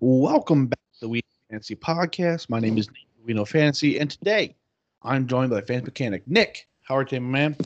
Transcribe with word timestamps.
Welcome 0.00 0.66
back 0.66 0.78
to 0.94 1.00
the 1.00 1.08
We 1.08 1.22
Fantasy 1.48 1.74
Podcast. 1.74 2.50
My 2.50 2.60
name 2.60 2.76
is 2.76 2.86
Nate 2.88 3.06
We 3.24 3.32
Know 3.32 3.46
Fantasy, 3.46 3.98
and 3.98 4.10
today 4.10 4.54
I'm 5.02 5.26
joined 5.26 5.48
by 5.48 5.62
fantasy 5.62 5.86
mechanic 5.86 6.28
Nick. 6.28 6.68
How 6.82 6.98
are 6.98 7.06
you, 7.10 7.18
man? 7.18 7.56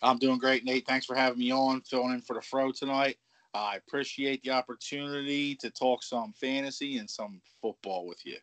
I'm 0.00 0.16
doing 0.18 0.38
great, 0.38 0.64
Nate. 0.64 0.86
Thanks 0.86 1.06
for 1.06 1.16
having 1.16 1.40
me 1.40 1.50
on, 1.50 1.80
filling 1.80 2.12
in 2.12 2.20
for 2.20 2.34
the 2.34 2.40
Fro 2.40 2.70
tonight. 2.70 3.16
I 3.52 3.76
appreciate 3.84 4.44
the 4.44 4.52
opportunity 4.52 5.56
to 5.56 5.70
talk 5.70 6.04
some 6.04 6.32
fantasy 6.34 6.98
and 6.98 7.10
some 7.10 7.40
football 7.60 8.06
with 8.06 8.24
you. 8.24 8.36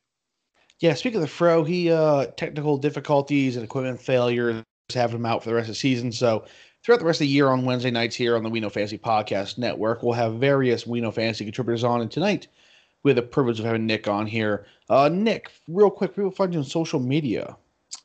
Yeah, 0.79 0.93
speaking 0.93 1.17
of 1.17 1.21
the 1.21 1.27
Fro, 1.27 1.63
he 1.63 1.89
uh 1.89 2.25
technical 2.35 2.77
difficulties 2.77 3.55
and 3.55 3.63
equipment 3.63 4.01
failures 4.01 4.61
have 4.93 5.13
him 5.13 5.25
out 5.25 5.43
for 5.43 5.49
the 5.49 5.55
rest 5.55 5.69
of 5.69 5.75
the 5.75 5.79
season. 5.79 6.11
So 6.11 6.43
throughout 6.83 6.99
the 6.99 7.05
rest 7.05 7.21
of 7.21 7.27
the 7.27 7.27
year 7.27 7.47
on 7.47 7.63
Wednesday 7.63 7.91
nights 7.91 8.17
here 8.17 8.35
on 8.35 8.43
the 8.43 8.49
We 8.49 8.59
Know 8.59 8.69
Fantasy 8.69 8.97
Podcast 8.97 9.57
Network, 9.57 10.03
we'll 10.03 10.11
have 10.11 10.35
various 10.35 10.85
We 10.85 10.99
Know 10.99 11.11
Fantasy 11.11 11.45
contributors 11.45 11.85
on. 11.85 12.01
And 12.01 12.11
tonight 12.11 12.49
we 13.03 13.11
have 13.11 13.15
the 13.15 13.21
privilege 13.21 13.59
of 13.59 13.65
having 13.65 13.85
Nick 13.85 14.07
on 14.07 14.27
here. 14.27 14.65
Uh, 14.89 15.09
Nick, 15.11 15.51
real 15.67 15.89
quick, 15.89 16.15
people 16.15 16.31
find 16.31 16.53
you 16.53 16.59
on 16.59 16.65
social 16.65 16.99
media. 16.99 17.55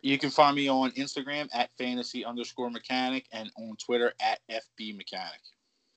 You 0.03 0.19
can 0.19 0.31
find 0.31 0.57
me 0.57 0.69
on 0.69 0.93
Instagram 0.93 1.49
at 1.53 1.71
fantasy 1.77 2.25
underscore 2.25 2.71
mechanic 2.71 3.27
and 3.33 3.51
on 3.59 3.77
Twitter 3.77 4.13
at 4.21 4.41
FB 4.51 4.97
mechanic. 4.97 5.41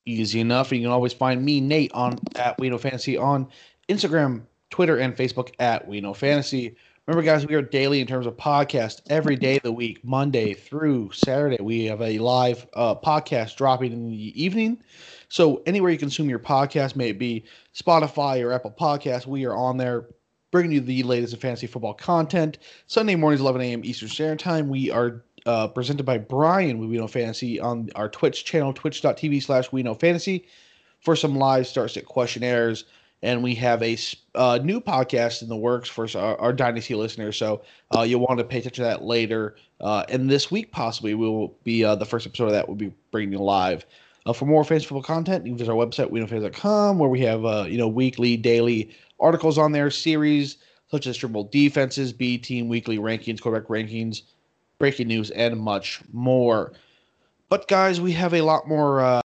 Easy 0.06 0.40
enough. 0.40 0.72
And 0.72 0.82
you 0.82 0.88
can 0.88 0.94
always 0.94 1.14
find 1.14 1.44
me, 1.44 1.62
Nate, 1.62 1.92
on 1.94 2.18
at 2.36 2.58
We 2.60 2.70
Know 2.70 2.78
Fantasy 2.78 3.18
on 3.18 3.48
Instagram, 3.90 4.44
Twitter, 4.70 4.98
and 4.98 5.16
Facebook 5.16 5.54
at 5.59 5.88
We 5.88 6.02
Know 6.02 6.14
Fantasy. 6.14 6.76
Remember, 7.08 7.23
guys, 7.23 7.48
we 7.48 7.56
are 7.56 7.62
daily 7.62 8.02
in 8.02 8.08
terms 8.08 8.26
of 8.26 8.36
podcast 8.36 9.02
every 9.09 9.38
day 9.38 9.56
of 9.56 9.64
the 9.64 9.72
week, 9.72 10.04
Monday 10.04 10.54
through 10.54 11.12
Saturday. 11.14 11.58
We 11.62 11.86
have 11.86 12.02
a 12.02 12.18
live 12.20 12.68
uh, 12.73 12.95
podcast 12.95 13.56
dropping 13.56 13.94
in 13.94 14.09
the 14.09 14.44
evening. 14.44 14.82
So 15.30 15.62
anywhere 15.66 15.91
you 15.91 15.98
consume 15.98 16.30
your 16.30 16.40
podcast, 16.40 16.95
may 16.95 17.09
it 17.09 17.20
be 17.20 17.45
Spotify 17.76 18.44
or 18.44 18.54
Apple 18.54 18.73
Podcasts, 18.77 19.26
we 19.26 19.45
are 19.45 19.55
on 19.55 19.77
there 19.77 20.08
bringing 20.52 20.72
you 20.72 20.81
the 20.81 21.03
latest 21.03 21.34
in 21.34 21.40
fantasy 21.40 21.67
football 21.67 21.94
content. 21.94 22.59
Sunday 22.88 23.16
mornings, 23.16 23.42
11 23.42 23.61
a.m. 23.61 23.81
Eastern 23.84 24.08
Standard 24.08 24.39
Time. 24.39 24.69
We 24.69 24.89
are 24.89 25.23
uh, 25.45 25.67
presented 25.67 26.06
by 26.06 26.17
Brian 26.17 26.80
with 26.80 26.89
We 26.89 26.97
Know 26.97 27.08
Fantasy 27.08 27.59
on 27.59 27.89
our 27.95 28.09
Twitch 28.09 28.45
channel, 28.45 28.73
twitch.tv 28.73 29.44
slash 29.44 29.72
We 29.72 29.84
Know 29.84 29.94
Fantasy, 29.94 30.47
for 31.02 31.16
some 31.16 31.36
live 31.36 31.67
start 31.67 31.91
sit 31.91 32.06
questionnaires. 32.06 32.86
And 33.23 33.41
we 33.41 33.56
have 33.56 33.81
a 33.81 33.97
uh, 34.36 34.59
new 34.64 34.80
podcast 34.80 35.41
in 35.41 35.50
the 35.50 35.56
works 35.56 35.89
for 35.89 36.08
our, 36.16 36.39
our 36.39 36.53
Dynasty 36.53 36.94
listeners. 36.94 37.36
So 37.36 37.64
uh, 37.95 38.02
you'll 38.02 38.19
want 38.22 38.38
to 38.38 38.44
pay 38.44 38.59
attention 38.59 38.84
to 38.84 38.89
that 38.89 39.03
later. 39.03 39.56
Uh, 39.81 40.06
and 40.08 40.30
this 40.30 40.52
week, 40.52 40.72
possibly, 40.72 41.16
we 41.16 41.28
will 41.28 41.58
be 41.64 41.84
uh, 41.84 41.95
the 41.95 42.06
first 42.06 42.28
episode 42.28 42.45
of 42.45 42.52
that. 42.52 42.67
We'll 42.67 42.78
be 42.78 42.94
bringing 43.12 43.31
you 43.31 43.39
live. 43.39 43.86
Uh, 44.28 44.33
for 44.33 44.45
more 44.45 44.66
fantasy 44.66 44.86
football 44.86 45.02
content, 45.02 45.45
you 45.45 45.52
can 45.52 45.58
visit 45.58 45.72
our 45.72 45.78
website, 45.78 46.11
WeKnowFans.com, 46.11 47.00
where 47.00 47.09
we 47.09 47.22
have 47.22 47.45
uh, 47.45 47.66
you 47.66 47.78
know 47.78 47.88
weekly, 47.88 48.36
daily 48.36 48.89
articles 49.22 49.58
on 49.58 49.72
there, 49.72 49.89
series 49.89 50.58
such 50.92 51.08
as 51.08 51.16
triple 51.16 51.45
defenses, 51.45 52.11
B 52.11 52.38
team 52.38 52.67
weekly 52.67 52.97
rankings, 52.97 53.42
quarterback 53.42 53.69
rankings, 53.69 54.23
breaking 54.80 55.08
news, 55.08 55.31
and 55.31 55.58
much 55.58 56.02
more. 56.11 56.73
But 57.47 57.69
guys, 57.69 58.02
we 58.02 58.11
have 58.14 58.34
a 58.34 58.42
lot 58.42 58.67
more 58.67 59.00
uh, 59.00 59.22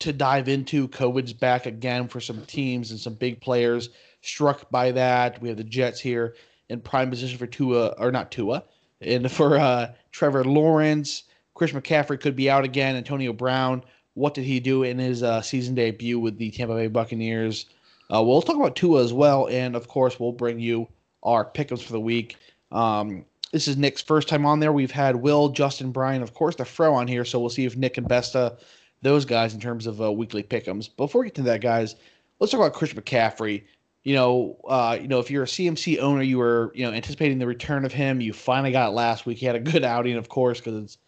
to 0.00 0.12
dive 0.12 0.48
into. 0.48 0.86
COVID's 0.88 1.32
back 1.32 1.66
again 1.66 2.06
for 2.06 2.20
some 2.20 2.46
teams 2.46 2.92
and 2.92 3.00
some 3.00 3.14
big 3.14 3.40
players 3.40 3.88
struck 4.22 4.70
by 4.70 4.92
that. 4.92 5.42
We 5.42 5.48
have 5.48 5.56
the 5.56 5.64
Jets 5.64 5.98
here 5.98 6.36
in 6.68 6.80
prime 6.80 7.10
position 7.10 7.38
for 7.38 7.46
Tua, 7.48 7.88
or 7.98 8.12
not 8.12 8.30
Tua, 8.30 8.62
and 9.00 9.30
for 9.30 9.58
uh, 9.58 9.92
Trevor 10.12 10.44
Lawrence. 10.44 11.24
Chris 11.54 11.72
McCaffrey 11.72 12.20
could 12.20 12.36
be 12.36 12.50
out 12.50 12.64
again. 12.64 12.96
Antonio 12.96 13.32
Brown, 13.32 13.82
what 14.14 14.34
did 14.34 14.44
he 14.44 14.60
do 14.60 14.82
in 14.82 14.98
his 14.98 15.22
uh, 15.22 15.40
season 15.40 15.74
debut 15.74 16.18
with 16.18 16.36
the 16.38 16.50
Tampa 16.50 16.74
Bay 16.74 16.88
Buccaneers? 16.88 17.66
Uh, 18.12 18.22
we'll 18.22 18.42
talk 18.42 18.56
about 18.56 18.76
Tua 18.76 19.02
as 19.02 19.12
well, 19.12 19.48
and 19.48 19.74
of 19.74 19.88
course, 19.88 20.20
we'll 20.20 20.32
bring 20.32 20.60
you 20.60 20.88
our 21.22 21.44
pickups 21.44 21.82
for 21.82 21.92
the 21.92 22.00
week. 22.00 22.36
Um, 22.70 23.24
this 23.52 23.68
is 23.68 23.76
Nick's 23.76 24.02
first 24.02 24.28
time 24.28 24.44
on 24.44 24.60
there. 24.60 24.72
We've 24.72 24.90
had 24.90 25.16
Will, 25.16 25.48
Justin, 25.48 25.92
Brian, 25.92 26.22
of 26.22 26.34
course, 26.34 26.56
the 26.56 26.64
Fro 26.64 26.94
on 26.94 27.08
here, 27.08 27.24
so 27.24 27.38
we'll 27.38 27.50
see 27.50 27.64
if 27.64 27.76
Nick 27.76 27.98
and 27.98 28.08
Besta, 28.08 28.58
those 29.02 29.24
guys, 29.24 29.54
in 29.54 29.60
terms 29.60 29.86
of 29.86 30.02
uh, 30.02 30.12
weekly 30.12 30.42
pickums. 30.42 30.88
Before 30.96 31.20
we 31.20 31.28
get 31.28 31.36
to 31.36 31.42
that, 31.42 31.60
guys, 31.60 31.94
let's 32.40 32.50
talk 32.50 32.60
about 32.60 32.74
Chris 32.74 32.92
McCaffrey. 32.92 33.62
You 34.02 34.14
know, 34.14 34.58
uh, 34.68 34.98
you 35.00 35.08
know, 35.08 35.18
if 35.18 35.30
you're 35.30 35.44
a 35.44 35.46
CMC 35.46 35.98
owner, 36.00 36.22
you 36.22 36.38
were 36.38 36.72
you 36.74 36.84
know 36.84 36.92
anticipating 36.92 37.38
the 37.38 37.46
return 37.46 37.84
of 37.84 37.92
him. 37.92 38.20
You 38.20 38.32
finally 38.32 38.72
got 38.72 38.88
it 38.88 38.92
last 38.92 39.24
week. 39.24 39.38
He 39.38 39.46
had 39.46 39.56
a 39.56 39.60
good 39.60 39.84
outing, 39.84 40.16
of 40.16 40.28
course, 40.28 40.58
because 40.58 40.82
it's 40.82 40.98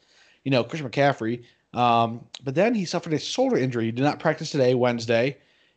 you 0.46 0.50
know, 0.52 0.62
Chris 0.62 0.80
McCaffrey. 0.80 1.42
Um, 1.74 2.24
but 2.44 2.54
then 2.54 2.72
he 2.72 2.84
suffered 2.84 3.12
a 3.12 3.18
shoulder 3.18 3.58
injury. 3.58 3.86
He 3.86 3.90
did 3.90 4.04
not 4.04 4.20
practice 4.20 4.52
today, 4.52 4.74
Wednesday, 4.74 5.36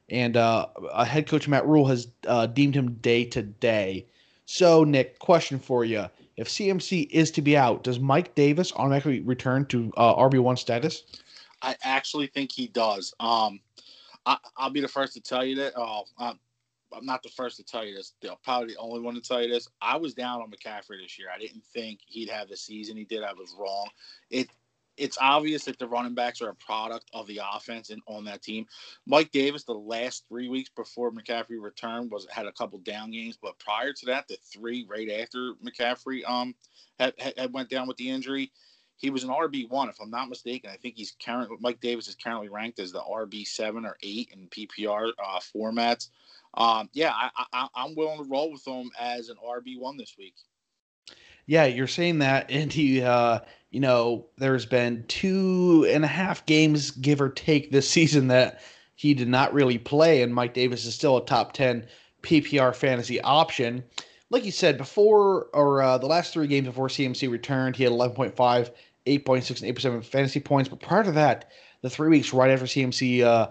and 0.09 0.37
uh, 0.37 0.67
head 1.03 1.27
coach 1.27 1.47
Matt 1.47 1.65
Rhule 1.65 1.87
has 1.87 2.07
uh, 2.27 2.45
deemed 2.45 2.75
him 2.75 2.93
day 3.01 3.25
to 3.25 3.41
day. 3.41 4.05
So, 4.45 4.83
Nick, 4.83 5.17
question 5.17 5.57
for 5.57 5.83
you: 5.83 6.05
If 6.37 6.49
CMC 6.49 7.09
is 7.09 7.31
to 7.31 7.41
be 7.41 7.57
out, 7.57 7.83
does 7.83 7.99
Mike 7.99 8.35
Davis 8.35 8.71
automatically 8.75 9.21
return 9.21 9.65
to 9.67 9.91
uh, 9.97 10.15
RB 10.15 10.39
one 10.39 10.55
status? 10.55 11.03
I 11.63 11.75
actually 11.83 12.27
think 12.27 12.51
he 12.51 12.67
does. 12.67 13.11
Um, 13.19 13.59
I, 14.27 14.37
will 14.61 14.69
be 14.69 14.81
the 14.81 14.87
first 14.87 15.13
to 15.13 15.21
tell 15.21 15.43
you 15.43 15.55
that. 15.55 15.73
Oh, 15.75 16.03
I'm, 16.19 16.39
I'm 16.95 17.05
not 17.05 17.23
the 17.23 17.29
first 17.29 17.57
to 17.57 17.63
tell 17.63 17.85
you 17.85 17.95
this. 17.95 18.13
They'll 18.21 18.39
probably 18.43 18.73
the 18.73 18.79
only 18.79 19.01
one 19.01 19.15
to 19.15 19.21
tell 19.21 19.41
you 19.41 19.49
this. 19.49 19.67
I 19.81 19.97
was 19.97 20.13
down 20.13 20.41
on 20.41 20.51
McCaffrey 20.51 21.01
this 21.01 21.17
year. 21.17 21.29
I 21.33 21.39
didn't 21.39 21.63
think 21.73 21.99
he'd 22.05 22.29
have 22.29 22.49
the 22.49 22.57
season 22.57 22.97
he 22.97 23.03
did. 23.03 23.23
I 23.23 23.33
was 23.33 23.55
wrong. 23.57 23.87
It 24.29 24.49
it's 24.99 25.17
obvious 25.19 25.65
that 25.65 25.79
the 25.79 25.87
running 25.87 26.13
backs 26.13 26.41
are 26.41 26.49
a 26.49 26.55
product 26.55 27.09
of 27.13 27.27
the 27.27 27.39
offense 27.53 27.89
and 27.89 28.01
on 28.07 28.25
that 28.25 28.41
team. 28.41 28.65
Mike 29.05 29.31
Davis, 29.31 29.63
the 29.63 29.73
last 29.73 30.25
three 30.27 30.49
weeks 30.49 30.69
before 30.75 31.11
McCaffrey 31.11 31.61
returned, 31.61 32.11
was 32.11 32.27
had 32.29 32.45
a 32.45 32.51
couple 32.51 32.79
down 32.79 33.11
games, 33.11 33.37
but 33.41 33.57
prior 33.59 33.93
to 33.93 34.05
that, 34.07 34.27
the 34.27 34.37
three 34.43 34.85
right 34.89 35.09
after 35.21 35.53
McCaffrey 35.65 36.27
um 36.29 36.53
had, 36.99 37.13
had 37.37 37.53
went 37.53 37.69
down 37.69 37.87
with 37.87 37.97
the 37.97 38.09
injury, 38.09 38.51
he 38.99 39.09
was 39.09 39.23
an 39.23 39.29
RB 39.29 39.69
one, 39.69 39.87
if 39.87 39.99
I'm 40.01 40.09
not 40.09 40.27
mistaken. 40.27 40.69
I 40.69 40.75
think 40.75 40.95
he's 40.97 41.15
currently 41.23 41.57
Mike 41.61 41.79
Davis 41.79 42.09
is 42.09 42.15
currently 42.15 42.49
ranked 42.49 42.79
as 42.79 42.91
the 42.91 43.01
RB 43.01 43.47
seven 43.47 43.85
or 43.85 43.97
eight 44.03 44.29
in 44.33 44.47
PPR 44.49 45.11
uh, 45.23 45.39
formats. 45.55 46.09
Um, 46.55 46.89
yeah, 46.93 47.13
I, 47.13 47.45
I, 47.53 47.67
I'm 47.75 47.95
willing 47.95 48.17
to 48.17 48.29
roll 48.29 48.51
with 48.51 48.67
him 48.67 48.91
as 48.99 49.29
an 49.29 49.37
RB 49.37 49.79
one 49.79 49.97
this 49.97 50.15
week. 50.17 50.35
Yeah, 51.45 51.65
you're 51.65 51.87
saying 51.87 52.19
that, 52.19 52.51
and 52.51 52.71
he, 52.71 53.01
uh, 53.01 53.39
you 53.71 53.79
know, 53.79 54.25
there's 54.37 54.65
been 54.65 55.03
two 55.07 55.87
and 55.89 56.03
a 56.03 56.07
half 56.07 56.45
games, 56.45 56.91
give 56.91 57.21
or 57.21 57.29
take, 57.29 57.71
this 57.71 57.89
season 57.89 58.27
that 58.29 58.61
he 58.95 59.13
did 59.13 59.27
not 59.27 59.53
really 59.53 59.77
play, 59.77 60.21
and 60.21 60.33
Mike 60.33 60.53
Davis 60.53 60.85
is 60.85 60.95
still 60.95 61.17
a 61.17 61.25
top 61.25 61.53
ten 61.53 61.87
PPR 62.23 62.75
fantasy 62.75 63.21
option. 63.21 63.83
Like 64.29 64.45
you 64.45 64.51
said 64.51 64.77
before, 64.77 65.45
or 65.53 65.81
uh, 65.81 65.97
the 65.97 66.05
last 66.05 66.33
three 66.33 66.47
games 66.47 66.67
before 66.67 66.87
CMC 66.87 67.29
returned, 67.29 67.75
he 67.75 67.83
had 67.83 67.93
11.5, 67.93 68.35
8.6, 68.35 68.69
and 69.07 69.77
8.7 69.77 70.05
fantasy 70.05 70.39
points. 70.39 70.69
But 70.69 70.81
prior 70.81 71.03
to 71.03 71.11
that, 71.13 71.51
the 71.81 71.89
three 71.89 72.09
weeks 72.09 72.33
right 72.33 72.51
after 72.51 72.65
CMC 72.65 73.23
uh, 73.23 73.49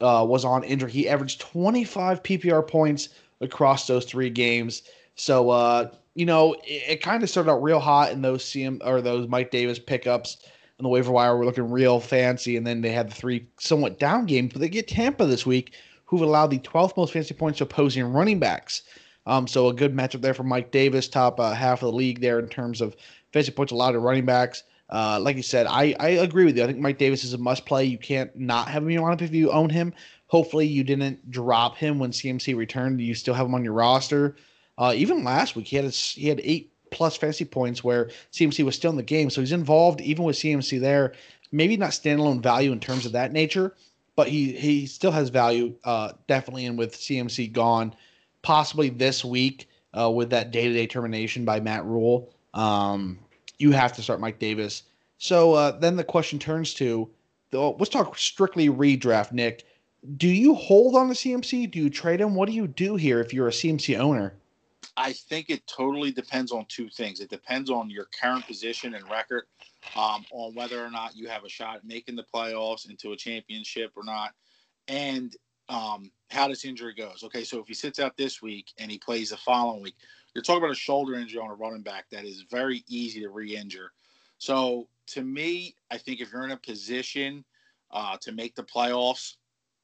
uh, 0.00 0.24
was 0.24 0.44
on 0.44 0.64
injury, 0.64 0.90
he 0.90 1.08
averaged 1.08 1.40
25 1.40 2.22
PPR 2.22 2.66
points 2.66 3.10
across 3.40 3.86
those 3.86 4.04
three 4.04 4.30
games. 4.30 4.82
So, 5.14 5.50
uh, 5.50 5.90
you 6.18 6.26
know, 6.26 6.54
it, 6.64 6.82
it 6.88 7.02
kind 7.02 7.22
of 7.22 7.30
started 7.30 7.48
out 7.48 7.62
real 7.62 7.78
hot 7.78 8.10
in 8.10 8.22
those 8.22 8.44
CM 8.44 8.84
or 8.84 9.00
those 9.00 9.28
Mike 9.28 9.52
Davis 9.52 9.78
pickups 9.78 10.38
on 10.78 10.82
the 10.82 10.88
waiver 10.88 11.12
wire 11.12 11.36
were 11.36 11.44
looking 11.44 11.70
real 11.70 12.00
fancy, 12.00 12.56
and 12.56 12.66
then 12.66 12.80
they 12.80 12.90
had 12.90 13.08
the 13.08 13.14
three 13.14 13.46
somewhat 13.60 14.00
down 14.00 14.26
games, 14.26 14.52
but 14.52 14.60
they 14.60 14.68
get 14.68 14.88
Tampa 14.88 15.26
this 15.26 15.46
week, 15.46 15.74
who've 16.06 16.22
allowed 16.22 16.48
the 16.48 16.58
12th 16.58 16.96
most 16.96 17.12
fantasy 17.12 17.34
points 17.34 17.58
to 17.58 17.64
opposing 17.64 18.04
running 18.12 18.40
backs. 18.40 18.82
Um, 19.26 19.46
so 19.46 19.68
a 19.68 19.74
good 19.74 19.94
matchup 19.94 20.20
there 20.20 20.34
for 20.34 20.42
Mike 20.42 20.72
Davis, 20.72 21.06
top 21.06 21.38
uh, 21.38 21.52
half 21.52 21.82
of 21.82 21.92
the 21.92 21.96
league 21.96 22.20
there 22.20 22.40
in 22.40 22.48
terms 22.48 22.80
of 22.80 22.96
fantasy 23.32 23.52
points 23.52 23.72
allowed 23.72 23.92
to 23.92 24.00
running 24.00 24.26
backs. 24.26 24.64
Uh, 24.90 25.20
like 25.22 25.36
you 25.36 25.42
said, 25.42 25.66
I, 25.68 25.94
I 26.00 26.08
agree 26.08 26.46
with 26.46 26.56
you. 26.56 26.64
I 26.64 26.66
think 26.66 26.78
Mike 26.78 26.98
Davis 26.98 27.22
is 27.22 27.34
a 27.34 27.38
must 27.38 27.64
play. 27.64 27.84
You 27.84 27.98
can't 27.98 28.36
not 28.36 28.66
have 28.66 28.82
him 28.82 28.88
in 28.88 28.94
your 28.94 29.08
lineup 29.08 29.22
if 29.22 29.32
you 29.32 29.52
own 29.52 29.70
him. 29.70 29.94
Hopefully, 30.26 30.66
you 30.66 30.82
didn't 30.82 31.30
drop 31.30 31.76
him 31.76 32.00
when 32.00 32.10
CMC 32.10 32.56
returned. 32.56 32.98
Do 32.98 33.04
you 33.04 33.14
still 33.14 33.34
have 33.34 33.46
him 33.46 33.54
on 33.54 33.62
your 33.62 33.74
roster. 33.74 34.34
Uh, 34.78 34.92
even 34.94 35.24
last 35.24 35.56
week, 35.56 35.66
he 35.66 35.76
had 35.76 35.92
he 35.92 36.28
had 36.28 36.40
eight 36.42 36.72
plus 36.90 37.16
fantasy 37.16 37.44
points 37.44 37.84
where 37.84 38.10
CMC 38.32 38.64
was 38.64 38.76
still 38.76 38.90
in 38.90 38.96
the 38.96 39.02
game, 39.02 39.28
so 39.28 39.40
he's 39.40 39.52
involved 39.52 40.00
even 40.00 40.24
with 40.24 40.36
CMC 40.36 40.80
there. 40.80 41.12
Maybe 41.50 41.76
not 41.76 41.90
standalone 41.90 42.42
value 42.42 42.72
in 42.72 42.80
terms 42.80 43.04
of 43.04 43.12
that 43.12 43.32
nature, 43.32 43.74
but 44.16 44.28
he 44.28 44.52
he 44.52 44.86
still 44.86 45.10
has 45.10 45.28
value 45.28 45.74
uh, 45.84 46.12
definitely. 46.28 46.66
And 46.66 46.78
with 46.78 46.94
CMC 46.94 47.52
gone, 47.52 47.94
possibly 48.42 48.88
this 48.88 49.24
week 49.24 49.68
uh, 49.98 50.10
with 50.10 50.30
that 50.30 50.52
day 50.52 50.68
to 50.68 50.74
day 50.74 50.86
termination 50.86 51.44
by 51.44 51.58
Matt 51.60 51.84
Rhule, 51.84 52.32
um, 52.54 53.18
you 53.58 53.72
have 53.72 53.92
to 53.94 54.02
start 54.02 54.20
Mike 54.20 54.38
Davis. 54.38 54.84
So 55.18 55.54
uh, 55.54 55.72
then 55.72 55.96
the 55.96 56.04
question 56.04 56.38
turns 56.38 56.74
to, 56.74 57.10
let's 57.52 57.88
talk 57.88 58.16
strictly 58.16 58.68
redraft, 58.68 59.32
Nick. 59.32 59.64
Do 60.16 60.28
you 60.28 60.54
hold 60.54 60.94
on 60.94 61.08
to 61.08 61.14
CMC? 61.14 61.70
Do 61.72 61.80
you 61.80 61.90
trade 61.90 62.20
him? 62.20 62.36
What 62.36 62.48
do 62.48 62.54
you 62.54 62.68
do 62.68 62.94
here 62.94 63.20
if 63.20 63.34
you're 63.34 63.48
a 63.48 63.52
CMC 63.52 63.98
owner? 63.98 64.34
I 65.00 65.12
think 65.12 65.48
it 65.48 65.64
totally 65.68 66.10
depends 66.10 66.50
on 66.50 66.66
two 66.68 66.88
things. 66.88 67.20
It 67.20 67.30
depends 67.30 67.70
on 67.70 67.88
your 67.88 68.08
current 68.20 68.44
position 68.44 68.94
and 68.94 69.08
record, 69.08 69.44
um, 69.94 70.24
on 70.32 70.56
whether 70.56 70.84
or 70.84 70.90
not 70.90 71.16
you 71.16 71.28
have 71.28 71.44
a 71.44 71.48
shot 71.48 71.82
making 71.84 72.16
the 72.16 72.24
playoffs 72.34 72.90
into 72.90 73.12
a 73.12 73.16
championship 73.16 73.92
or 73.94 74.02
not. 74.02 74.32
And 74.88 75.36
um, 75.68 76.10
how 76.30 76.48
this 76.48 76.64
injury 76.64 76.94
goes. 76.94 77.22
Okay, 77.22 77.44
so 77.44 77.60
if 77.60 77.68
he 77.68 77.74
sits 77.74 78.00
out 78.00 78.16
this 78.16 78.42
week 78.42 78.72
and 78.78 78.90
he 78.90 78.98
plays 78.98 79.30
the 79.30 79.36
following 79.36 79.82
week, 79.82 79.94
you're 80.34 80.42
talking 80.42 80.62
about 80.62 80.72
a 80.72 80.74
shoulder 80.74 81.14
injury 81.14 81.40
on 81.40 81.50
a 81.50 81.54
running 81.54 81.82
back 81.82 82.06
that 82.10 82.24
is 82.24 82.44
very 82.50 82.82
easy 82.88 83.20
to 83.20 83.28
re-injure. 83.28 83.92
So 84.38 84.88
to 85.08 85.22
me, 85.22 85.76
I 85.92 85.98
think 85.98 86.20
if 86.20 86.32
you're 86.32 86.44
in 86.44 86.50
a 86.50 86.56
position 86.56 87.44
uh, 87.92 88.16
to 88.22 88.32
make 88.32 88.56
the 88.56 88.64
playoffs, 88.64 89.34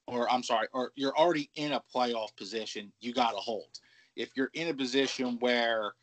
or 0.07 0.29
I'm 0.29 0.43
sorry, 0.43 0.67
or 0.73 0.91
you're 0.95 1.17
already 1.17 1.49
in 1.55 1.71
a 1.71 1.81
playoff 1.93 2.35
position, 2.35 2.91
you 2.99 3.13
got 3.13 3.31
to 3.31 3.37
hold. 3.37 3.79
If 4.15 4.31
you're 4.35 4.51
in 4.53 4.69
a 4.69 4.73
position 4.73 5.37
where 5.39 5.93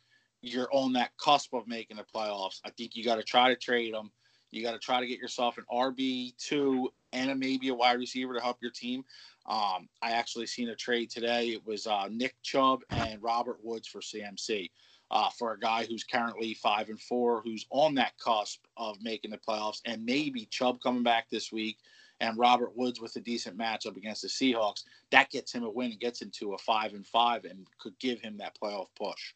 you're 0.41 0.69
on 0.71 0.93
that 0.93 1.11
cusp 1.17 1.53
of 1.53 1.67
making 1.67 1.97
the 1.97 2.03
playoffs, 2.03 2.59
I 2.65 2.69
think 2.71 2.95
you 2.95 3.03
got 3.03 3.15
to 3.15 3.23
try 3.23 3.49
to 3.49 3.55
trade 3.55 3.93
them. 3.93 4.11
You 4.51 4.61
got 4.61 4.73
to 4.73 4.79
try 4.79 4.99
to 4.99 5.07
get 5.07 5.19
yourself 5.19 5.57
an 5.57 5.65
RB 5.71 6.37
two 6.37 6.89
and 7.11 7.31
a, 7.31 7.35
maybe 7.35 7.69
a 7.69 7.73
wide 7.73 7.97
receiver 7.97 8.35
to 8.35 8.41
help 8.41 8.57
your 8.61 8.71
team. 8.71 9.03
Um, 9.47 9.89
I 10.01 10.11
actually 10.11 10.45
seen 10.47 10.69
a 10.69 10.75
trade 10.75 11.09
today. 11.09 11.49
It 11.49 11.65
was 11.65 11.87
uh, 11.87 12.07
Nick 12.11 12.35
Chubb 12.43 12.81
and 12.91 13.21
Robert 13.21 13.57
Woods 13.63 13.87
for 13.87 13.99
CMC. 13.99 14.69
Uh, 15.11 15.29
for 15.37 15.53
a 15.53 15.59
guy 15.59 15.85
who's 15.85 16.03
currently 16.03 16.55
five 16.55 16.89
and 16.89 16.99
four, 16.99 17.41
who's 17.43 17.67
on 17.69 17.93
that 17.93 18.17
cusp 18.17 18.61
of 18.77 18.97
making 19.03 19.29
the 19.29 19.37
playoffs, 19.37 19.79
and 19.85 20.03
maybe 20.03 20.47
Chubb 20.49 20.81
coming 20.81 21.03
back 21.03 21.29
this 21.29 21.51
week, 21.51 21.77
and 22.23 22.37
Robert 22.37 22.75
Woods 22.75 23.01
with 23.01 23.15
a 23.17 23.19
decent 23.19 23.57
matchup 23.57 23.97
against 23.97 24.21
the 24.21 24.29
Seahawks, 24.29 24.83
that 25.11 25.29
gets 25.29 25.51
him 25.51 25.63
a 25.63 25.69
win 25.69 25.91
and 25.91 25.99
gets 25.99 26.21
into 26.21 26.53
a 26.53 26.57
five 26.57 26.93
and 26.93 27.05
five, 27.05 27.43
and 27.43 27.67
could 27.79 27.97
give 27.99 28.21
him 28.21 28.37
that 28.37 28.57
playoff 28.61 28.87
push. 28.95 29.33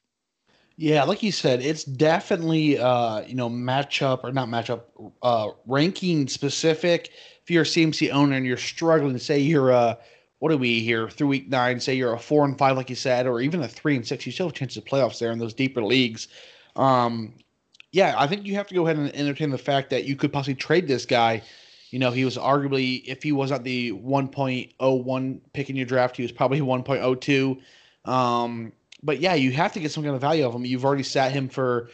Yeah, 0.78 1.04
like 1.04 1.22
you 1.22 1.32
said, 1.32 1.62
it's 1.62 1.84
definitely 1.84 2.80
uh, 2.80 3.22
you 3.22 3.36
know 3.36 3.50
matchup 3.50 4.24
or 4.24 4.32
not 4.32 4.48
matchup 4.48 4.84
uh, 5.22 5.50
ranking 5.66 6.28
specific. 6.28 7.12
If 7.44 7.52
you're 7.52 7.64
a 7.64 7.66
CMC 7.66 8.12
owner 8.12 8.38
and 8.38 8.46
you're 8.46 8.58
struggling, 8.58 9.18
say 9.18 9.40
you're 9.40 9.72
a 9.72 9.98
what 10.40 10.52
are 10.52 10.58
we 10.58 10.80
here 10.80 11.10
through 11.10 11.28
week 11.28 11.50
nine? 11.50 11.80
Say 11.80 11.96
you're 11.96 12.14
a 12.14 12.20
four 12.20 12.46
and 12.46 12.58
five, 12.58 12.78
like 12.78 12.90
you 12.90 12.96
said, 12.96 13.28
or 13.28 13.42
even 13.42 13.64
a 13.64 13.68
three 13.68 13.96
and 13.96 14.08
six, 14.08 14.26
you 14.26 14.32
still 14.32 14.48
have 14.48 14.54
chances 14.54 14.78
of 14.78 14.86
playoffs 14.86 15.20
there 15.20 15.32
in 15.32 15.40
those 15.40 15.54
deeper 15.54 15.84
leagues. 15.84 16.28
Um, 16.76 17.34
yeah, 17.92 18.14
I 18.18 18.28
think 18.28 18.46
you 18.46 18.54
have 18.56 18.68
to 18.68 18.76
go 18.76 18.86
ahead 18.86 18.98
and 18.98 19.14
entertain 19.16 19.50
the 19.50 19.58
fact 19.58 19.90
that 19.90 20.06
you 20.06 20.16
could 20.16 20.32
possibly 20.32 20.56
trade 20.56 20.88
this 20.88 21.06
guy. 21.06 21.42
You 21.92 22.00
know, 22.00 22.12
he 22.12 22.26
was 22.26 22.38
arguably, 22.38 23.04
if 23.06 23.24
he 23.24 23.32
was 23.32 23.52
not 23.52 23.64
the 23.64 23.92
1.01 23.94 25.40
pick 25.54 25.70
in 25.70 25.76
your 25.76 25.86
draft, 25.86 26.18
he 26.18 26.24
was 26.24 26.32
probably 26.32 26.60
1.02. 26.62 27.60
Um, 28.10 28.74
but 29.04 29.20
yeah, 29.20 29.36
you 29.36 29.52
have 29.52 29.74
to 29.74 29.80
get 29.80 29.92
some 29.92 30.04
kind 30.04 30.16
of 30.16 30.22
value 30.22 30.46
of 30.46 30.54
him. 30.54 30.66
You've 30.66 30.86
already 30.86 31.04
sat 31.04 31.32
him 31.32 31.50
for 31.50 31.90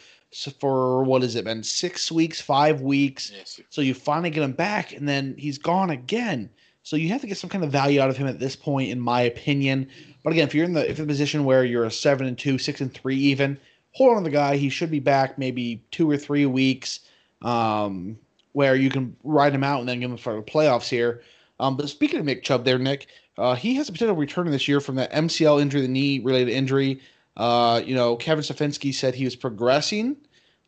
for 0.58 1.04
what 1.04 1.22
has 1.22 1.36
it 1.36 1.44
been 1.44 1.62
six 1.62 2.10
weeks, 2.10 2.40
five 2.40 2.80
weeks. 2.80 3.30
Yes. 3.32 3.60
So 3.70 3.80
you 3.80 3.94
finally 3.94 4.30
get 4.30 4.42
him 4.42 4.52
back, 4.52 4.92
and 4.92 5.08
then 5.08 5.36
he's 5.38 5.58
gone 5.58 5.90
again. 5.90 6.50
So 6.82 6.96
you 6.96 7.08
have 7.10 7.20
to 7.20 7.28
get 7.28 7.38
some 7.38 7.50
kind 7.50 7.62
of 7.62 7.70
value 7.70 8.00
out 8.00 8.10
of 8.10 8.16
him 8.16 8.26
at 8.26 8.40
this 8.40 8.56
point, 8.56 8.90
in 8.90 9.00
my 9.00 9.20
opinion. 9.22 9.88
But 10.24 10.32
again, 10.32 10.48
if 10.48 10.54
you're 10.54 10.64
in 10.64 10.74
the 10.74 10.88
if 10.90 10.96
the 10.96 11.06
position 11.06 11.44
where 11.44 11.64
you're 11.64 11.84
a 11.84 11.90
seven 11.90 12.26
and 12.26 12.36
two, 12.36 12.58
six 12.58 12.80
and 12.80 12.92
three, 12.92 13.16
even 13.16 13.58
hold 13.92 14.16
on 14.16 14.22
to 14.22 14.24
the 14.24 14.30
guy. 14.30 14.56
He 14.56 14.68
should 14.68 14.90
be 14.90 15.00
back 15.00 15.38
maybe 15.38 15.82
two 15.90 16.10
or 16.10 16.16
three 16.16 16.46
weeks, 16.46 17.00
um, 17.42 18.18
where 18.54 18.76
you 18.76 18.88
can 18.88 19.14
ride 19.24 19.52
him 19.52 19.64
out 19.64 19.80
and 19.80 19.88
then 19.88 20.00
give 20.00 20.10
him 20.10 20.16
for 20.16 20.36
the 20.36 20.42
playoffs 20.42 20.88
here. 20.88 21.22
Um, 21.60 21.76
but 21.76 21.88
speaking 21.88 22.20
of 22.20 22.24
Nick 22.24 22.42
Chubb, 22.42 22.64
there, 22.64 22.78
Nick, 22.78 23.08
uh, 23.36 23.54
he 23.54 23.74
has 23.74 23.88
a 23.88 23.92
potential 23.92 24.16
return 24.16 24.50
this 24.50 24.68
year 24.68 24.80
from 24.80 24.94
that 24.94 25.12
MCL 25.12 25.60
injury, 25.60 25.80
the 25.80 25.88
knee 25.88 26.20
related 26.20 26.52
injury. 26.52 27.00
Uh, 27.36 27.82
you 27.84 27.94
know, 27.96 28.14
Kevin 28.16 28.44
Stefanski 28.44 28.94
said 28.94 29.14
he 29.14 29.24
was 29.24 29.34
progressing, 29.34 30.16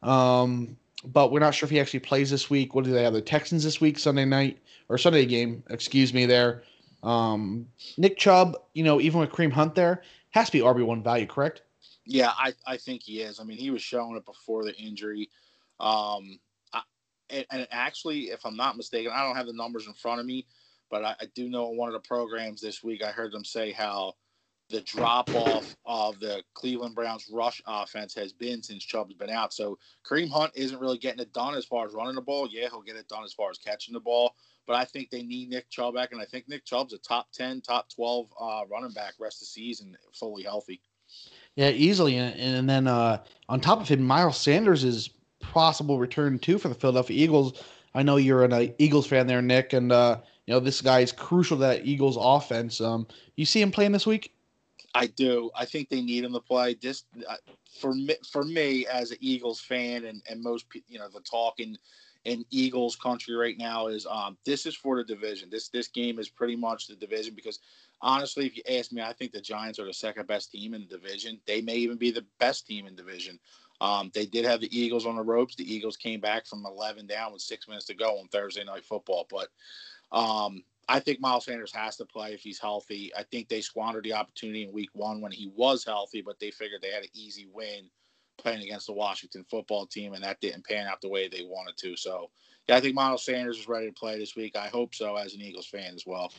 um, 0.02 0.76
but 1.04 1.30
we're 1.30 1.40
not 1.40 1.54
sure 1.54 1.66
if 1.66 1.70
he 1.70 1.78
actually 1.78 2.00
plays 2.00 2.28
this 2.28 2.50
week. 2.50 2.74
What 2.74 2.84
do 2.84 2.90
they 2.90 3.04
have? 3.04 3.12
The 3.12 3.22
Texans 3.22 3.62
this 3.62 3.80
week, 3.80 3.98
Sunday 4.00 4.24
night 4.24 4.58
or 4.88 4.98
Sunday 4.98 5.26
game? 5.26 5.62
Excuse 5.70 6.12
me, 6.12 6.26
there. 6.26 6.64
Um, 7.04 7.68
Nick 7.98 8.18
Chubb, 8.18 8.56
you 8.74 8.82
know, 8.82 9.00
even 9.00 9.20
with 9.20 9.30
Kareem 9.30 9.52
Hunt 9.52 9.76
there, 9.76 10.02
has 10.30 10.46
to 10.46 10.52
be 10.52 10.60
RB 10.60 10.84
one 10.84 11.04
value, 11.04 11.26
correct? 11.26 11.62
Yeah, 12.04 12.32
I, 12.36 12.52
I 12.66 12.76
think 12.76 13.02
he 13.02 13.20
is. 13.20 13.38
I 13.38 13.44
mean, 13.44 13.58
he 13.58 13.70
was 13.70 13.82
showing 13.82 14.16
it 14.16 14.24
before 14.24 14.64
the 14.64 14.74
injury. 14.76 15.30
Um, 15.78 16.40
and, 17.30 17.46
and 17.50 17.68
actually, 17.70 18.30
if 18.30 18.44
I'm 18.44 18.56
not 18.56 18.76
mistaken, 18.76 19.12
I 19.14 19.24
don't 19.24 19.36
have 19.36 19.46
the 19.46 19.52
numbers 19.52 19.86
in 19.86 19.92
front 19.94 20.20
of 20.20 20.26
me, 20.26 20.46
but 20.90 21.04
I, 21.04 21.14
I 21.20 21.26
do 21.34 21.48
know 21.48 21.70
in 21.70 21.76
one 21.76 21.88
of 21.88 21.94
the 21.94 22.06
programs 22.06 22.60
this 22.60 22.82
week, 22.82 23.02
I 23.02 23.10
heard 23.10 23.32
them 23.32 23.44
say 23.44 23.72
how 23.72 24.14
the 24.68 24.80
drop 24.80 25.30
off 25.30 25.76
of 25.84 26.18
the 26.18 26.42
Cleveland 26.54 26.96
Browns 26.96 27.28
rush 27.32 27.62
offense 27.66 28.14
has 28.14 28.32
been 28.32 28.62
since 28.62 28.84
Chubb's 28.84 29.14
been 29.14 29.30
out. 29.30 29.52
So 29.52 29.78
Kareem 30.04 30.28
Hunt 30.28 30.52
isn't 30.56 30.80
really 30.80 30.98
getting 30.98 31.20
it 31.20 31.32
done 31.32 31.54
as 31.54 31.64
far 31.64 31.86
as 31.86 31.92
running 31.94 32.16
the 32.16 32.20
ball. 32.20 32.48
Yeah, 32.50 32.68
he'll 32.68 32.82
get 32.82 32.96
it 32.96 33.08
done 33.08 33.22
as 33.22 33.32
far 33.32 33.50
as 33.50 33.58
catching 33.58 33.94
the 33.94 34.00
ball. 34.00 34.34
But 34.66 34.74
I 34.74 34.84
think 34.84 35.10
they 35.10 35.22
need 35.22 35.50
Nick 35.50 35.70
Chubb 35.70 35.94
back, 35.94 36.10
and 36.10 36.20
I 36.20 36.24
think 36.24 36.48
Nick 36.48 36.64
Chubb's 36.64 36.92
a 36.92 36.98
top 36.98 37.28
ten, 37.32 37.60
top 37.60 37.88
twelve 37.88 38.26
uh, 38.40 38.62
running 38.68 38.90
back 38.90 39.14
rest 39.20 39.36
of 39.36 39.40
the 39.40 39.46
season, 39.46 39.96
fully 40.12 40.42
healthy. 40.42 40.80
Yeah, 41.54 41.70
easily, 41.70 42.16
and, 42.16 42.34
and 42.34 42.68
then 42.68 42.88
uh, 42.88 43.22
on 43.48 43.60
top 43.60 43.80
of 43.80 43.86
him, 43.86 44.02
Miles 44.02 44.36
Sanders 44.36 44.82
is 44.82 45.10
possible 45.52 45.98
return 45.98 46.38
too 46.38 46.58
for 46.58 46.68
the 46.68 46.74
Philadelphia 46.74 47.22
Eagles. 47.22 47.62
I 47.94 48.02
know 48.02 48.16
you're 48.16 48.44
an 48.44 48.74
Eagles 48.78 49.06
fan 49.06 49.26
there, 49.26 49.40
Nick, 49.40 49.72
and 49.72 49.90
uh, 49.90 50.18
you 50.46 50.54
know 50.54 50.60
this 50.60 50.80
guy 50.80 51.00
is 51.00 51.12
crucial 51.12 51.56
to 51.56 51.62
that 51.62 51.86
Eagles 51.86 52.18
offense. 52.20 52.80
Um, 52.80 53.06
you 53.36 53.46
see 53.46 53.62
him 53.62 53.70
playing 53.70 53.92
this 53.92 54.06
week? 54.06 54.32
I 54.94 55.06
do. 55.08 55.50
I 55.54 55.64
think 55.64 55.88
they 55.88 56.00
need 56.00 56.24
him 56.24 56.32
to 56.32 56.40
play. 56.40 56.74
This 56.74 57.04
uh, 57.28 57.36
for 57.80 57.94
me, 57.94 58.14
for 58.30 58.44
me 58.44 58.86
as 58.86 59.10
an 59.10 59.18
Eagles 59.20 59.60
fan, 59.60 60.04
and 60.04 60.22
and 60.28 60.42
most 60.42 60.66
you 60.88 60.98
know 60.98 61.08
the 61.08 61.20
talking 61.20 61.76
in 62.24 62.44
Eagles 62.50 62.96
country 62.96 63.34
right 63.34 63.56
now 63.56 63.86
is 63.86 64.04
um 64.10 64.36
this 64.44 64.66
is 64.66 64.74
for 64.74 64.96
the 64.96 65.04
division. 65.04 65.48
This 65.50 65.68
this 65.68 65.88
game 65.88 66.18
is 66.18 66.28
pretty 66.28 66.56
much 66.56 66.86
the 66.86 66.96
division 66.96 67.34
because 67.34 67.60
honestly, 68.02 68.46
if 68.46 68.56
you 68.56 68.62
ask 68.78 68.92
me, 68.92 69.02
I 69.02 69.12
think 69.12 69.32
the 69.32 69.40
Giants 69.40 69.78
are 69.78 69.86
the 69.86 69.92
second 69.92 70.26
best 70.26 70.50
team 70.50 70.74
in 70.74 70.82
the 70.82 70.98
division. 70.98 71.40
They 71.46 71.62
may 71.62 71.76
even 71.76 71.96
be 71.96 72.10
the 72.10 72.24
best 72.38 72.66
team 72.66 72.86
in 72.86 72.96
division. 72.96 73.38
Um, 73.80 74.10
they 74.14 74.26
did 74.26 74.44
have 74.44 74.60
the 74.60 74.78
Eagles 74.78 75.06
on 75.06 75.16
the 75.16 75.22
ropes. 75.22 75.54
The 75.54 75.72
Eagles 75.72 75.96
came 75.96 76.20
back 76.20 76.46
from 76.46 76.64
11 76.64 77.06
down 77.06 77.32
with 77.32 77.42
six 77.42 77.68
minutes 77.68 77.86
to 77.86 77.94
go 77.94 78.18
on 78.18 78.28
Thursday 78.28 78.64
night 78.64 78.84
football, 78.84 79.26
but 79.30 79.48
um, 80.12 80.62
I 80.88 81.00
think 81.00 81.20
Miles 81.20 81.46
Sanders 81.46 81.72
has 81.74 81.96
to 81.96 82.04
play 82.04 82.32
if 82.32 82.40
he's 82.40 82.60
healthy. 82.60 83.12
I 83.16 83.24
think 83.24 83.48
they 83.48 83.60
squandered 83.60 84.04
the 84.04 84.14
opportunity 84.14 84.62
in 84.62 84.72
week 84.72 84.90
one 84.92 85.20
when 85.20 85.32
he 85.32 85.50
was 85.54 85.84
healthy, 85.84 86.22
but 86.22 86.38
they 86.38 86.50
figured 86.50 86.80
they 86.80 86.92
had 86.92 87.02
an 87.02 87.10
easy 87.12 87.48
win 87.52 87.90
playing 88.38 88.62
against 88.62 88.86
the 88.86 88.92
Washington 88.92 89.44
football 89.50 89.86
team, 89.86 90.12
and 90.12 90.22
that 90.22 90.40
didn't 90.40 90.66
pan 90.66 90.86
out 90.86 91.00
the 91.00 91.08
way 91.08 91.26
they 91.26 91.42
wanted 91.42 91.76
to. 91.78 91.96
So, 91.96 92.30
yeah, 92.68 92.76
I 92.76 92.80
think 92.80 92.94
Miles 92.94 93.24
Sanders 93.24 93.58
is 93.58 93.68
ready 93.68 93.86
to 93.86 93.92
play 93.92 94.18
this 94.18 94.36
week. 94.36 94.56
I 94.56 94.68
hope 94.68 94.94
so 94.94 95.16
as 95.16 95.34
an 95.34 95.40
Eagles 95.40 95.66
fan 95.66 95.94
as 95.94 96.04
well. 96.06 96.32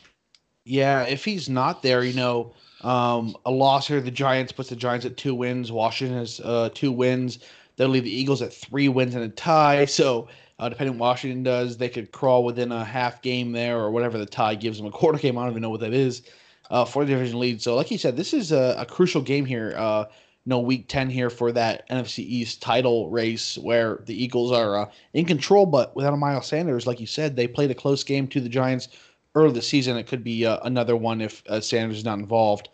Yeah, 0.68 1.04
if 1.04 1.24
he's 1.24 1.48
not 1.48 1.82
there, 1.82 2.04
you 2.04 2.12
know, 2.12 2.52
um, 2.82 3.34
a 3.46 3.50
loss 3.50 3.88
here, 3.88 4.02
the 4.02 4.10
Giants 4.10 4.52
puts 4.52 4.68
the 4.68 4.76
Giants 4.76 5.06
at 5.06 5.16
two 5.16 5.34
wins. 5.34 5.72
Washington 5.72 6.18
has 6.18 6.40
uh, 6.44 6.68
two 6.74 6.92
wins. 6.92 7.38
They'll 7.76 7.88
leave 7.88 8.04
the 8.04 8.14
Eagles 8.14 8.42
at 8.42 8.52
three 8.52 8.88
wins 8.88 9.14
and 9.14 9.24
a 9.24 9.30
tie. 9.30 9.86
So 9.86 10.28
uh, 10.58 10.68
depending 10.68 10.98
Washington 10.98 11.42
does, 11.42 11.78
they 11.78 11.88
could 11.88 12.12
crawl 12.12 12.44
within 12.44 12.70
a 12.70 12.84
half 12.84 13.22
game 13.22 13.52
there 13.52 13.78
or 13.78 13.90
whatever 13.90 14.18
the 14.18 14.26
tie 14.26 14.56
gives 14.56 14.76
them. 14.76 14.86
A 14.86 14.90
quarter 14.90 15.18
game, 15.18 15.38
I 15.38 15.42
don't 15.42 15.52
even 15.52 15.62
know 15.62 15.70
what 15.70 15.80
that 15.80 15.94
is 15.94 16.22
uh, 16.70 16.84
for 16.84 17.04
the 17.06 17.12
division 17.12 17.38
lead. 17.38 17.62
So, 17.62 17.74
like 17.74 17.90
you 17.90 17.98
said, 17.98 18.16
this 18.16 18.34
is 18.34 18.52
a, 18.52 18.74
a 18.78 18.84
crucial 18.84 19.22
game 19.22 19.46
here. 19.46 19.74
Uh, 19.74 20.04
you 20.44 20.50
know, 20.50 20.60
week 20.60 20.88
10 20.88 21.10
here 21.10 21.30
for 21.30 21.50
that 21.52 21.88
NFC 21.88 22.20
East 22.20 22.62
title 22.62 23.10
race 23.10 23.56
where 23.58 24.02
the 24.06 24.22
Eagles 24.22 24.52
are 24.52 24.76
uh, 24.76 24.90
in 25.12 25.24
control, 25.24 25.66
but 25.66 25.96
without 25.96 26.14
a 26.14 26.16
Miles 26.16 26.46
Sanders, 26.46 26.86
like 26.86 27.00
you 27.00 27.06
said, 27.06 27.36
they 27.36 27.46
played 27.46 27.70
a 27.70 27.74
close 27.74 28.04
game 28.04 28.26
to 28.28 28.40
the 28.40 28.48
Giants 28.48 28.88
early 29.34 29.52
this 29.52 29.68
season. 29.68 29.96
It 29.96 30.06
could 30.06 30.24
be 30.24 30.46
uh, 30.46 30.58
another 30.62 30.96
one 30.96 31.20
if 31.20 31.42
uh, 31.48 31.60
Sanders 31.60 31.98
is 31.98 32.04
not 32.04 32.18
involved. 32.18 32.68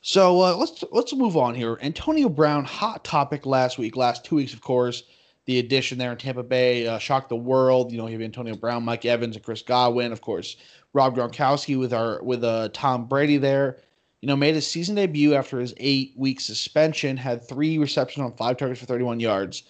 So 0.00 0.40
uh, 0.42 0.56
let's 0.56 0.84
let's 0.92 1.14
move 1.14 1.36
on 1.36 1.54
here. 1.54 1.78
Antonio 1.82 2.28
Brown, 2.28 2.64
hot 2.64 3.04
topic 3.04 3.46
last 3.46 3.78
week, 3.78 3.96
last 3.96 4.24
two 4.24 4.36
weeks, 4.36 4.52
of 4.54 4.60
course 4.60 5.02
the 5.48 5.58
addition 5.60 5.96
there 5.96 6.12
in 6.12 6.18
Tampa 6.18 6.42
Bay 6.42 6.86
uh, 6.86 6.98
shocked 6.98 7.30
the 7.30 7.36
world. 7.36 7.90
You 7.90 7.96
know, 7.96 8.06
you 8.06 8.12
have 8.12 8.20
Antonio 8.20 8.54
Brown, 8.54 8.84
Mike 8.84 9.06
Evans, 9.06 9.34
and 9.34 9.42
Chris 9.42 9.62
Godwin, 9.62 10.12
of 10.12 10.20
course, 10.20 10.58
Rob 10.92 11.16
Gronkowski 11.16 11.78
with 11.78 11.94
our 11.94 12.22
with 12.22 12.44
uh, 12.44 12.68
Tom 12.74 13.06
Brady 13.06 13.38
there. 13.38 13.78
You 14.20 14.26
know, 14.26 14.36
made 14.36 14.54
his 14.54 14.66
season 14.66 14.94
debut 14.94 15.34
after 15.34 15.58
his 15.58 15.72
eight 15.78 16.12
week 16.18 16.42
suspension, 16.42 17.16
had 17.16 17.48
three 17.48 17.78
receptions 17.78 18.24
on 18.24 18.36
five 18.36 18.58
targets 18.58 18.78
for 18.78 18.84
31 18.86 19.20
yards. 19.20 19.62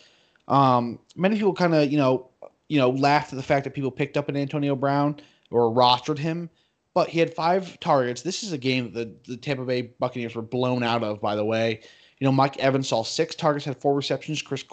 Um, 0.49 0.99
many 1.15 1.37
people 1.37 1.55
kind 1.55 1.75
of, 1.77 1.93
you 1.93 1.99
know, 1.99 2.29
you 2.69 2.81
know, 2.81 2.91
laughed 2.91 3.33
at 3.33 3.37
the 3.37 3.43
fact 3.45 3.63
that 3.63 3.73
people 3.73 3.93
picked 3.93 4.17
up 4.17 4.29
an 4.29 4.37
Antonio 4.37 4.75
Brown 4.75 5.21
or 5.51 5.73
rostered 5.73 6.19
him, 6.19 6.51
but 6.95 7.09
he 7.09 7.19
had 7.19 7.35
five 7.35 7.79
targets. 7.81 8.23
This 8.23 8.43
is 8.43 8.53
a 8.53 8.59
game 8.59 8.93
that 8.93 9.25
the, 9.25 9.33
the 9.33 9.37
Tampa 9.37 9.65
Bay 9.65 9.93
Buccaneers 9.99 10.35
were 10.35 10.43
blown 10.43 10.83
out 10.83 11.03
of, 11.03 11.21
by 11.21 11.37
the 11.37 11.45
way. 11.45 11.81
You 12.19 12.25
know, 12.25 12.33
Mike 12.33 12.59
Evans 12.59 12.89
saw 12.89 13.05
six 13.05 13.35
targets, 13.35 13.65
had 13.65 13.81
four 13.81 13.95
receptions. 13.95 14.43
Chris 14.43 14.65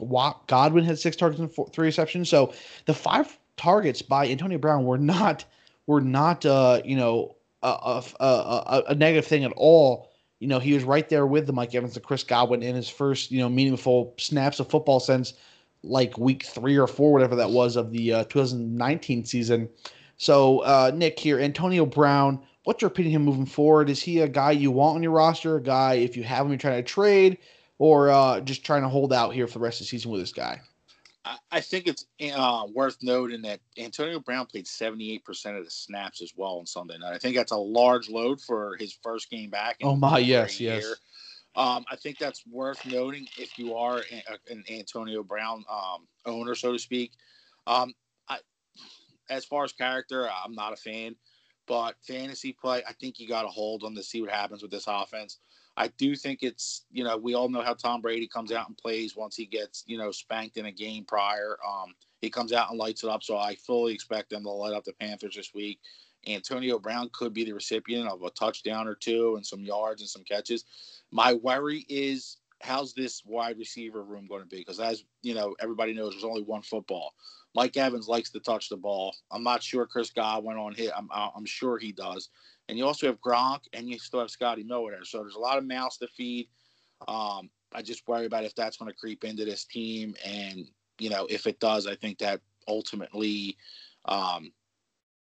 Godwin 0.48 0.84
had 0.84 0.98
six 0.98 1.16
targets 1.16 1.40
and 1.40 1.52
four, 1.52 1.68
three 1.70 1.86
receptions. 1.86 2.30
So 2.30 2.54
the 2.86 2.94
five 2.94 3.38
targets 3.58 4.02
by 4.02 4.28
Antonio 4.28 4.58
Brown 4.58 4.86
were 4.86 4.98
not 4.98 5.46
were 5.88 6.02
not 6.02 6.46
uh, 6.46 6.82
you 6.84 6.96
know 6.96 7.36
a, 7.62 8.02
a, 8.20 8.26
a, 8.26 8.84
a, 8.90 8.96
negative 8.96 9.26
thing 9.26 9.44
at 9.44 9.54
all. 9.56 10.10
You 10.40 10.48
know, 10.48 10.60
he 10.60 10.74
was 10.74 10.84
right 10.84 11.08
there 11.08 11.26
with 11.26 11.48
the 11.48 11.54
Mike 11.54 11.74
Evans 11.76 11.96
and 11.96 12.06
Chris 12.06 12.24
Godwin 12.24 12.64
in 12.64 12.76
his 12.76 12.90
first 12.90 13.32
you 13.32 13.40
know 13.40 13.50
meaningful 13.50 14.16
snaps 14.18 14.60
of 14.60 14.70
football 14.70 15.00
since 15.00 15.34
like 15.84 16.18
week 16.18 16.44
three 16.44 16.78
or 16.78 16.88
four, 16.88 17.14
whatever 17.14 17.36
that 17.36 17.52
was 17.52 17.76
of 17.76 17.92
the 17.92 18.12
uh, 18.12 18.24
2019 18.26 19.24
season. 19.24 19.70
So 20.18 20.60
uh, 20.60 20.92
Nick 20.94 21.20
here, 21.20 21.40
Antonio 21.40 21.86
Brown 21.86 22.42
what's 22.66 22.82
your 22.82 22.90
opinion 22.90 23.16
of 23.16 23.22
him 23.22 23.26
moving 23.26 23.46
forward? 23.46 23.90
Is 23.90 24.02
he 24.02 24.20
a 24.20 24.28
guy 24.28 24.52
you 24.52 24.72
want 24.72 24.98
on 24.98 25.04
your 25.04 25.14
roster? 25.14 25.56
A 25.56 25.62
guy 25.62 25.96
if 25.96 26.18
you 26.18 26.24
have 26.24 26.46
him, 26.46 26.52
you're 26.52 26.60
trying 26.60 26.84
to 26.84 26.84
trade, 26.84 27.38
or 27.78 28.10
uh, 28.10 28.42
just 28.42 28.66
trying 28.66 28.82
to 28.82 28.90
hold 28.90 29.14
out 29.14 29.34
here 29.34 29.48
for 29.48 29.54
the 29.54 29.64
rest 29.64 29.80
of 29.80 29.86
the 29.86 29.90
season 29.90 30.12
with 30.12 30.20
this 30.20 30.34
guy? 30.34 30.60
I 31.52 31.60
think 31.60 31.88
it's 31.88 32.06
uh, 32.36 32.68
worth 32.72 32.98
noting 33.02 33.42
that 33.44 33.60
Antonio 33.80 34.20
Brown 34.20 34.46
played 34.46 34.66
78% 34.66 35.58
of 35.58 35.66
the 35.66 35.72
snaps 35.72 36.22
as 36.22 36.34
well 36.36 36.60
on 36.60 36.68
Sunday 36.68 37.00
night. 37.00 37.16
I 37.16 37.18
think 37.18 37.36
that's 37.36 37.52
a 37.52 37.58
large 37.58 38.12
load 38.12 38.40
for 38.40 38.76
his 38.78 38.96
first 39.02 39.32
game 39.32 39.50
back. 39.50 39.78
oh 39.82 39.96
my, 39.96 40.20
yes, 40.20 40.60
yes. 40.60 40.86
Um, 41.56 41.84
I 41.90 41.96
think 41.96 42.20
that's 42.20 42.44
worth 42.46 42.86
noting 42.86 43.28
if 43.40 43.58
you 43.58 43.74
are 43.76 44.04
an 44.52 44.64
Antonio 44.70 45.24
Brown 45.24 45.66
um, 45.68 46.06
owner, 46.28 46.54
so 46.54 46.74
to 46.74 46.80
speak. 46.80 47.14
Um, 47.66 47.96
as 49.30 49.46
far 49.46 49.64
as 49.64 49.72
character, 49.72 50.30
I'm 50.30 50.54
not 50.54 50.74
a 50.74 50.78
fan, 50.78 51.16
but 51.68 51.96
fantasy 52.02 52.54
play, 52.54 52.84
I 52.88 52.94
think 52.94 53.20
you 53.20 53.28
got 53.28 53.44
to 53.44 53.48
hold 53.48 53.84
on 53.84 53.96
to 53.96 54.04
see 54.04 54.22
what 54.22 54.32
happens 54.32 54.62
with 54.62 54.72
this 54.72 54.86
offense. 54.88 55.40
I 55.78 55.88
do 55.98 56.16
think 56.16 56.40
it's 56.42 56.86
you 56.92 57.04
know 57.04 57.18
we 57.18 57.34
all 57.34 57.50
know 57.50 57.62
how 57.62 57.74
Tom 57.74 58.02
Brady 58.02 58.28
comes 58.28 58.52
out 58.52 58.68
and 58.68 58.78
plays 58.78 59.16
once 59.16 59.36
he 59.36 59.46
gets 59.46 59.84
you 59.86 59.98
know 59.98 60.12
spanked 60.12 60.58
in 60.58 60.68
a 60.68 60.72
game 60.72 61.04
prior. 61.04 61.58
Um, 61.68 61.94
he 62.22 62.30
comes 62.30 62.54
out 62.54 62.70
and 62.70 62.80
lights 62.80 63.04
it 63.04 63.10
up. 63.10 63.24
So 63.24 63.38
I 63.38 63.56
fully 63.56 63.94
expect 63.94 64.30
them 64.30 64.44
to 64.44 64.50
light 64.50 64.74
up 64.74 64.86
the 64.86 64.94
Panthers 64.94 65.36
this 65.36 65.54
week. 65.54 65.80
Antonio 66.28 66.80
Brown 66.80 67.10
could 67.14 67.34
be 67.34 67.44
the 67.44 67.52
recipient 67.52 68.08
of 68.08 68.24
a 68.24 68.32
touchdown 68.32 68.88
or 68.88 68.96
two 68.96 69.36
and 69.36 69.46
some 69.46 69.64
yards 69.64 70.02
and 70.02 70.10
some 70.10 70.24
catches. 70.24 70.66
My 71.12 71.34
worry 71.34 71.86
is 71.88 72.38
how's 72.62 72.94
this 72.94 73.24
wide 73.26 73.58
receiver 73.58 74.04
room 74.04 74.28
going 74.28 74.42
to 74.42 74.48
be? 74.48 74.58
Because 74.58 74.80
as 74.80 75.04
you 75.22 75.34
know, 75.34 75.56
everybody 75.60 75.94
knows 75.94 76.14
there's 76.14 76.24
only 76.24 76.44
one 76.44 76.62
football. 76.62 77.14
Mike 77.54 77.78
Evans 77.78 78.08
likes 78.08 78.30
to 78.32 78.40
touch 78.40 78.70
the 78.70 78.78
ball. 78.78 79.16
I'm 79.32 79.44
not 79.44 79.64
sure 79.64 79.86
Chris 79.86 80.10
Godwin 80.10 80.58
on 80.58 80.74
hit. 80.74 80.92
I'm 80.96 81.10
I'm 81.12 81.46
sure 81.46 81.78
he 81.78 81.92
does. 81.92 82.30
And 82.68 82.78
you 82.78 82.86
also 82.86 83.08
have 83.08 83.22
Gronk, 83.22 83.62
and 83.74 83.88
you 83.90 84.00
still 84.00 84.20
have 84.20 84.32
Scotty 84.32 84.64
Miller 84.64 84.92
there. 84.92 85.06
So 85.06 85.20
there's 85.20 85.36
a 85.36 85.40
lot 85.40 85.58
of 85.58 85.66
mouths 85.66 85.98
to 85.98 86.08
feed. 86.08 86.48
Um, 87.08 87.50
I 87.74 87.82
just 87.82 88.08
worry 88.08 88.26
about 88.26 88.46
if 88.46 88.56
that's 88.56 88.78
going 88.78 88.92
to 88.92 88.98
creep 88.98 89.24
into 89.24 89.46
this 89.46 89.66
team, 89.66 90.16
and 90.26 90.66
you 91.00 91.10
know, 91.10 91.28
if 91.30 91.46
it 91.46 91.60
does, 91.60 91.88
I 91.88 91.96
think 91.96 92.20
that 92.20 92.42
ultimately 92.68 93.58
um, 94.06 94.52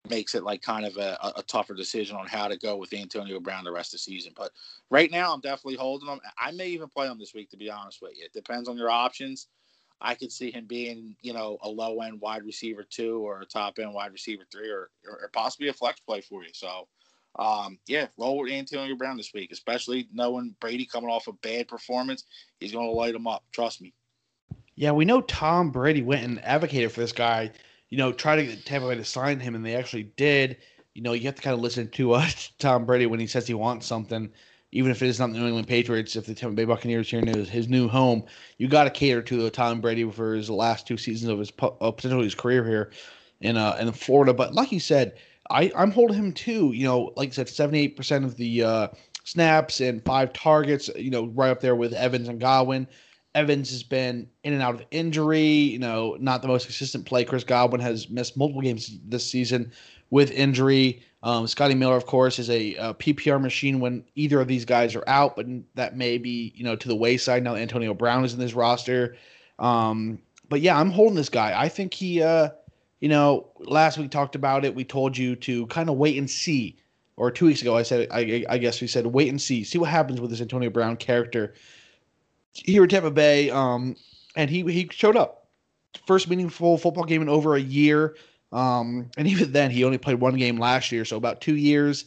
makes 0.09 0.35
it 0.35 0.42
like 0.42 0.62
kind 0.62 0.85
of 0.85 0.97
a, 0.97 1.16
a, 1.37 1.42
tougher 1.44 1.75
decision 1.75 2.16
on 2.16 2.26
how 2.26 2.49
to 2.49 2.59
go 2.59 2.76
with 2.76 2.92
Antonio 2.92 3.38
Brown 3.38 3.62
the 3.62 3.71
rest 3.71 3.94
of 3.94 3.99
the 3.99 3.99
season. 3.99 4.32
But 4.37 4.50
right 4.90 5.11
now, 5.11 5.32
I'm 5.32 5.40
definitely 5.40 5.76
holding 5.76 6.09
him. 6.09 6.21
I 6.37 6.50
may 6.50 6.68
even 6.68 6.88
play 6.88 7.06
him 7.06 7.18
this 7.18 7.35
week, 7.35 7.50
to 7.50 7.56
be 7.56 7.71
honest 7.71 8.02
with 8.02 8.16
you. 8.16 8.25
It 8.25 8.32
depends 8.32 8.68
on 8.68 8.76
your 8.76 8.90
options. 8.90 9.47
I 10.00 10.16
could 10.16 10.32
see 10.32 10.50
him 10.50 10.66
being, 10.66 11.14
you 11.23 11.32
know, 11.32 11.59
a 11.62 11.68
low 11.68 12.00
end 12.00 12.21
wide 12.21 12.44
receiver 12.44 12.82
two 12.82 13.18
or 13.18 13.40
a 13.40 13.47
top 13.47 13.78
end 13.78 13.94
wide 13.94 14.12
receiver 14.12 14.42
three 14.50 14.71
or, 14.71 14.90
or, 15.06 15.21
or 15.23 15.30
possibly 15.32 15.68
a 15.68 15.73
flex 15.73 16.00
play 16.00 16.21
for 16.21 16.42
you. 16.42 16.50
So 16.52 16.88
um, 17.38 17.78
yeah, 17.87 18.09
roll 18.18 18.38
with 18.38 18.52
Antonio 18.52 18.94
Brown 18.97 19.16
this 19.16 19.32
week, 19.32 19.52
especially 19.52 20.09
knowing 20.12 20.54
Brady 20.61 20.85
coming 20.85 21.11
off 21.11 21.28
a 21.28 21.32
bad 21.32 21.68
performance. 21.68 22.25
He's 22.61 22.73
going 22.73 22.87
to 22.87 22.92
light 22.92 23.14
him 23.14 23.26
up. 23.26 23.44
Trust 23.52 23.80
me. 23.80 23.94
Yeah, 24.75 24.92
we 24.92 25.04
know 25.04 25.21
Tom 25.23 25.71
Brady 25.71 26.02
went 26.02 26.25
and 26.25 26.42
advocated 26.44 26.92
for 26.92 27.00
this 27.00 27.12
guy. 27.12 27.50
You 27.92 27.99
know, 27.99 28.11
try 28.11 28.37
to 28.37 28.42
get 28.46 28.64
Tampa 28.64 28.88
Bay 28.88 28.94
to 28.94 29.04
sign 29.04 29.38
him, 29.38 29.54
and 29.54 29.62
they 29.62 29.76
actually 29.76 30.04
did. 30.16 30.56
You 30.94 31.02
know, 31.02 31.12
you 31.12 31.25
have 31.25 31.34
to 31.34 31.42
kind 31.42 31.52
of 31.52 31.61
listen 31.61 31.90
to 31.90 32.12
uh, 32.12 32.26
Tom 32.58 32.87
Brady 32.87 33.04
when 33.04 33.20
he 33.20 33.26
says 33.26 33.46
he 33.46 33.52
wants 33.52 33.87
something, 33.87 34.30
even 34.70 34.90
if 34.90 35.02
it 35.02 35.08
is 35.08 35.20
not 35.20 35.30
the 35.30 35.38
New 35.38 35.46
England 35.46 35.68
Patriots. 35.68 36.16
If 36.16 36.25
the 36.25 36.34
Tampa 36.34 36.56
Bay 36.56 36.64
Buccaneers 36.64 37.11
here 37.11 37.20
in 37.20 37.26
his, 37.26 37.68
new 37.68 37.88
home, 37.88 38.25
you 38.56 38.66
got 38.66 38.84
to 38.84 38.90
cater 38.90 39.20
to 39.20 39.50
Tom 39.50 39.82
Brady 39.82 40.11
for 40.11 40.34
his 40.34 40.49
last 40.49 40.87
two 40.87 40.96
seasons 40.96 41.30
of 41.30 41.38
his 41.38 41.52
uh, 41.61 41.90
potentially 41.90 42.25
his 42.25 42.34
career 42.34 42.64
here 42.66 42.92
in 43.42 43.58
uh 43.58 43.76
in 43.78 43.92
Florida. 43.92 44.32
But 44.32 44.54
like 44.54 44.72
you 44.72 44.80
said, 44.80 45.18
I, 45.50 45.70
I'm 45.76 45.90
holding 45.90 46.16
him 46.16 46.32
too. 46.32 46.72
You 46.72 46.87
know, 46.87 47.12
like 47.16 47.28
I 47.28 47.32
said, 47.32 47.49
78% 47.49 48.25
of 48.25 48.38
the 48.38 48.62
uh, 48.62 48.88
snaps 49.25 49.82
and 49.82 50.02
five 50.02 50.32
targets, 50.32 50.88
you 50.96 51.11
know, 51.11 51.26
right 51.26 51.50
up 51.50 51.61
there 51.61 51.76
with 51.76 51.92
Evans 51.92 52.28
and 52.28 52.40
Godwin. 52.40 52.88
Evans 53.35 53.71
has 53.71 53.83
been 53.83 54.29
in 54.45 54.53
and 54.53 54.62
out 54.62 54.75
of 54.75 54.85
injury, 54.91 55.43
you 55.43 55.79
know, 55.79 56.17
not 56.21 56.43
the 56.43 56.49
most 56.49 56.67
consistent 56.67 57.07
play. 57.07 57.25
Chris 57.25 57.45
Godwin 57.45 57.81
has 57.81 58.11
missed 58.11 58.37
multiple 58.37 58.61
games 58.61 58.99
this 59.07 59.29
season 59.29 59.73
with 60.11 60.31
injury. 60.31 61.03
Um, 61.23 61.47
Scotty 61.47 61.75
Miller, 61.75 61.97
of 61.97 62.05
course, 62.05 62.39
is 62.39 62.51
a, 62.51 62.75
a, 62.75 62.95
PPR 62.95 63.41
machine 63.41 63.81
when 63.81 64.05
either 64.17 64.41
of 64.41 64.49
these 64.49 64.65
guys 64.65 64.95
are 64.95 65.05
out, 65.07 65.37
but 65.37 65.47
that 65.75 65.97
may 65.97 66.19
be, 66.19 66.53
you 66.55 66.65
know, 66.65 66.77
to 66.77 66.89
the 66.89 66.97
wayside 66.97 67.43
now. 67.43 67.55
Antonio 67.55 67.95
Brown 67.95 68.25
is 68.25 68.35
in 68.35 68.41
this 68.41 68.55
roster. 68.55 69.17
Um, 69.59 70.19
but 70.49 70.61
yeah, 70.61 70.79
I'm 70.79 70.91
holding 70.91 71.15
this 71.15 71.29
guy. 71.29 71.59
I 71.59 71.69
think 71.69 71.95
he, 71.95 72.23
uh, 72.23 72.51
you 73.01 73.09
know, 73.09 73.51
last 73.61 73.97
week 73.97 74.11
talked 74.11 74.35
about 74.35 74.65
it. 74.65 74.75
We 74.75 74.85
told 74.85 75.17
you 75.17 75.37
to 75.37 75.67
kind 75.69 75.89
of 75.89 75.97
wait 75.97 76.19
and 76.19 76.29
see. 76.29 76.77
Or 77.17 77.31
two 77.31 77.47
weeks 77.47 77.61
ago, 77.61 77.77
I 77.77 77.83
said, 77.83 78.09
I, 78.11 78.45
I 78.49 78.59
guess 78.59 78.81
we 78.81 78.87
said, 78.87 79.07
wait 79.07 79.29
and 79.29 79.41
see, 79.41 79.65
see 79.65 79.79
what 79.79 79.91
happens 79.91 80.21
with 80.21 80.31
this 80.31 80.41
Antonio 80.41 80.71
Brown 80.71 80.97
character 80.97 81.55
here 82.52 82.85
at 82.85 82.90
Tampa 82.90 83.11
Bay. 83.11 83.50
Um, 83.50 83.97
and 84.37 84.50
he 84.50 84.62
he 84.62 84.88
showed 84.90 85.16
up. 85.16 85.49
First 86.06 86.28
meaningful 86.28 86.78
football 86.78 87.04
game 87.04 87.23
in 87.23 87.28
over 87.28 87.54
a 87.54 87.61
year. 87.61 88.16
Um, 88.50 89.11
and 89.16 89.28
even 89.28 89.52
then, 89.52 89.71
he 89.71 89.85
only 89.85 89.99
played 89.99 90.21
one 90.21 90.37
game 90.37 90.59
last 90.59 90.92
year, 90.92 91.04
so 91.04 91.16
about 91.16 91.40
two 91.40 91.56
years. 91.56 92.06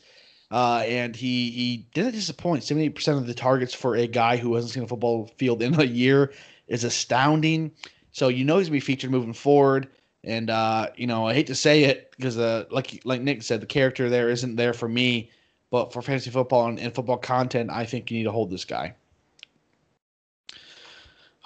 Uh, 0.52 0.84
and 0.88 1.16
he 1.16 1.52
he 1.52 1.88
didn't 1.94 2.14
disappoint. 2.14 2.64
Seventy 2.64 2.90
percent 2.90 3.18
of 3.18 3.28
the 3.28 3.34
targets 3.34 3.74
for 3.74 3.96
a 3.96 4.08
guy 4.08 4.38
who 4.38 4.56
hasn't 4.56 4.74
seen 4.74 4.84
a 4.84 4.88
football 4.88 5.32
field 5.38 5.62
in 5.62 5.80
a 5.80 5.84
year 5.84 6.34
is 6.68 6.84
astounding. 6.84 7.72
So 8.12 8.28
you 8.28 8.46
know 8.46 8.58
he's 8.58 8.68
gonna 8.68 8.78
be 8.78 8.80
featured 8.80 9.12
moving 9.12 9.34
forward. 9.34 9.88
And 10.24 10.50
uh, 10.50 10.90
you 10.96 11.08
know, 11.08 11.28
I 11.28 11.34
hate 11.34 11.48
to 11.48 11.56
say 11.56 11.84
it 11.84 12.12
because 12.18 12.38
uh, 12.38 12.66
like 12.72 13.02
like 13.06 13.22
Nick 13.22 13.44
said, 13.44 13.62
the 13.62 13.68
character 13.68 14.10
there 14.10 14.30
isn't 14.30 14.56
there 14.56 14.74
for 14.74 14.88
me. 14.88 15.32
But 15.72 15.92
for 15.92 16.02
fantasy 16.02 16.30
football 16.30 16.68
and, 16.68 16.80
and 16.80 16.94
football 16.94 17.18
content, 17.18 17.70
I 17.72 17.86
think 17.86 18.10
you 18.10 18.18
need 18.18 18.24
to 18.26 18.32
hold 18.32 18.50
this 18.50 18.66
guy. 18.66 18.96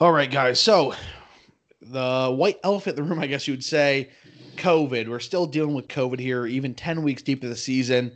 All 0.02 0.14
right, 0.14 0.32
guys. 0.32 0.62
So 0.62 0.94
the 1.82 2.34
white 2.34 2.58
elephant 2.64 2.98
in 2.98 3.04
the 3.04 3.10
room, 3.10 3.20
I 3.20 3.28
guess 3.28 3.50
you 3.50 3.54
would 3.54 3.66
say, 3.66 4.10
COVID. 4.56 5.10
We're 5.10 5.20
still 5.20 5.46
dealing 5.46 5.76
with 5.76 5.90
COVID 5.90 6.20
here, 6.20 6.46
even 6.46 6.74
10 6.74 7.04
weeks 7.04 7.22
deep 7.22 7.40
into 7.40 7.50
the 7.50 7.58
season. 7.58 8.16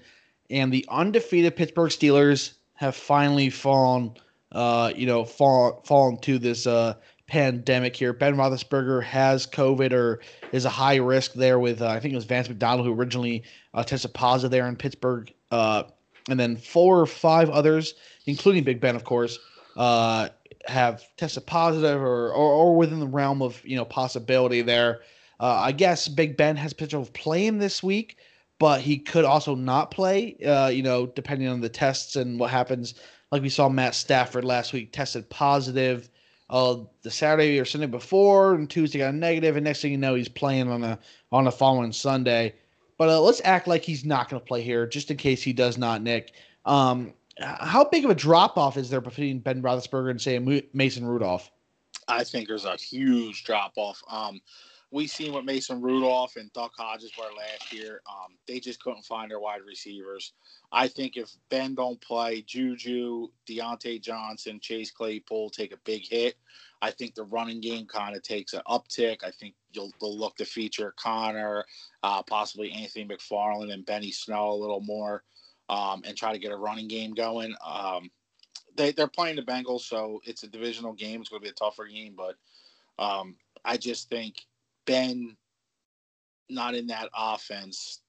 And 0.49 0.71
the 0.71 0.85
undefeated 0.87 1.57
Pittsburgh 1.57 1.91
Steelers 1.91 2.53
have 2.75 2.95
finally 2.95 3.49
fallen, 3.49 4.13
uh, 4.53 4.93
you 4.95 5.05
know, 5.05 5.25
fall, 5.25 5.83
fallen 5.85 6.17
to 6.19 6.39
this 6.39 6.65
uh, 6.67 6.93
pandemic 7.27 7.97
here. 7.97 8.13
Ben 8.13 8.37
Roethlisberger 8.37 9.03
has 9.03 9.45
COVID 9.45 9.91
or 9.91 10.21
is 10.53 10.63
a 10.63 10.69
high 10.69 10.95
risk 10.95 11.33
there 11.33 11.59
with, 11.59 11.81
uh, 11.81 11.89
I 11.89 11.99
think 11.99 12.13
it 12.13 12.15
was 12.15 12.23
Vance 12.23 12.47
McDonald 12.47 12.87
who 12.87 12.93
originally 12.93 13.43
uh, 13.73 13.83
tested 13.83 14.13
positive 14.13 14.51
there 14.51 14.69
in 14.69 14.77
Pittsburgh. 14.77 15.33
Uh, 15.51 15.83
and 16.29 16.39
then 16.39 16.55
four 16.55 17.01
or 17.01 17.05
five 17.05 17.49
others, 17.49 17.95
including 18.25 18.63
Big 18.63 18.79
Ben, 18.79 18.95
of 18.95 19.03
course, 19.03 19.37
uh, 19.75 20.29
have 20.65 21.03
tested 21.17 21.45
positive 21.45 22.01
or, 22.01 22.31
or, 22.31 22.51
or, 22.51 22.75
within 22.75 22.99
the 22.99 23.07
realm 23.07 23.41
of, 23.41 23.61
you 23.65 23.75
know, 23.75 23.85
possibility 23.85 24.61
there. 24.61 25.01
Uh, 25.39 25.59
I 25.61 25.71
guess 25.71 26.07
Big 26.07 26.37
Ben 26.37 26.55
has 26.55 26.73
potential 26.73 27.01
of 27.01 27.13
playing 27.13 27.59
this 27.59 27.83
week, 27.83 28.17
but 28.59 28.81
he 28.81 28.97
could 28.97 29.25
also 29.25 29.55
not 29.55 29.91
play, 29.91 30.37
uh, 30.45 30.67
you 30.67 30.83
know, 30.83 31.05
depending 31.05 31.47
on 31.49 31.59
the 31.59 31.69
tests 31.69 32.15
and 32.15 32.39
what 32.39 32.49
happens. 32.49 32.95
Like 33.31 33.41
we 33.41 33.49
saw 33.49 33.67
Matt 33.67 33.95
Stafford 33.95 34.45
last 34.45 34.73
week 34.73 34.93
tested 34.93 35.29
positive 35.29 36.09
uh, 36.49 36.77
the 37.01 37.09
Saturday 37.09 37.59
or 37.59 37.65
Sunday 37.65 37.87
before, 37.87 38.53
and 38.53 38.69
Tuesday 38.69 38.99
got 38.99 39.13
a 39.13 39.17
negative, 39.17 39.55
and 39.55 39.63
next 39.63 39.81
thing 39.81 39.91
you 39.91 39.97
know, 39.97 40.13
he's 40.13 40.29
playing 40.29 40.69
on 40.69 40.83
a 40.83 40.99
on 41.31 41.45
the 41.45 41.51
following 41.51 41.91
Sunday. 41.91 42.53
But 42.97 43.09
uh, 43.09 43.21
let's 43.21 43.41
act 43.43 43.67
like 43.67 43.83
he's 43.83 44.05
not 44.05 44.29
going 44.29 44.39
to 44.39 44.45
play 44.45 44.61
here, 44.61 44.85
just 44.85 45.09
in 45.09 45.17
case 45.17 45.41
he 45.41 45.51
does 45.51 45.79
not, 45.79 46.03
Nick. 46.03 46.33
Um, 46.65 47.13
how 47.39 47.83
big 47.85 48.05
of 48.05 48.11
a 48.11 48.15
drop 48.15 48.57
off 48.57 48.77
is 48.77 48.89
there 48.89 49.01
between 49.01 49.39
Ben 49.39 49.61
Roethlisberger 49.61 50.11
and 50.11 50.21
say 50.21 50.39
Mason 50.73 51.05
Rudolph? 51.05 51.51
I 52.07 52.23
think 52.23 52.47
there's 52.47 52.65
a 52.65 52.75
huge 52.75 53.43
drop 53.43 53.73
off. 53.75 54.01
Um, 54.09 54.41
we 54.93 55.07
seen 55.07 55.33
what 55.33 55.43
Mason 55.43 55.81
Rudolph 55.81 56.35
and 56.35 56.53
Duck 56.53 56.73
Hodges 56.77 57.11
were 57.17 57.35
last 57.35 57.73
year. 57.73 58.01
Um, 58.07 58.35
they 58.47 58.59
just 58.59 58.79
couldn't 58.83 59.05
find 59.05 59.31
their 59.31 59.39
wide 59.39 59.61
receivers. 59.65 60.33
I 60.71 60.87
think 60.87 61.17
if 61.17 61.31
Ben 61.49 61.73
don't 61.73 61.99
play, 61.99 62.43
Juju, 62.43 63.29
Diontae 63.49 63.99
Johnson, 63.99 64.59
Chase 64.61 64.91
Claypool 64.91 65.49
take 65.49 65.73
a 65.73 65.77
big 65.83 66.07
hit. 66.07 66.35
I 66.83 66.91
think 66.91 67.15
the 67.15 67.23
running 67.23 67.59
game 67.59 67.87
kind 67.87 68.15
of 68.15 68.21
takes 68.21 68.53
an 68.53 68.61
uptick. 68.67 69.23
I 69.23 69.31
think 69.31 69.55
you'll 69.71 69.91
they'll 69.99 70.15
look 70.15 70.35
to 70.35 70.45
feature 70.45 70.93
Conner, 70.95 71.65
uh, 72.03 72.21
possibly 72.21 72.71
Anthony 72.71 73.05
McFarland 73.05 73.73
and 73.73 73.85
Benny 73.85 74.11
Snell 74.11 74.51
a 74.51 74.61
little 74.61 74.81
more, 74.81 75.23
um, 75.69 76.03
and 76.05 76.17
try 76.17 76.33
to 76.33 76.39
get 76.39 76.51
a 76.51 76.57
running 76.57 76.87
game 76.87 77.13
going. 77.13 77.55
Um, 77.65 78.09
they 78.75 78.91
they're 78.91 79.07
playing 79.07 79.35
the 79.35 79.43
Bengals, 79.43 79.81
so 79.81 80.21
it's 80.25 80.43
a 80.43 80.47
divisional 80.47 80.93
game. 80.93 81.21
It's 81.21 81.29
going 81.29 81.41
to 81.41 81.45
be 81.45 81.51
a 81.51 81.53
tougher 81.53 81.85
game, 81.85 82.15
but 82.17 82.35
um, 83.03 83.35
I 83.63 83.77
just 83.77 84.09
think 84.09 84.35
Ben 84.85 85.35
not 86.49 86.75
in 86.75 86.87
that 86.87 87.09
offense 87.15 88.01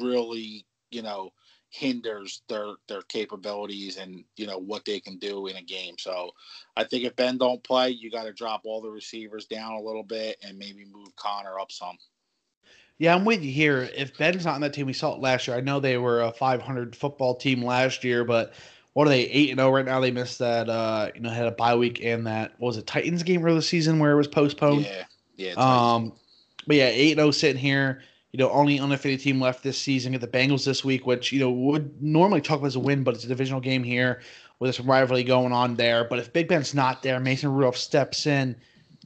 really, 0.00 0.66
you 0.90 1.02
know, 1.02 1.32
hinders 1.70 2.42
their 2.48 2.74
their 2.88 3.02
capabilities 3.02 3.96
and 3.96 4.24
you 4.36 4.46
know 4.46 4.58
what 4.58 4.84
they 4.84 4.98
can 4.98 5.18
do 5.18 5.46
in 5.46 5.56
a 5.56 5.62
game. 5.62 5.94
So 5.98 6.32
I 6.76 6.84
think 6.84 7.04
if 7.04 7.16
Ben 7.16 7.38
don't 7.38 7.62
play, 7.62 7.90
you 7.90 8.10
got 8.10 8.24
to 8.24 8.32
drop 8.32 8.62
all 8.64 8.80
the 8.80 8.90
receivers 8.90 9.46
down 9.46 9.74
a 9.74 9.80
little 9.80 10.02
bit 10.02 10.36
and 10.42 10.58
maybe 10.58 10.84
move 10.84 11.14
Conner 11.16 11.60
up 11.60 11.70
some. 11.70 11.96
Yeah, 13.00 13.14
I'm 13.14 13.24
with 13.24 13.42
you 13.42 13.50
here. 13.50 13.88
If 13.96 14.18
Ben's 14.18 14.44
not 14.44 14.56
on 14.56 14.60
that 14.60 14.74
team, 14.74 14.84
we 14.84 14.92
saw 14.92 15.14
it 15.14 15.22
last 15.22 15.48
year. 15.48 15.56
I 15.56 15.62
know 15.62 15.80
they 15.80 15.96
were 15.96 16.20
a 16.20 16.30
500 16.30 16.94
football 16.94 17.34
team 17.34 17.64
last 17.64 18.04
year, 18.04 18.24
but 18.24 18.52
what 18.92 19.06
are 19.06 19.10
they 19.10 19.22
eight 19.22 19.48
and 19.48 19.58
zero 19.58 19.70
right 19.70 19.86
now? 19.86 20.00
They 20.00 20.10
missed 20.10 20.38
that. 20.40 20.68
Uh, 20.68 21.08
you 21.14 21.22
know, 21.22 21.30
had 21.30 21.46
a 21.46 21.52
bye 21.52 21.74
week 21.74 22.04
and 22.04 22.26
that 22.26 22.52
what 22.58 22.68
was 22.68 22.76
it 22.76 22.86
Titans 22.86 23.22
game 23.22 23.42
early 23.42 23.62
season 23.62 24.00
where 24.00 24.12
it 24.12 24.16
was 24.16 24.28
postponed. 24.28 24.84
Yeah, 24.84 25.04
yeah. 25.36 25.52
Um, 25.54 26.12
but 26.66 26.76
yeah, 26.76 26.88
eight 26.88 27.12
and 27.12 27.20
zero 27.20 27.30
sitting 27.30 27.56
here. 27.56 28.02
You 28.32 28.38
know, 28.38 28.50
only 28.50 28.78
undefeated 28.78 29.20
team 29.20 29.40
left 29.40 29.62
this 29.62 29.78
season. 29.78 30.12
Get 30.12 30.20
the 30.20 30.28
Bengals 30.28 30.66
this 30.66 30.84
week, 30.84 31.06
which 31.06 31.32
you 31.32 31.40
know 31.40 31.50
would 31.50 32.02
normally 32.02 32.42
talk 32.42 32.58
about 32.58 32.66
as 32.66 32.76
a 32.76 32.80
win, 32.80 33.02
but 33.02 33.14
it's 33.14 33.24
a 33.24 33.28
divisional 33.28 33.62
game 33.62 33.82
here 33.82 34.20
with 34.58 34.74
some 34.74 34.84
rivalry 34.84 35.24
going 35.24 35.54
on 35.54 35.74
there. 35.74 36.04
But 36.04 36.18
if 36.18 36.34
Big 36.34 36.48
Ben's 36.48 36.74
not 36.74 37.02
there, 37.02 37.18
Mason 37.18 37.50
Rudolph 37.50 37.78
steps 37.78 38.26
in. 38.26 38.56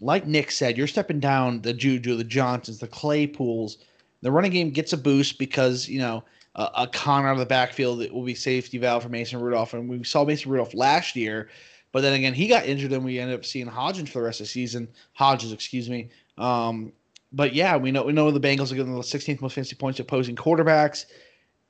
Like 0.01 0.27
Nick 0.27 0.51
said, 0.51 0.77
you're 0.77 0.87
stepping 0.87 1.21
down 1.21 1.63
the 1.63 1.73
Juju, 1.73 2.17
the 2.17 2.25
Johnsons, 2.25 2.79
the 2.79 2.89
Claypools. 2.89 3.79
The 4.23 4.33
running 4.33 4.53
game 4.53 4.71
gets 4.71 4.93
a 4.93 4.97
boost 4.97 5.39
because 5.39 5.89
you 5.89 6.01
know 6.01 6.25
a, 6.55 6.71
a 6.79 6.87
con 6.87 7.25
out 7.25 7.33
of 7.33 7.39
the 7.39 7.47
backfield 7.47 8.01
that 8.01 8.13
will 8.13 8.25
be 8.25 8.35
safety 8.35 8.79
valve 8.79 9.03
for 9.03 9.09
Mason 9.09 9.41
Rudolph. 9.41 9.75
And 9.75 9.89
we 9.89 10.03
saw 10.05 10.25
Mason 10.25 10.51
Rudolph 10.51 10.75
last 10.75 11.17
year, 11.17 11.49
but 11.93 12.01
then 12.01 12.15
again, 12.15 12.35
he 12.35 12.49
got 12.49 12.67
injured 12.67 12.93
and 12.93 13.05
we 13.05 13.19
ended 13.19 13.39
up 13.39 13.45
seeing 13.45 13.67
Hodgins 13.67 14.09
for 14.09 14.19
the 14.19 14.25
rest 14.25 14.41
of 14.41 14.47
the 14.47 14.51
season. 14.51 14.89
Hodges, 15.13 15.53
excuse 15.53 15.89
me. 15.89 16.11
Um, 16.39 16.93
but 17.33 17.55
yeah, 17.55 17.77
we 17.77 17.91
know 17.91 18.05
we 18.05 18.13
know 18.13 18.31
the 18.31 18.41
Bengals 18.41 18.73
are 18.73 18.77
getting 18.77 18.95
the 18.95 19.01
16th 19.01 19.41
most 19.41 19.55
fantasy 19.55 19.77
points 19.77 20.01
opposing 20.01 20.37
quarterbacks. 20.37 21.07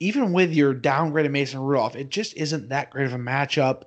Even 0.00 0.32
with 0.32 0.52
your 0.52 0.74
downgraded 0.74 1.30
Mason 1.30 1.60
Rudolph, 1.60 1.96
it 1.96 2.10
just 2.10 2.36
isn't 2.36 2.68
that 2.68 2.90
great 2.90 3.06
of 3.06 3.14
a 3.14 3.18
matchup. 3.18 3.84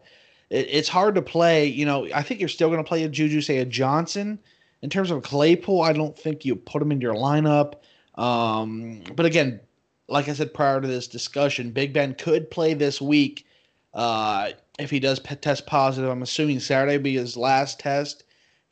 It, 0.49 0.67
it's 0.69 0.89
hard 0.89 1.15
to 1.15 1.21
play. 1.21 1.65
You 1.65 1.85
know, 1.85 2.07
I 2.13 2.21
think 2.21 2.39
you're 2.39 2.49
still 2.49 2.69
going 2.69 2.83
to 2.83 2.87
play 2.87 3.03
a 3.03 3.09
Juju, 3.09 3.41
say 3.41 3.57
a 3.57 3.65
Johnson. 3.65 4.39
In 4.81 4.89
terms 4.89 5.09
of 5.11 5.23
Claypool, 5.23 5.81
I 5.81 5.93
don't 5.93 6.17
think 6.17 6.45
you 6.45 6.55
put 6.55 6.81
him 6.81 6.91
in 6.91 7.01
your 7.01 7.15
lineup. 7.15 7.75
Um, 8.15 9.01
but 9.15 9.25
again, 9.25 9.59
like 10.07 10.29
I 10.29 10.33
said 10.33 10.53
prior 10.53 10.79
to 10.79 10.87
this 10.87 11.07
discussion, 11.07 11.71
Big 11.71 11.93
Ben 11.93 12.13
could 12.13 12.49
play 12.49 12.73
this 12.73 13.01
week 13.01 13.45
uh, 13.93 14.51
if 14.79 14.89
he 14.89 14.99
does 14.99 15.19
test 15.19 15.65
positive. 15.65 16.09
I'm 16.09 16.21
assuming 16.21 16.59
Saturday 16.59 16.97
will 16.97 17.03
be 17.03 17.15
his 17.15 17.35
last 17.35 17.79
test 17.79 18.23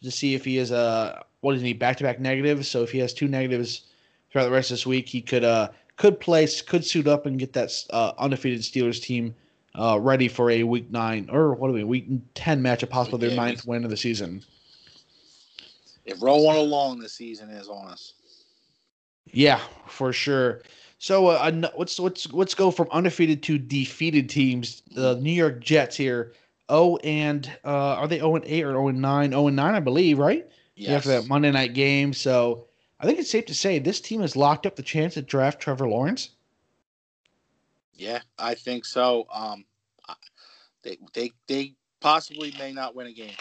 to 0.03 0.12
see 0.12 0.36
if 0.36 0.46
he 0.46 0.58
is 0.58 0.72
a 0.72 0.75
uh, 0.75 1.20
what 1.41 1.55
is 1.55 1.62
he 1.62 1.74
back 1.74 1.98
to 1.98 2.03
back 2.03 2.20
negatives. 2.20 2.67
So 2.67 2.84
if 2.84 2.91
he 2.91 3.00
has 3.00 3.13
two 3.13 3.27
negatives 3.27 3.84
throughout 4.32 4.46
the 4.46 4.51
rest 4.51 4.72
of 4.72 4.77
this 4.77 4.86
week, 4.86 5.08
he 5.10 5.22
could 5.22 5.44
uh 5.44 5.70
could 5.98 6.20
place 6.20 6.62
could 6.62 6.86
suit 6.86 7.08
up 7.08 7.25
and 7.25 7.39
get 7.39 7.53
that 7.53 7.72
uh, 7.91 8.13
undefeated 8.17 8.62
Steelers 8.62 9.01
team 9.01 9.36
uh, 9.77 10.00
ready 10.00 10.27
for 10.27 10.50
a 10.50 10.63
week 10.63 10.89
nine 10.91 11.29
or 11.32 11.53
what 11.53 11.70
are 11.70 11.74
we 11.74 11.84
week 11.84 12.08
ten 12.34 12.62
matchup, 12.62 12.89
possible 12.89 13.17
their 13.17 13.36
ninth 13.36 13.65
win 13.65 13.84
of 13.84 13.89
the 13.89 13.98
season. 13.98 14.44
If 16.05 16.22
rolling 16.22 16.58
along 16.58 17.00
the 17.00 17.10
season 17.10 17.50
is 17.50 17.67
on 17.67 17.88
us. 17.88 18.13
Yeah, 19.32 19.60
for 19.88 20.13
sure. 20.13 20.62
So 21.00 21.27
uh, 21.27 21.70
let's 21.77 22.00
let's 22.00 22.32
let's 22.32 22.53
go 22.53 22.72
from 22.72 22.88
undefeated 22.91 23.44
to 23.44 23.58
defeated 23.58 24.29
teams. 24.29 24.82
The 24.91 25.15
New 25.17 25.32
York 25.32 25.62
Jets 25.62 25.96
here. 25.96 26.34
Oh, 26.67 26.98
and 26.98 27.51
uh, 27.63 27.70
are 27.70 28.08
they 28.08 28.17
0 28.17 28.38
and 28.38 28.46
8 28.46 28.63
or 28.63 28.72
0 28.72 28.88
and 28.88 29.01
9? 29.01 29.29
0 29.29 29.48
and 29.48 29.55
9, 29.55 29.75
I 29.75 29.79
believe, 29.79 30.17
right? 30.17 30.48
Yes. 30.75 30.98
After 30.98 31.10
that 31.10 31.27
Monday 31.27 31.51
night 31.51 31.74
game. 31.74 32.12
So 32.12 32.65
I 33.00 33.05
think 33.05 33.20
it's 33.20 33.29
safe 33.29 33.46
to 33.46 33.53
say 33.53 33.77
this 33.77 34.01
team 34.01 34.22
has 34.22 34.36
locked 34.36 34.65
up 34.65 34.75
the 34.75 34.84
chance 34.84 35.13
to 35.13 35.22
draft 35.22 35.60
Trevor 35.60 35.88
Lawrence. 35.88 36.32
Yeah, 37.96 38.20
I 38.38 38.56
think 38.56 38.86
so. 38.86 39.25
Um, 39.34 39.66
they 40.84 40.98
they 41.14 41.32
they 41.48 41.74
possibly 42.00 42.54
may 42.60 42.72
not 42.72 42.96
win 42.96 43.08
a 43.08 43.14
game. 43.14 43.34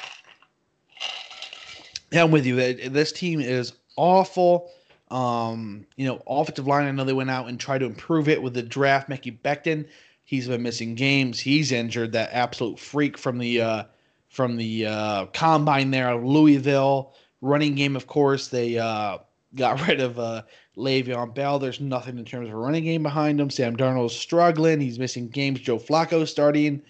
Yeah, 2.10 2.24
I'm 2.24 2.30
with 2.30 2.46
you. 2.46 2.56
This 2.56 3.12
team 3.12 3.40
is 3.40 3.72
awful. 3.96 4.70
Um, 5.10 5.86
you 5.96 6.06
know, 6.06 6.22
offensive 6.26 6.66
line, 6.66 6.86
I 6.86 6.90
know 6.90 7.04
they 7.04 7.12
went 7.12 7.30
out 7.30 7.48
and 7.48 7.58
tried 7.58 7.78
to 7.78 7.86
improve 7.86 8.28
it 8.28 8.42
with 8.42 8.54
the 8.54 8.62
draft. 8.62 9.08
Mekhi 9.08 9.38
Becton, 9.40 9.86
he's 10.24 10.48
been 10.48 10.62
missing 10.62 10.94
games. 10.94 11.38
He's 11.40 11.72
injured. 11.72 12.12
That 12.12 12.30
absolute 12.32 12.78
freak 12.78 13.18
from 13.18 13.38
the 13.38 13.60
uh, 13.60 13.84
from 14.28 14.56
the 14.56 14.86
uh, 14.86 15.26
combine 15.26 15.90
there, 15.90 16.14
Louisville. 16.16 17.14
Running 17.40 17.74
game, 17.74 17.94
of 17.96 18.06
course, 18.06 18.48
they 18.48 18.78
uh, 18.78 19.18
got 19.54 19.86
rid 19.88 20.00
of 20.00 20.18
uh, 20.18 20.42
Le'Veon 20.76 21.34
Bell. 21.34 21.58
There's 21.58 21.80
nothing 21.80 22.18
in 22.18 22.24
terms 22.24 22.48
of 22.48 22.54
a 22.54 22.58
running 22.58 22.84
game 22.84 23.02
behind 23.02 23.40
him. 23.40 23.50
Sam 23.50 23.76
Darnold's 23.76 24.16
struggling. 24.16 24.80
He's 24.80 24.98
missing 24.98 25.28
games. 25.28 25.60
Joe 25.60 25.78
Flacco 25.78 26.26
starting. 26.26 26.82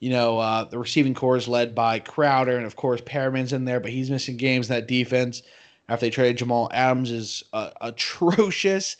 You 0.00 0.10
know, 0.10 0.38
uh, 0.38 0.64
the 0.64 0.78
receiving 0.78 1.14
corps 1.14 1.36
is 1.36 1.48
led 1.48 1.74
by 1.74 1.98
Crowder, 1.98 2.56
and 2.56 2.66
of 2.66 2.76
course, 2.76 3.00
Perriman's 3.04 3.52
in 3.52 3.64
there, 3.64 3.80
but 3.80 3.90
he's 3.90 4.10
missing 4.10 4.36
games. 4.36 4.68
That 4.68 4.86
defense 4.86 5.42
after 5.88 6.06
they 6.06 6.10
traded 6.10 6.38
Jamal 6.38 6.70
Adams 6.72 7.10
is 7.10 7.42
uh, 7.52 7.70
atrocious. 7.80 8.96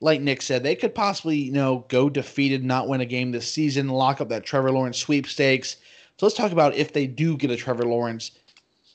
Like 0.00 0.20
Nick 0.20 0.42
said, 0.42 0.62
they 0.62 0.76
could 0.76 0.94
possibly, 0.94 1.36
you 1.36 1.52
know, 1.52 1.86
go 1.88 2.10
defeated, 2.10 2.62
not 2.62 2.86
win 2.86 3.00
a 3.00 3.06
game 3.06 3.32
this 3.32 3.50
season, 3.50 3.88
lock 3.88 4.20
up 4.20 4.28
that 4.28 4.44
Trevor 4.44 4.70
Lawrence 4.70 4.98
sweepstakes. 4.98 5.76
So 6.18 6.26
let's 6.26 6.36
talk 6.36 6.52
about 6.52 6.74
if 6.74 6.92
they 6.92 7.06
do 7.06 7.36
get 7.36 7.50
a 7.50 7.56
Trevor 7.56 7.84
Lawrence. 7.84 8.32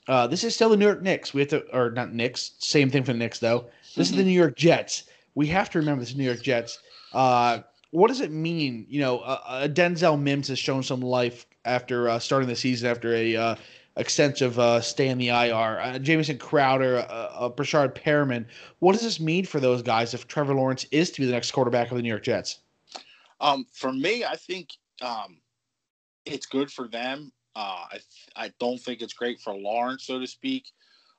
Uh, 0.08 0.28
this 0.28 0.44
is 0.44 0.54
still 0.54 0.70
the 0.70 0.78
New 0.78 0.86
York 0.86 1.02
Knicks. 1.02 1.34
We 1.34 1.42
have 1.42 1.50
to, 1.50 1.76
or 1.76 1.92
not 1.92 2.14
Knicks. 2.14 2.52
Same 2.60 2.90
thing 2.90 3.04
for 3.04 3.14
the 3.14 3.20
Knicks 3.20 3.40
though. 3.40 3.66
This 3.96 4.10
mm-hmm. 4.10 4.20
is 4.20 4.24
the 4.24 4.30
New 4.30 4.38
York 4.38 4.56
Jets. 4.56 5.04
We 5.36 5.48
have 5.48 5.70
to 5.72 5.80
remember 5.80 6.04
this 6.04 6.16
New 6.16 6.24
York 6.24 6.42
Jets. 6.42 6.80
Uh, 7.14 7.60
what 7.92 8.08
does 8.08 8.22
it 8.22 8.32
mean? 8.32 8.86
You 8.90 9.02
know, 9.02 9.20
uh, 9.20 9.68
Denzel 9.68 10.20
Mims 10.22 10.48
has 10.48 10.60
shown 10.60 10.84
some 10.84 11.02
life 11.02 11.46
after 11.66 12.10
uh, 12.10 12.20
starting 12.20 12.48
the 12.48 12.56
season 12.56 12.90
after 12.90 13.14
a 13.14 13.36
uh, 13.36 13.56
extensive 13.98 14.58
uh, 14.60 14.82
stay 14.82 15.10
in 15.10 15.18
the 15.18 15.30
IR. 15.30 15.80
Uh, 15.80 16.00
Jamison 16.00 16.38
Crowder, 16.38 17.06
uh, 17.10 17.50
Breshad 17.50 17.94
Perriman. 17.96 18.46
What 18.80 18.94
does 18.94 19.02
this 19.02 19.20
mean 19.20 19.46
for 19.46 19.60
those 19.60 19.82
guys 19.82 20.14
if 20.14 20.28
Trevor 20.28 20.56
Lawrence 20.56 20.86
is 20.92 21.12
to 21.12 21.22
be 21.22 21.26
the 21.26 21.34
next 21.34 21.52
quarterback 21.52 21.92
of 21.92 21.98
the 21.98 22.04
New 22.04 22.10
York 22.10 22.24
Jets? 22.24 22.60
Um, 23.40 23.66
for 23.72 23.92
me, 23.92 24.24
I 24.24 24.36
think 24.36 24.70
um, 25.02 25.38
it's 26.26 26.46
good 26.46 26.72
for 26.72 26.88
them. 26.88 27.32
Uh, 27.56 27.86
I 27.92 28.00
I 28.36 28.52
don't 28.60 28.80
think 28.80 29.02
it's 29.02 29.14
great 29.14 29.42
for 29.42 29.54
Lawrence, 29.54 30.06
so 30.06 30.20
to 30.20 30.28
speak. 30.28 30.68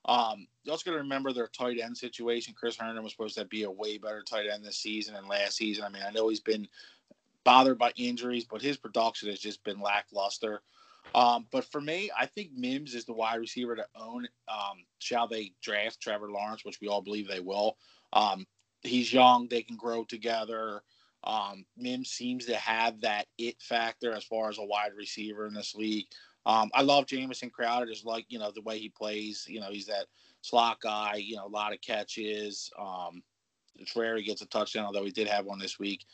Um, 0.05 0.47
you 0.65 0.73
also 0.73 0.91
got 0.91 0.97
to 0.97 1.03
remember 1.03 1.33
their 1.33 1.49
tight 1.49 1.79
end 1.79 1.97
situation. 1.97 2.55
Chris 2.57 2.77
Herndon 2.77 3.03
was 3.03 3.13
supposed 3.13 3.39
to 3.39 3.45
be 3.45 3.65
a 3.65 3.71
way 3.71 3.99
better 3.99 4.23
tight 4.23 4.47
end 4.53 4.65
this 4.65 4.79
season 4.79 5.15
and 5.15 5.29
last 5.29 5.57
season. 5.57 5.85
I 5.85 5.89
mean, 5.89 6.03
I 6.07 6.11
know 6.11 6.29
he's 6.29 6.41
been 6.41 6.67
bothered 7.45 7.79
by 7.79 7.93
injuries, 7.97 8.45
but 8.45 8.63
his 8.63 8.77
production 8.77 9.29
has 9.29 9.39
just 9.39 9.63
been 9.65 9.81
lackluster. 9.81 10.63
Um, 11.15 11.47
but 11.51 11.65
for 11.65 11.81
me, 11.81 12.11
I 12.19 12.27
think 12.27 12.53
Mims 12.53 12.95
is 12.95 13.05
the 13.05 13.13
wide 13.13 13.37
receiver 13.37 13.77
to 13.77 13.87
own. 13.97 14.27
Um, 14.49 14.85
shall 14.99 15.29
they 15.29 15.53
draft 15.61 16.01
Trevor 16.01 16.31
Lawrence, 16.31 16.65
which 16.65 16.81
we 16.81 16.89
all 16.89 17.03
believe 17.03 17.29
they 17.29 17.41
will? 17.41 17.77
Um, 18.13 18.47
he's 18.83 19.13
young; 19.13 19.49
they 19.49 19.63
can 19.63 19.77
grow 19.77 20.05
together. 20.05 20.83
Um, 21.25 21.65
Mims 21.77 22.11
seems 22.11 22.47
to 22.47 22.57
have 22.57 23.01
that 23.03 23.27
it 23.39 23.61
factor 23.61 24.13
as 24.13 24.25
far 24.25 24.49
as 24.49 24.59
a 24.59 24.65
wide 24.65 24.95
receiver 24.97 25.47
in 25.47 25.55
this 25.55 25.75
league. 25.75 26.07
Um, 26.45 26.71
I 26.75 26.83
love 26.83 27.07
Jamison 27.07 27.51
Crowder, 27.51 27.87
just 27.87 28.05
like 28.05 28.27
you 28.29 28.39
know 28.39 28.51
the 28.51 28.63
way 28.63 28.79
he 28.79 28.89
plays. 28.89 29.47
You 29.49 29.61
know, 29.61 29.71
he's 29.71 29.87
that 29.87 30.07
slot 30.41 30.81
guy. 30.81 31.17
You 31.17 31.37
know, 31.37 31.47
a 31.47 31.49
lot 31.49 31.73
of 31.73 31.81
catches. 31.81 32.71
Um, 32.79 33.23
it's 33.77 33.97
rare 33.97 34.17
he 34.17 34.23
gets 34.23 34.43
a 34.43 34.47
touchdown, 34.47 34.85
although 34.85 35.05
he 35.05 35.11
did 35.11 35.29
have 35.29 35.47
one 35.47 35.59
this 35.59 35.79
week. 35.79 36.05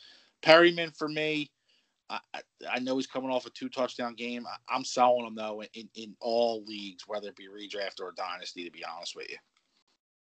Perriman 0.41 0.95
for 0.95 1.09
me, 1.09 1.51
I, 2.09 2.19
I 2.71 2.79
know 2.79 2.95
he's 2.95 3.07
coming 3.07 3.29
off 3.29 3.45
a 3.45 3.49
two 3.51 3.69
touchdown 3.69 4.15
game. 4.15 4.45
I, 4.47 4.75
am 4.75 4.83
selling 4.83 5.25
him 5.25 5.35
though 5.35 5.63
in, 5.73 5.89
in 5.95 6.15
all 6.19 6.63
leagues, 6.65 7.03
whether 7.07 7.29
it 7.29 7.35
be 7.35 7.47
redraft 7.47 8.01
or 8.01 8.13
dynasty. 8.15 8.65
To 8.65 8.71
be 8.71 8.83
honest 8.85 9.15
with 9.15 9.29
you. 9.29 9.37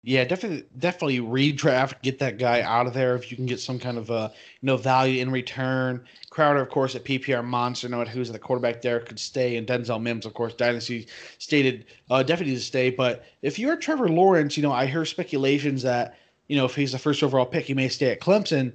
Yeah, 0.03 0.23
definitely, 0.23 0.63
definitely 0.77 1.19
redraft. 1.19 2.01
Get 2.01 2.19
that 2.19 2.37
guy 2.37 2.61
out 2.61 2.87
of 2.87 2.93
there 2.93 3.15
if 3.15 3.29
you 3.29 3.35
can 3.35 3.45
get 3.45 3.59
some 3.59 3.77
kind 3.77 3.97
of 3.97 4.09
uh, 4.09 4.29
you 4.61 4.67
know 4.67 4.77
value 4.77 5.21
in 5.21 5.29
return. 5.31 6.05
Crowder, 6.29 6.61
of 6.61 6.69
course, 6.69 6.95
at 6.95 7.03
PPR 7.03 7.43
monster. 7.43 7.89
Know 7.89 8.05
who's 8.05 8.31
the 8.31 8.39
quarterback 8.39 8.81
there 8.81 9.01
could 9.01 9.19
stay, 9.19 9.57
and 9.57 9.67
Denzel 9.67 10.01
Mims, 10.01 10.25
of 10.25 10.33
course, 10.33 10.53
dynasty 10.53 11.07
stated 11.39 11.85
uh, 12.09 12.23
definitely 12.23 12.55
to 12.55 12.61
stay. 12.61 12.89
But 12.89 13.25
if 13.41 13.59
you're 13.59 13.75
Trevor 13.75 14.07
Lawrence, 14.07 14.55
you 14.55 14.63
know 14.63 14.71
I 14.71 14.85
hear 14.85 15.03
speculations 15.03 15.81
that 15.83 16.15
you 16.47 16.55
know 16.55 16.65
if 16.65 16.75
he's 16.75 16.93
the 16.93 16.99
first 16.99 17.21
overall 17.21 17.45
pick, 17.45 17.65
he 17.65 17.73
may 17.73 17.89
stay 17.89 18.11
at 18.11 18.21
Clemson. 18.21 18.73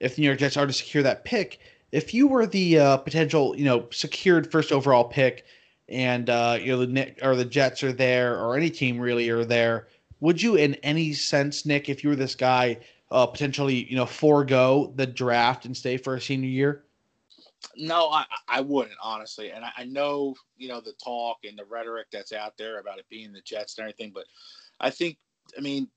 If 0.00 0.16
the 0.16 0.22
New 0.22 0.26
York 0.26 0.40
Jets 0.40 0.56
are 0.56 0.66
to 0.66 0.72
secure 0.72 1.04
that 1.04 1.24
pick, 1.24 1.60
if 1.92 2.12
you 2.12 2.26
were 2.26 2.46
the 2.46 2.78
uh, 2.78 2.96
potential, 2.96 3.56
you 3.56 3.64
know, 3.64 3.86
secured 3.92 4.50
first 4.50 4.72
overall 4.72 5.04
pick, 5.04 5.44
and 5.88 6.28
uh, 6.28 6.58
you 6.60 6.68
know 6.72 6.84
the 6.84 7.14
or 7.22 7.36
the 7.36 7.44
Jets 7.44 7.82
are 7.84 7.92
there, 7.92 8.36
or 8.38 8.56
any 8.56 8.70
team 8.70 8.98
really 8.98 9.28
are 9.30 9.44
there, 9.44 9.86
would 10.22 10.40
you, 10.40 10.54
in 10.54 10.76
any 10.76 11.12
sense, 11.12 11.66
Nick, 11.66 11.88
if 11.88 12.04
you 12.04 12.10
were 12.10 12.16
this 12.16 12.36
guy, 12.36 12.78
uh, 13.10 13.26
potentially, 13.26 13.90
you 13.90 13.96
know, 13.96 14.06
forego 14.06 14.92
the 14.94 15.04
draft 15.04 15.66
and 15.66 15.76
stay 15.76 15.96
for 15.96 16.14
a 16.14 16.20
senior 16.20 16.48
year? 16.48 16.84
No, 17.76 18.08
I, 18.08 18.24
I 18.48 18.60
wouldn't 18.60 18.96
honestly, 19.02 19.50
and 19.50 19.64
I, 19.64 19.72
I 19.78 19.84
know 19.84 20.36
you 20.56 20.68
know 20.68 20.80
the 20.80 20.92
talk 20.92 21.38
and 21.42 21.58
the 21.58 21.64
rhetoric 21.64 22.06
that's 22.12 22.32
out 22.32 22.56
there 22.56 22.78
about 22.78 23.00
it 23.00 23.06
being 23.10 23.32
the 23.32 23.40
Jets 23.40 23.76
and 23.76 23.82
everything, 23.82 24.12
but 24.14 24.26
I 24.78 24.90
think, 24.90 25.18
I 25.58 25.60
mean, 25.60 25.88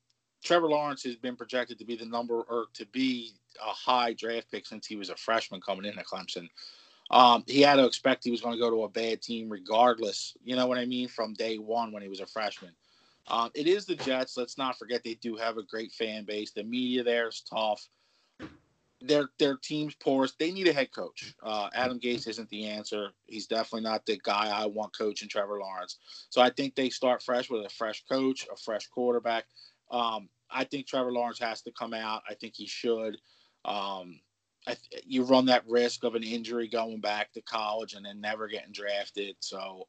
Trevor 0.44 0.70
Lawrence 0.70 1.04
has 1.04 1.16
been 1.16 1.36
projected 1.36 1.78
to 1.78 1.86
be 1.86 1.96
the 1.96 2.06
number 2.06 2.42
or 2.42 2.66
to 2.74 2.86
be 2.88 3.34
a 3.64 3.70
high 3.70 4.14
draft 4.14 4.50
pick 4.52 4.66
since 4.66 4.88
he 4.88 4.96
was 4.96 5.12
a 5.12 5.16
freshman 5.16 5.62
coming 5.62 5.86
into 5.86 6.04
Clemson. 6.04 6.50
Um, 7.12 7.44
he 7.46 7.62
had 7.62 7.76
to 7.76 7.86
expect 7.86 8.24
he 8.24 8.32
was 8.32 8.42
going 8.42 8.56
to 8.56 8.60
go 8.60 8.72
to 8.72 8.84
a 8.84 8.90
bad 8.90 9.22
team 9.22 9.50
regardless. 9.50 10.36
You 10.44 10.56
know 10.56 10.66
what 10.66 10.80
I 10.80 10.86
mean? 10.86 11.10
From 11.10 11.36
day 11.36 11.58
one 11.58 11.92
when 11.92 12.02
he 12.02 12.10
was 12.10 12.22
a 12.22 12.26
freshman. 12.26 12.72
Um, 13.28 13.50
it 13.56 13.68
is 13.68 13.86
the 13.86 13.96
Jets. 13.96 14.38
Let's 14.38 14.58
not 14.58 14.78
forget 14.78 15.04
they 15.04 15.16
do 15.16 15.36
have 15.36 15.58
a 15.58 15.64
great 15.64 15.92
fan 15.92 16.26
base. 16.26 16.52
The 16.52 16.64
media 16.64 17.04
there 17.04 17.28
is 17.28 17.42
tough. 17.42 17.88
Their 19.02 19.30
their 19.40 19.58
team's 19.58 19.96
porous. 19.96 20.34
They 20.40 20.52
need 20.52 20.68
a 20.68 20.74
head 20.74 20.92
coach. 20.92 21.36
Uh, 21.44 21.70
Adam 21.74 22.00
Gase 22.00 22.28
isn't 22.28 22.50
the 22.50 22.66
answer. 22.66 23.10
He's 23.26 23.48
definitely 23.48 23.82
not 23.82 24.06
the 24.06 24.20
guy 24.24 24.50
I 24.50 24.66
want 24.66 24.98
coaching 24.98 25.30
Trevor 25.30 25.60
Lawrence. 25.60 25.98
So 26.30 26.42
I 26.42 26.50
think 26.50 26.76
they 26.76 26.90
start 26.90 27.22
fresh 27.22 27.50
with 27.50 27.66
a 27.66 27.70
fresh 27.70 28.04
coach, 28.10 28.48
a 28.52 28.56
fresh 28.56 28.88
quarterback. 28.88 29.46
Um, 29.92 30.30
I 30.50 30.64
think 30.64 30.88
Trevor 30.88 31.12
Lawrence 31.12 31.40
has 31.40 31.62
to 31.64 31.72
come 31.72 31.94
out. 31.94 32.24
I 32.30 32.36
think 32.36 32.54
he 32.56 32.68
should. 32.68 33.18
Um, 33.66 34.20
th- 34.66 35.04
you 35.06 35.24
run 35.24 35.46
that 35.48 35.68
risk 35.68 36.04
of 36.04 36.16
an 36.16 36.24
injury 36.24 36.68
going 36.68 37.02
back 37.02 37.34
to 37.34 37.42
college 37.42 37.94
and 37.94 38.06
then 38.06 38.22
never 38.22 38.48
getting 38.48 38.72
drafted. 38.72 39.36
So, 39.40 39.88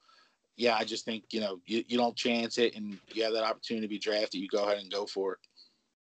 yeah, 0.56 0.74
I 0.74 0.84
just 0.84 1.04
think 1.04 1.24
you 1.30 1.40
know 1.40 1.60
you, 1.66 1.84
you 1.86 1.98
don't 1.98 2.16
chance 2.16 2.58
it, 2.58 2.74
and 2.74 2.98
you 3.12 3.22
have 3.24 3.32
that 3.34 3.44
opportunity 3.44 3.86
to 3.86 3.90
be 3.90 3.98
drafted. 3.98 4.40
You 4.40 4.48
go 4.48 4.64
ahead 4.64 4.78
and 4.78 4.90
go 4.90 5.06
for 5.06 5.34
it. 5.34 5.38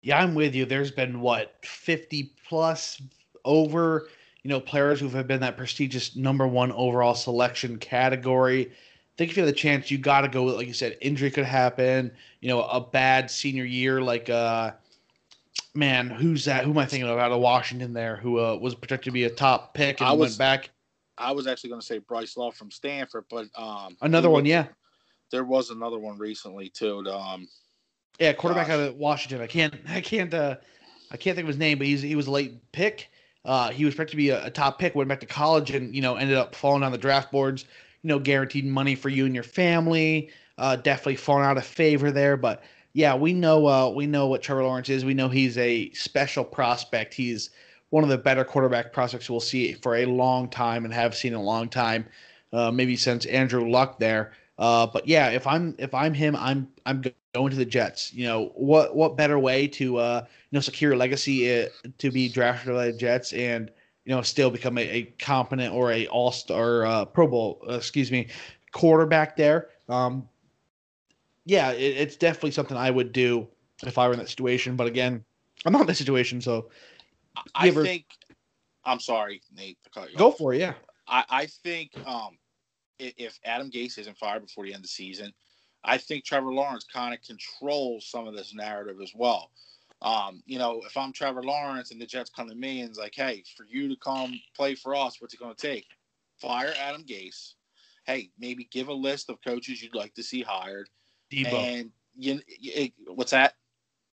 Yeah, 0.02 0.22
I'm 0.22 0.34
with 0.34 0.56
you. 0.56 0.66
There's 0.66 0.92
been 0.92 1.22
what 1.22 1.64
50 1.64 2.34
plus 2.48 3.00
over, 3.46 4.08
you 4.42 4.50
know, 4.50 4.60
players 4.60 5.00
who 5.00 5.10
have 5.10 5.28
been 5.28 5.42
that 5.42 5.58
prestigious 5.58 6.16
number 6.16 6.48
one 6.48 6.72
overall 6.72 7.14
selection 7.14 7.78
category. 7.78 8.66
I 8.72 9.14
think 9.18 9.30
if 9.30 9.38
you 9.38 9.44
have 9.44 9.54
the 9.54 9.60
chance, 9.60 9.92
you 9.92 10.00
got 10.00 10.22
to 10.22 10.28
go. 10.28 10.44
Like 10.46 10.66
you 10.66 10.74
said, 10.74 10.98
injury 11.02 11.30
could 11.30 11.46
happen. 11.46 12.12
You 12.40 12.50
know, 12.50 12.64
a 12.64 12.82
bad 12.82 13.30
senior 13.30 13.66
year, 13.66 14.02
like 14.02 14.28
uh, 14.30 14.72
man, 15.76 16.10
who's 16.10 16.46
that? 16.46 16.64
Who 16.64 16.72
am 16.72 16.80
I 16.80 16.88
thinking 16.88 17.08
of 17.08 17.20
out 17.20 17.32
of 17.32 17.40
Washington 17.40 17.94
there? 17.94 18.16
Who 18.16 18.40
uh, 18.40 18.56
was 18.56 18.74
projected 18.74 19.06
to 19.06 19.12
be 19.12 19.26
a 19.26 19.30
top 19.30 19.76
pick 19.76 20.02
and 20.02 20.10
I 20.10 20.14
was- 20.14 20.32
went 20.32 20.38
back. 20.40 20.70
I 21.22 21.32
was 21.32 21.48
actually 21.48 21.70
going 21.70 21.82
to 21.82 21.88
say 21.88 22.00
Bryce 22.00 22.38
Love 22.38 22.56
from 22.56 22.72
Stanford, 22.72 23.26
but 23.30 23.48
um, 23.56 23.96
Another 24.02 24.30
one, 24.30 24.46
yeah, 24.46 24.68
There 25.32 25.44
was 25.44 25.70
another 25.70 26.00
one 26.00 26.18
recently 26.18 26.70
too. 26.70 27.04
the, 27.04 27.16
Um, 27.16 27.48
yeah, 28.20 28.34
quarterback 28.34 28.68
Gosh. 28.68 28.74
out 28.76 28.80
of 28.90 28.96
Washington. 28.96 29.42
I 29.42 29.48
can't, 29.48 29.74
I 29.90 30.02
can't, 30.02 30.34
uh, 30.34 30.58
I 31.12 31.18
can't 31.18 31.36
think 31.36 31.46
of 31.46 31.48
his 31.50 31.58
name, 31.58 31.78
but 31.78 31.88
he's 31.88 32.02
he 32.02 32.16
was 32.16 32.28
a 32.28 32.32
late 32.32 32.72
pick. 32.72 33.10
Uh, 33.44 33.72
he 33.72 33.86
was 33.86 33.96
projected 33.96 34.12
to 34.12 34.18
be 34.18 34.30
a, 34.30 34.46
a 34.46 34.50
top 34.50 34.80
pick. 34.80 34.94
Went 34.96 35.10
back 35.10 35.20
to 35.22 35.26
college 35.26 35.72
and 35.72 35.96
you 35.96 36.02
know 36.02 36.16
ended 36.16 36.38
up 36.38 36.54
falling 36.56 36.84
on 36.84 36.92
the 36.92 36.98
draft 36.98 37.32
boards. 37.32 37.66
You 38.04 38.08
know, 38.10 38.20
guaranteed 38.20 38.66
money 38.66 38.96
for 38.96 39.10
you 39.10 39.26
and 39.26 39.34
your 39.34 39.44
family. 39.44 40.30
Uh, 40.58 40.76
definitely 40.76 41.16
falling 41.16 41.46
out 41.46 41.58
of 41.58 41.66
favor 41.66 42.12
there, 42.12 42.38
but 42.38 42.64
yeah, 42.94 43.16
we 43.16 43.34
know 43.34 43.66
uh, 43.68 43.90
we 43.90 44.06
know 44.06 44.28
what 44.28 44.42
Trevor 44.42 44.64
Lawrence 44.64 44.90
is. 44.90 45.04
We 45.06 45.14
know 45.14 45.30
he's 45.30 45.58
a 45.58 45.92
special 45.92 46.44
prospect. 46.44 47.14
He's 47.14 47.50
one 47.92 48.04
of 48.04 48.10
the 48.10 48.18
better 48.18 48.44
quarterback 48.44 48.92
prospects 48.92 49.30
we'll 49.30 49.40
see 49.40 49.74
for 49.74 49.98
a 49.98 50.06
long 50.06 50.50
time 50.50 50.86
and 50.86 50.94
have 50.94 51.14
seen 51.14 51.34
a 51.34 51.42
long 51.42 51.70
time, 51.70 52.06
uh, 52.52 52.72
maybe 52.72 52.96
since 52.96 53.26
Andrew 53.28 53.70
Luck 53.70 54.00
there. 54.00 54.34
Uh, 54.58 54.88
but 54.88 55.08
yeah, 55.08 55.30
if 55.30 55.46
I'm 55.46 55.76
if 55.78 55.94
I'm 55.94 56.14
him, 56.14 56.36
I'm 56.36 56.68
I'm 56.86 57.04
going 57.34 57.52
to 57.52 57.58
the 57.58 57.66
Jets. 57.66 58.14
You 58.14 58.26
know 58.26 58.52
what 58.56 58.96
what 58.96 59.18
better 59.18 59.38
way 59.38 59.68
to 59.68 59.98
uh, 59.98 60.22
you 60.26 60.56
know 60.56 60.62
secure 60.62 60.94
a 60.94 60.96
legacy 60.96 61.64
uh, 61.64 61.68
to 62.00 62.12
be 62.12 62.30
drafted 62.30 62.74
by 62.74 62.88
the 62.88 62.94
Jets 62.94 63.34
and 63.34 63.70
you 64.06 64.16
know 64.16 64.22
still 64.22 64.50
become 64.50 64.78
a, 64.78 64.82
a 64.82 65.04
competent 65.20 65.74
or 65.74 65.92
a 65.92 66.08
All 66.08 66.32
Star 66.32 66.86
uh, 66.86 67.06
Pro 67.06 67.28
Bowl 67.28 67.62
uh, 67.70 67.74
excuse 67.74 68.12
me 68.12 68.28
quarterback 68.72 69.36
there. 69.36 69.70
Um, 69.90 70.28
yeah, 71.46 71.72
it, 71.72 71.98
it's 71.98 72.16
definitely 72.16 72.52
something 72.52 72.78
I 72.78 72.90
would 72.90 73.12
do 73.12 73.48
if 73.84 73.98
I 73.98 74.08
were 74.08 74.14
in 74.14 74.20
that 74.20 74.30
situation. 74.30 74.76
But 74.76 74.88
again, 74.88 75.24
I'm 75.66 75.74
not 75.74 75.82
in 75.82 75.88
that 75.88 75.96
situation, 75.96 76.42
so 76.42 76.70
I- 77.56 77.68
ever- 77.68 77.84
think. 77.84 78.06
I'm 78.84 79.00
sorry, 79.00 79.42
Nate. 79.56 79.78
to 79.84 79.90
cut 79.92 80.12
you 80.12 80.18
go 80.18 80.30
off. 80.30 80.38
for 80.38 80.54
it. 80.56 80.60
Yeah, 80.60 80.74
I, 81.08 81.24
I 81.30 81.46
think 81.46 81.92
um, 82.08 82.38
if 82.98 83.40
Adam 83.46 83.70
Gase 83.70 84.00
isn't 84.00 84.18
fired 84.18 84.42
before 84.44 84.66
the 84.66 84.74
end 84.74 84.80
of 84.80 84.84
the 84.84 84.88
season, 84.88 85.32
I 85.84 85.98
think 85.98 86.26
Trevor 86.26 86.52
Lawrence 86.52 86.86
kind 86.92 87.14
of 87.14 87.22
controls 87.22 88.08
some 88.08 88.28
of 88.28 88.36
this 88.36 88.54
narrative 88.56 88.98
as 89.02 89.14
well. 89.16 89.52
Um, 90.02 90.42
you 90.48 90.58
know, 90.58 90.82
if 90.86 90.98
I'm 90.98 91.14
Trevor 91.14 91.44
Lawrence 91.44 91.92
and 91.92 92.02
the 92.02 92.08
Jets 92.08 92.32
come 92.36 92.50
to 92.50 92.56
me 92.56 92.82
and 92.82 92.90
it's 92.90 92.98
like, 92.98 93.14
hey, 93.16 93.44
for 93.56 93.66
you 93.70 93.88
to 93.88 93.96
come 93.98 94.34
play 94.56 94.74
for 94.74 94.96
us, 94.96 95.22
what's 95.22 95.34
it 95.34 95.40
going 95.40 95.54
to 95.54 95.68
take? 95.68 95.86
Fire 96.40 96.74
Adam 96.80 97.04
Gase. 97.04 97.54
Hey, 98.06 98.32
maybe 98.40 98.68
give 98.72 98.88
a 98.88 98.94
list 98.94 99.30
of 99.30 99.38
coaches 99.46 99.82
you'd 99.84 99.94
like 99.94 100.16
to 100.16 100.24
see 100.24 100.42
hired. 100.42 100.90
Dabo, 101.32 101.54
And 101.54 101.92
you, 102.16 102.42
it, 102.48 102.94
what's 103.08 103.32
that? 103.32 103.54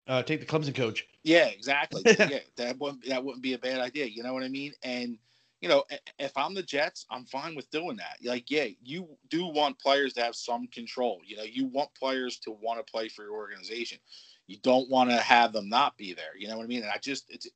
Uh, 0.08 0.24
take 0.24 0.40
the 0.40 0.46
Clemson 0.46 0.76
coach. 0.76 1.08
Yeah, 1.24 1.48
exactly. 1.48 2.02
yeah, 2.20 2.40
that 2.58 2.80
wouldn't 2.80 3.08
that 3.08 3.24
wouldn't 3.24 3.44
be 3.44 3.54
a 3.54 3.60
bad 3.60 3.80
idea. 3.80 4.06
You 4.06 4.24
know 4.24 4.34
what 4.34 4.44
I 4.44 4.50
mean? 4.50 4.74
And 4.84 5.18
you 5.62 5.70
know, 5.70 5.84
if 6.20 6.38
I'm 6.38 6.54
the 6.54 6.62
Jets, 6.62 7.06
I'm 7.10 7.26
fine 7.26 7.56
with 7.56 7.70
doing 7.72 7.98
that. 7.98 8.18
Like, 8.24 8.52
yeah, 8.52 8.68
you 8.84 9.08
do 9.30 9.48
want 9.48 9.80
players 9.80 10.14
to 10.14 10.22
have 10.22 10.36
some 10.36 10.68
control. 10.68 11.22
You 11.26 11.38
know, 11.38 11.44
you 11.44 11.66
want 11.66 11.90
players 11.96 12.38
to 12.40 12.52
want 12.52 12.86
to 12.86 12.92
play 12.92 13.10
for 13.10 13.24
your 13.24 13.34
organization. 13.34 13.98
You 14.46 14.58
don't 14.62 14.90
want 14.90 15.10
to 15.10 15.18
have 15.18 15.54
them 15.54 15.70
not 15.70 15.98
be 15.98 16.14
there. 16.14 16.38
You 16.38 16.50
know 16.50 16.58
what 16.58 16.66
I 16.66 16.68
mean? 16.68 16.84
And 16.84 16.92
I 16.92 16.98
just, 16.98 17.26
it's 17.30 17.48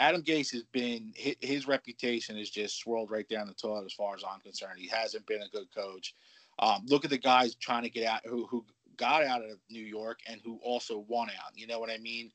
Adam 0.00 0.22
Gase 0.22 0.50
has 0.52 0.64
been 0.64 1.12
his, 1.14 1.36
his 1.40 1.68
reputation 1.68 2.36
is 2.36 2.50
just 2.50 2.78
swirled 2.78 3.10
right 3.10 3.28
down 3.28 3.46
the 3.46 3.54
toilet 3.54 3.84
as 3.84 3.92
far 3.92 4.16
as 4.16 4.24
I'm 4.28 4.40
concerned. 4.40 4.78
He 4.78 4.88
hasn't 4.88 5.26
been 5.26 5.42
a 5.42 5.48
good 5.48 5.72
coach. 5.72 6.14
Um, 6.58 6.84
look 6.86 7.04
at 7.04 7.10
the 7.10 7.18
guys 7.18 7.54
trying 7.54 7.82
to 7.84 7.90
get 7.90 8.06
out 8.06 8.22
who 8.24 8.46
who 8.46 8.64
got 8.96 9.24
out 9.24 9.42
of 9.42 9.58
New 9.70 9.82
York 9.82 10.20
and 10.26 10.40
who 10.44 10.58
also 10.62 11.04
won 11.08 11.28
out. 11.30 11.52
You 11.54 11.66
know 11.66 11.78
what 11.78 11.90
I 11.90 11.98
mean? 11.98 12.30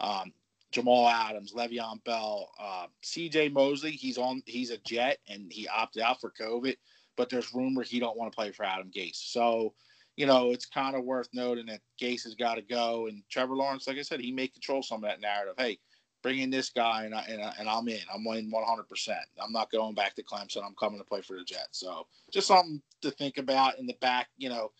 Um, 0.00 0.32
Jamal 0.72 1.08
Adams, 1.08 1.52
Le'Veon 1.52 2.02
Bell, 2.04 2.50
uh, 2.58 2.86
C.J. 3.02 3.50
Mosley. 3.50 3.92
He's 3.92 4.18
on. 4.18 4.42
He's 4.46 4.70
a 4.70 4.78
Jet, 4.78 5.18
and 5.28 5.52
he 5.52 5.68
opted 5.68 6.02
out 6.02 6.20
for 6.20 6.30
COVID. 6.30 6.76
But 7.16 7.28
there's 7.28 7.54
rumor 7.54 7.82
he 7.82 8.00
don't 8.00 8.16
want 8.16 8.32
to 8.32 8.36
play 8.36 8.50
for 8.52 8.64
Adam 8.64 8.90
Gase. 8.90 9.16
So, 9.16 9.74
you 10.16 10.24
know, 10.24 10.50
it's 10.50 10.64
kind 10.64 10.96
of 10.96 11.04
worth 11.04 11.28
noting 11.34 11.66
that 11.66 11.82
Gase 12.00 12.24
has 12.24 12.34
got 12.34 12.54
to 12.54 12.62
go, 12.62 13.06
and 13.06 13.22
Trevor 13.30 13.54
Lawrence, 13.54 13.86
like 13.86 13.98
I 13.98 14.02
said, 14.02 14.20
he 14.20 14.32
may 14.32 14.48
control 14.48 14.82
some 14.82 15.04
of 15.04 15.10
that 15.10 15.20
narrative. 15.20 15.54
Hey, 15.58 15.78
bring 16.22 16.38
in 16.38 16.50
this 16.50 16.70
guy, 16.70 17.04
and 17.04 17.14
I, 17.14 17.22
and, 17.28 17.42
I, 17.42 17.52
and 17.58 17.68
I'm 17.68 17.86
in. 17.88 18.00
I'm 18.12 18.26
in 18.38 18.50
100. 18.50 18.88
percent 18.88 19.18
I'm 19.42 19.52
not 19.52 19.70
going 19.70 19.94
back 19.94 20.14
to 20.14 20.22
Clemson. 20.22 20.64
I'm 20.64 20.74
coming 20.80 20.98
to 20.98 21.04
play 21.04 21.20
for 21.20 21.36
the 21.36 21.44
Jets. 21.44 21.80
So, 21.80 22.06
just 22.32 22.46
something 22.46 22.80
to 23.02 23.10
think 23.10 23.36
about 23.36 23.78
in 23.78 23.86
the 23.86 23.96
back. 24.00 24.28
You 24.38 24.48
know, 24.48 24.72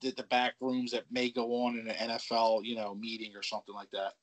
the 0.00 0.10
the, 0.12 0.22
back 0.24 0.54
rooms 0.60 0.90
that 0.92 1.04
may 1.10 1.30
go 1.30 1.64
on 1.64 1.78
in 1.78 1.88
an 1.88 2.10
NFL, 2.10 2.64
you 2.64 2.76
know, 2.76 2.94
meeting 2.94 3.32
or 3.36 3.42
something 3.42 3.74
like 3.74 3.90
that. 3.92 4.14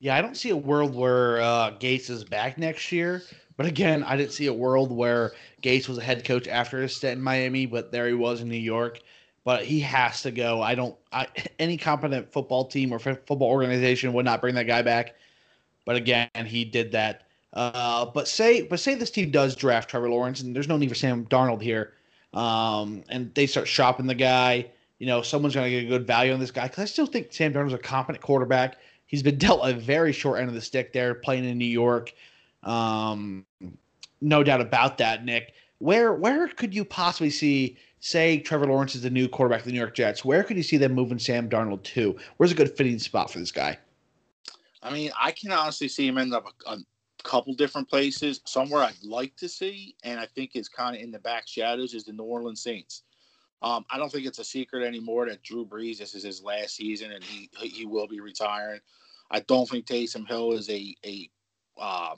Yeah, 0.00 0.16
I 0.16 0.22
don't 0.22 0.36
see 0.36 0.50
a 0.50 0.56
world 0.56 0.94
where 0.94 1.40
uh, 1.40 1.72
Gase 1.72 2.08
is 2.08 2.24
back 2.24 2.56
next 2.56 2.90
year. 2.90 3.22
But 3.56 3.66
again, 3.66 4.02
I 4.04 4.16
didn't 4.16 4.32
see 4.32 4.46
a 4.46 4.52
world 4.54 4.90
where 4.90 5.32
Gase 5.62 5.86
was 5.86 5.98
a 5.98 6.02
head 6.02 6.24
coach 6.24 6.48
after 6.48 6.80
his 6.80 6.96
stint 6.96 7.18
in 7.18 7.22
Miami, 7.22 7.66
but 7.66 7.92
there 7.92 8.08
he 8.08 8.14
was 8.14 8.40
in 8.40 8.48
New 8.48 8.56
York. 8.56 9.00
But 9.44 9.64
he 9.64 9.80
has 9.80 10.22
to 10.22 10.30
go. 10.30 10.62
I 10.62 10.74
don't. 10.74 10.96
I, 11.12 11.26
any 11.58 11.76
competent 11.76 12.32
football 12.32 12.64
team 12.64 12.92
or 12.92 12.98
football 12.98 13.42
organization 13.42 14.14
would 14.14 14.24
not 14.24 14.40
bring 14.40 14.54
that 14.54 14.66
guy 14.66 14.80
back. 14.80 15.14
But 15.84 15.96
again, 15.96 16.30
he 16.46 16.64
did 16.64 16.92
that. 16.92 17.26
Uh, 17.52 18.06
but 18.06 18.28
say, 18.28 18.62
but 18.62 18.80
say 18.80 18.94
this 18.94 19.10
team 19.10 19.30
does 19.30 19.56
draft 19.56 19.90
Trevor 19.90 20.08
Lawrence, 20.08 20.40
and 20.40 20.54
there's 20.54 20.68
no 20.68 20.76
need 20.76 20.88
for 20.88 20.94
Sam 20.94 21.26
Darnold 21.26 21.60
here. 21.60 21.92
Um, 22.32 23.02
and 23.08 23.34
they 23.34 23.46
start 23.46 23.66
shopping 23.68 24.06
the 24.06 24.14
guy. 24.14 24.70
You 25.00 25.06
know, 25.06 25.22
someone's 25.22 25.54
going 25.54 25.64
to 25.64 25.70
get 25.70 25.86
a 25.86 25.88
good 25.88 26.06
value 26.06 26.32
on 26.32 26.38
this 26.38 26.50
guy 26.50 26.68
because 26.68 26.82
I 26.82 26.84
still 26.84 27.06
think 27.06 27.32
Sam 27.32 27.54
Darnold's 27.54 27.72
a 27.72 27.78
competent 27.78 28.22
quarterback. 28.22 28.76
He's 29.06 29.22
been 29.22 29.38
dealt 29.38 29.66
a 29.66 29.72
very 29.72 30.12
short 30.12 30.38
end 30.38 30.48
of 30.48 30.54
the 30.54 30.60
stick 30.60 30.92
there, 30.92 31.14
playing 31.14 31.44
in 31.44 31.58
New 31.58 31.64
York. 31.64 32.12
Um, 32.62 33.46
no 34.20 34.44
doubt 34.44 34.60
about 34.60 34.98
that, 34.98 35.24
Nick. 35.24 35.54
Where 35.78 36.12
where 36.12 36.46
could 36.48 36.74
you 36.74 36.84
possibly 36.84 37.30
see, 37.30 37.78
say, 38.00 38.38
Trevor 38.38 38.66
Lawrence 38.66 38.94
is 38.94 39.00
the 39.00 39.08
new 39.08 39.26
quarterback 39.26 39.60
of 39.60 39.66
the 39.66 39.72
New 39.72 39.78
York 39.78 39.94
Jets? 39.94 40.22
Where 40.22 40.44
could 40.44 40.58
you 40.58 40.62
see 40.62 40.76
them 40.76 40.92
moving 40.92 41.18
Sam 41.18 41.48
Darnold 41.48 41.82
to? 41.84 42.14
Where's 42.36 42.52
a 42.52 42.54
good 42.54 42.76
fitting 42.76 42.98
spot 42.98 43.30
for 43.30 43.38
this 43.38 43.50
guy? 43.50 43.78
I 44.82 44.92
mean, 44.92 45.10
I 45.18 45.30
can 45.30 45.50
honestly 45.50 45.88
see 45.88 46.06
him 46.06 46.18
end 46.18 46.34
up 46.34 46.46
a, 46.66 46.72
a 46.72 46.78
couple 47.22 47.54
different 47.54 47.88
places. 47.88 48.40
Somewhere 48.44 48.82
I'd 48.82 49.02
like 49.02 49.34
to 49.36 49.48
see, 49.48 49.96
and 50.04 50.20
I 50.20 50.26
think 50.26 50.52
is 50.54 50.68
kind 50.68 50.94
of 50.94 51.02
in 51.02 51.10
the 51.10 51.18
back 51.18 51.48
shadows, 51.48 51.94
is 51.94 52.04
the 52.04 52.12
New 52.12 52.24
Orleans 52.24 52.62
Saints. 52.62 53.04
Um, 53.62 53.84
I 53.90 53.98
don't 53.98 54.10
think 54.10 54.26
it's 54.26 54.38
a 54.38 54.44
secret 54.44 54.86
anymore 54.86 55.28
that 55.28 55.42
Drew 55.42 55.66
Brees 55.66 55.98
this 55.98 56.14
is 56.14 56.22
his 56.22 56.42
last 56.42 56.76
season, 56.76 57.12
and 57.12 57.22
he 57.22 57.50
he 57.60 57.86
will 57.86 58.06
be 58.06 58.20
retiring. 58.20 58.80
I 59.30 59.40
don't 59.40 59.68
think 59.68 59.86
Taysom 59.86 60.26
Hill 60.26 60.52
is 60.52 60.68
a 60.70 60.94
a 61.04 61.30
um, 61.80 62.16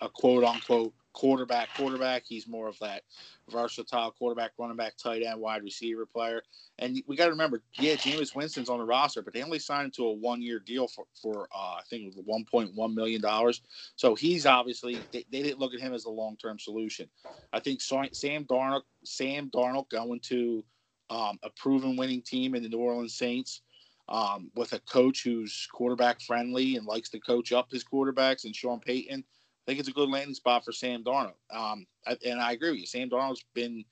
a 0.00 0.08
quote 0.08 0.44
unquote 0.44 0.92
quarterback 1.12 1.68
quarterback. 1.76 2.24
He's 2.26 2.46
more 2.46 2.68
of 2.68 2.78
that 2.80 3.02
versatile 3.48 4.10
quarterback, 4.12 4.52
running 4.58 4.76
back, 4.76 4.96
tight 4.96 5.22
end, 5.22 5.40
wide 5.40 5.62
receiver 5.62 6.04
player. 6.04 6.42
And 6.78 7.02
we 7.06 7.16
got 7.16 7.26
to 7.26 7.30
remember, 7.30 7.62
yeah, 7.78 7.94
Jameis 7.94 8.34
Winston's 8.34 8.68
on 8.68 8.78
the 8.78 8.84
roster, 8.84 9.22
but 9.22 9.32
they 9.32 9.42
only 9.42 9.58
signed 9.58 9.86
him 9.86 9.90
to 9.92 10.06
a 10.06 10.12
one-year 10.12 10.58
deal 10.58 10.88
for, 10.88 11.06
for 11.20 11.48
uh, 11.54 11.76
I 11.76 11.82
think 11.88 12.02
it 12.02 12.14
was 12.14 12.44
1.1 12.52 12.94
million 12.94 13.22
dollars. 13.22 13.62
So 13.96 14.14
he's 14.14 14.44
obviously 14.44 14.98
they, 15.10 15.24
they 15.30 15.42
didn't 15.42 15.58
look 15.58 15.72
at 15.72 15.80
him 15.80 15.94
as 15.94 16.04
a 16.04 16.10
long-term 16.10 16.58
solution. 16.58 17.08
I 17.52 17.60
think 17.60 17.80
Sam 17.80 18.44
Darnold, 18.44 18.82
Sam 19.04 19.50
Darnold 19.50 19.88
going 19.88 20.20
to 20.24 20.62
um, 21.10 21.38
a 21.42 21.50
proven 21.50 21.96
winning 21.96 22.22
team 22.22 22.54
in 22.54 22.62
the 22.62 22.68
New 22.68 22.78
Orleans 22.78 23.14
Saints. 23.14 23.62
Um, 24.08 24.52
with 24.54 24.72
a 24.72 24.78
coach 24.78 25.24
who's 25.24 25.66
quarterback 25.72 26.20
friendly 26.20 26.76
and 26.76 26.86
likes 26.86 27.08
to 27.08 27.18
coach 27.18 27.52
up 27.52 27.72
his 27.72 27.82
quarterbacks, 27.82 28.44
and 28.44 28.54
Sean 28.54 28.78
Payton, 28.78 29.18
I 29.18 29.62
think 29.66 29.80
it's 29.80 29.88
a 29.88 29.92
good 29.92 30.08
landing 30.08 30.34
spot 30.34 30.64
for 30.64 30.70
Sam 30.70 31.02
Darnold. 31.02 31.34
Um, 31.50 31.86
and 32.24 32.40
I 32.40 32.52
agree 32.52 32.70
with 32.70 32.78
you. 32.78 32.86
Sam 32.86 33.10
Darnold's 33.10 33.44
been 33.52 33.84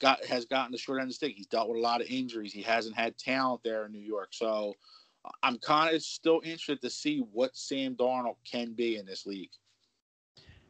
got 0.00 0.24
has 0.24 0.44
gotten 0.44 0.72
the 0.72 0.78
short 0.78 0.98
end 0.98 1.04
of 1.04 1.10
the 1.10 1.14
stick. 1.14 1.34
He's 1.36 1.46
dealt 1.46 1.68
with 1.68 1.78
a 1.78 1.82
lot 1.82 2.00
of 2.00 2.08
injuries. 2.08 2.52
He 2.52 2.62
hasn't 2.62 2.96
had 2.96 3.16
talent 3.16 3.62
there 3.62 3.86
in 3.86 3.92
New 3.92 4.00
York. 4.00 4.30
So 4.32 4.74
I'm 5.42 5.58
kind 5.58 5.94
of 5.94 6.02
still 6.02 6.40
interested 6.44 6.80
to 6.82 6.90
see 6.90 7.20
what 7.32 7.56
Sam 7.56 7.94
Darnold 7.94 8.36
can 8.50 8.72
be 8.72 8.96
in 8.96 9.06
this 9.06 9.24
league. 9.24 9.50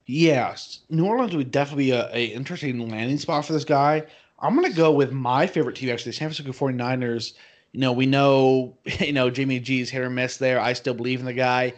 Yes, 0.06 0.80
New 0.90 1.06
Orleans 1.06 1.34
would 1.34 1.50
definitely 1.50 1.86
be 1.86 1.90
a, 1.92 2.14
a 2.14 2.26
interesting 2.26 2.90
landing 2.90 3.18
spot 3.18 3.46
for 3.46 3.54
this 3.54 3.64
guy. 3.64 4.04
I'm 4.44 4.54
going 4.54 4.70
to 4.70 4.76
go 4.76 4.92
with 4.92 5.10
my 5.10 5.46
favorite 5.46 5.74
team, 5.76 5.88
actually, 5.88 6.10
the 6.10 6.16
San 6.16 6.28
Francisco 6.28 6.52
49ers. 6.52 7.32
You 7.72 7.80
know, 7.80 7.92
we 7.92 8.04
know, 8.04 8.76
you 9.00 9.12
know, 9.12 9.30
Jimmy 9.30 9.58
G's 9.58 9.88
hit 9.88 10.02
or 10.02 10.10
miss 10.10 10.36
there. 10.36 10.60
I 10.60 10.74
still 10.74 10.92
believe 10.92 11.20
in 11.20 11.26
the 11.26 11.32
guy, 11.32 11.72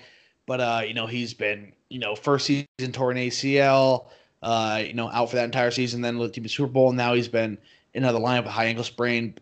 but, 0.46 0.60
uh, 0.60 0.82
you 0.84 0.92
know, 0.92 1.06
he's 1.06 1.32
been, 1.32 1.72
you 1.88 2.00
know, 2.00 2.16
first 2.16 2.46
season 2.46 2.92
torn 2.92 3.16
ACL, 3.16 4.08
uh, 4.42 4.82
you 4.84 4.94
know, 4.94 5.08
out 5.10 5.30
for 5.30 5.36
that 5.36 5.44
entire 5.44 5.70
season, 5.70 6.00
then 6.00 6.18
led 6.18 6.34
team 6.34 6.42
to 6.42 6.50
Super 6.50 6.72
Bowl. 6.72 6.88
And 6.88 6.96
now 6.96 7.14
he's 7.14 7.28
been 7.28 7.56
in 7.94 8.02
another 8.02 8.18
lineup 8.18 8.42
with 8.42 8.52
high 8.52 8.66
ankle 8.66 8.84
sprain, 8.84 9.36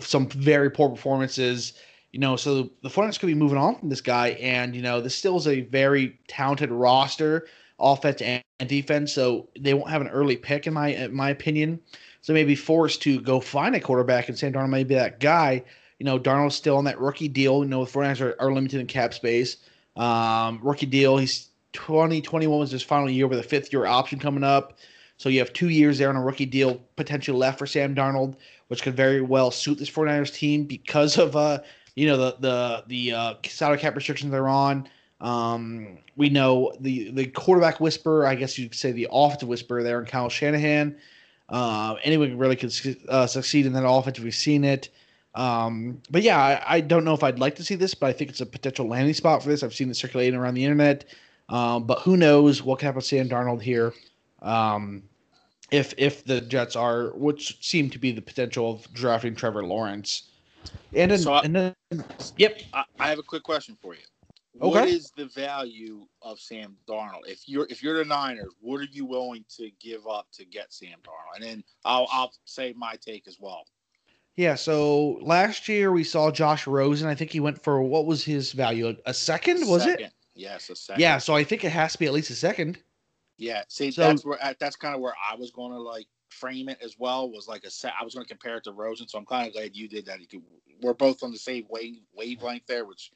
some 0.00 0.28
very 0.28 0.70
poor 0.70 0.90
performances. 0.90 1.72
You 2.12 2.20
know, 2.20 2.36
so 2.36 2.70
the 2.82 2.88
49ers 2.88 3.18
could 3.18 3.26
be 3.26 3.34
moving 3.34 3.58
on 3.58 3.78
from 3.78 3.88
this 3.88 4.00
guy. 4.02 4.28
And, 4.40 4.76
you 4.76 4.82
know, 4.82 5.00
this 5.00 5.14
still 5.14 5.36
is 5.36 5.46
a 5.46 5.62
very 5.62 6.18
talented 6.28 6.70
roster, 6.70 7.46
offense 7.78 8.20
and 8.22 8.42
defense. 8.68 9.12
So 9.12 9.48
they 9.58 9.74
won't 9.74 9.90
have 9.90 10.02
an 10.02 10.08
early 10.08 10.36
pick, 10.36 10.66
in 10.66 10.74
my 10.74 10.88
in 10.88 11.14
my 11.14 11.30
opinion. 11.30 11.80
So 12.26 12.32
maybe 12.32 12.56
forced 12.56 13.02
to 13.02 13.20
go 13.20 13.38
find 13.38 13.76
a 13.76 13.80
quarterback, 13.80 14.28
and 14.28 14.36
Sam 14.36 14.52
Darnold 14.52 14.70
may 14.70 14.82
be 14.82 14.96
that 14.96 15.20
guy. 15.20 15.62
You 16.00 16.04
know, 16.06 16.18
Darnold's 16.18 16.56
still 16.56 16.76
on 16.76 16.82
that 16.86 16.98
rookie 16.98 17.28
deal. 17.28 17.62
You 17.62 17.70
know, 17.70 17.84
the 17.84 17.90
49ers 17.92 18.20
are, 18.20 18.34
are 18.40 18.52
limited 18.52 18.80
in 18.80 18.88
cap 18.88 19.14
space. 19.14 19.58
Um, 19.94 20.58
rookie 20.60 20.86
deal. 20.86 21.18
He's 21.18 21.50
2021 21.74 22.58
was 22.58 22.72
his 22.72 22.82
final 22.82 23.08
year 23.08 23.28
with 23.28 23.38
a 23.38 23.44
fifth 23.44 23.72
year 23.72 23.86
option 23.86 24.18
coming 24.18 24.42
up. 24.42 24.76
So 25.18 25.28
you 25.28 25.38
have 25.38 25.52
two 25.52 25.68
years 25.68 25.98
there 25.98 26.08
on 26.08 26.16
a 26.16 26.20
rookie 26.20 26.46
deal 26.46 26.80
potentially 26.96 27.38
left 27.38 27.60
for 27.60 27.66
Sam 27.66 27.94
Darnold, 27.94 28.34
which 28.66 28.82
could 28.82 28.96
very 28.96 29.20
well 29.20 29.52
suit 29.52 29.78
this 29.78 29.88
49ers 29.88 30.34
team 30.34 30.64
because 30.64 31.18
of 31.18 31.36
uh, 31.36 31.60
you 31.94 32.08
know, 32.08 32.16
the 32.16 32.36
the 32.40 32.84
the 32.88 33.12
uh, 33.12 33.34
salary 33.44 33.78
cap 33.78 33.94
restrictions 33.94 34.32
they're 34.32 34.48
on. 34.48 34.88
Um, 35.20 35.98
we 36.16 36.28
know 36.30 36.74
the 36.80 37.12
the 37.12 37.26
quarterback 37.26 37.78
whisper, 37.78 38.26
I 38.26 38.34
guess 38.34 38.58
you 38.58 38.68
could 38.68 38.76
say 38.76 38.90
the 38.90 39.06
offensive 39.12 39.48
whisper 39.48 39.84
there 39.84 40.00
in 40.00 40.06
Kyle 40.06 40.28
Shanahan. 40.28 40.96
Uh, 41.48 41.94
anyone 42.02 42.36
really 42.36 42.56
could 42.56 42.74
uh, 43.08 43.26
succeed 43.26 43.66
in 43.66 43.72
that 43.72 43.88
offense. 43.88 44.18
We've 44.18 44.34
seen 44.34 44.64
it. 44.64 44.88
Um, 45.34 46.00
but 46.10 46.22
yeah, 46.22 46.38
I, 46.38 46.76
I, 46.76 46.80
don't 46.80 47.04
know 47.04 47.12
if 47.12 47.22
I'd 47.22 47.38
like 47.38 47.56
to 47.56 47.64
see 47.64 47.74
this, 47.74 47.94
but 47.94 48.06
I 48.06 48.12
think 48.14 48.30
it's 48.30 48.40
a 48.40 48.46
potential 48.46 48.88
landing 48.88 49.12
spot 49.12 49.42
for 49.42 49.50
this. 49.50 49.62
I've 49.62 49.74
seen 49.74 49.90
it 49.90 49.96
circulating 49.96 50.34
around 50.34 50.54
the 50.54 50.64
internet. 50.64 51.04
Um, 51.50 51.84
but 51.84 52.00
who 52.00 52.16
knows 52.16 52.62
what 52.62 52.78
can 52.78 52.86
happen 52.86 52.96
with 52.96 53.04
Sam 53.04 53.28
Darnold 53.28 53.60
here? 53.60 53.92
Um, 54.40 55.02
if 55.70 55.94
if 55.98 56.24
the 56.24 56.40
Jets 56.40 56.76
are, 56.76 57.10
which 57.16 57.64
seem 57.64 57.90
to 57.90 57.98
be 57.98 58.12
the 58.12 58.22
potential 58.22 58.72
of 58.72 58.92
drafting 58.92 59.34
Trevor 59.34 59.64
Lawrence. 59.64 60.30
And 60.94 61.10
then, 61.10 61.18
so 61.18 61.34
I, 61.34 61.42
and 61.42 61.54
then 61.54 61.74
yep. 62.36 62.60
I, 62.72 62.84
I, 62.98 63.08
have 63.08 63.18
a 63.18 63.22
quick 63.22 63.42
question 63.42 63.76
for 63.80 63.94
you. 63.94 64.00
Okay. 64.60 64.80
What 64.80 64.88
is 64.88 65.10
the 65.16 65.26
value 65.26 66.06
of 66.22 66.40
Sam 66.40 66.76
Darnold? 66.88 67.26
If 67.26 67.46
you're 67.46 67.66
if 67.68 67.82
you're 67.82 67.98
the 67.98 68.04
Niners, 68.04 68.54
what 68.60 68.80
are 68.80 68.88
you 68.90 69.04
willing 69.04 69.44
to 69.56 69.70
give 69.80 70.06
up 70.06 70.28
to 70.32 70.46
get 70.46 70.72
Sam 70.72 70.98
Darnold? 71.04 71.36
And 71.36 71.44
then 71.44 71.64
I'll 71.84 72.08
I'll 72.10 72.32
say 72.46 72.72
my 72.76 72.96
take 72.96 73.28
as 73.28 73.36
well. 73.38 73.66
Yeah, 74.36 74.54
so 74.54 75.18
last 75.22 75.66
year 75.68 75.92
we 75.92 76.04
saw 76.04 76.30
Josh 76.30 76.66
Rosen. 76.66 77.08
I 77.08 77.14
think 77.14 77.32
he 77.32 77.40
went 77.40 77.62
for 77.62 77.82
what 77.82 78.06
was 78.06 78.22
his 78.22 78.52
value? 78.52 78.94
A 79.06 79.14
second, 79.14 79.66
was 79.66 79.82
second. 79.82 80.06
it? 80.06 80.12
Yes, 80.34 80.68
a 80.68 80.76
second. 80.76 81.00
Yeah, 81.00 81.18
so 81.18 81.34
I 81.34 81.42
think 81.42 81.64
it 81.64 81.70
has 81.70 81.92
to 81.92 81.98
be 81.98 82.06
at 82.06 82.12
least 82.12 82.30
a 82.30 82.34
second. 82.34 82.78
Yeah, 83.38 83.62
see, 83.68 83.90
so, 83.90 84.02
that's 84.02 84.24
where 84.24 84.38
that's 84.58 84.76
kind 84.76 84.94
of 84.94 85.00
where 85.00 85.14
I 85.30 85.36
was 85.36 85.50
going 85.50 85.72
to 85.72 85.80
like 85.80 86.06
frame 86.28 86.68
it 86.68 86.78
as 86.82 86.96
well. 86.98 87.30
Was 87.30 87.48
like 87.48 87.64
a 87.64 87.70
set. 87.70 87.92
I 87.98 88.04
was 88.04 88.14
going 88.14 88.24
to 88.24 88.28
compare 88.28 88.56
it 88.56 88.64
to 88.64 88.72
Rosen, 88.72 89.08
so 89.08 89.18
I'm 89.18 89.26
kind 89.26 89.46
of 89.46 89.54
glad 89.54 89.74
you 89.74 89.88
did 89.88 90.06
that. 90.06 90.20
You 90.20 90.26
could, 90.26 90.42
we're 90.82 90.94
both 90.94 91.22
on 91.22 91.32
the 91.32 91.38
same 91.38 91.66
wave 91.68 91.96
wavelength 92.14 92.66
there, 92.66 92.84
which 92.84 93.10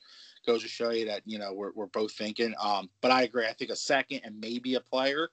goes 0.47 0.63
to 0.63 0.69
show 0.69 0.91
you 0.91 1.07
that 1.07 1.23
you 1.25 1.39
know 1.39 1.53
we're 1.53 1.73
we're 1.75 1.87
both 1.87 2.13
thinking. 2.13 2.55
Um, 2.61 2.91
but 3.01 3.11
I 3.11 3.23
agree. 3.23 3.47
I 3.47 3.53
think 3.53 3.71
a 3.71 3.77
second 3.77 4.21
and 4.25 4.39
maybe 4.41 4.75
a 4.75 4.81
player, 4.81 5.29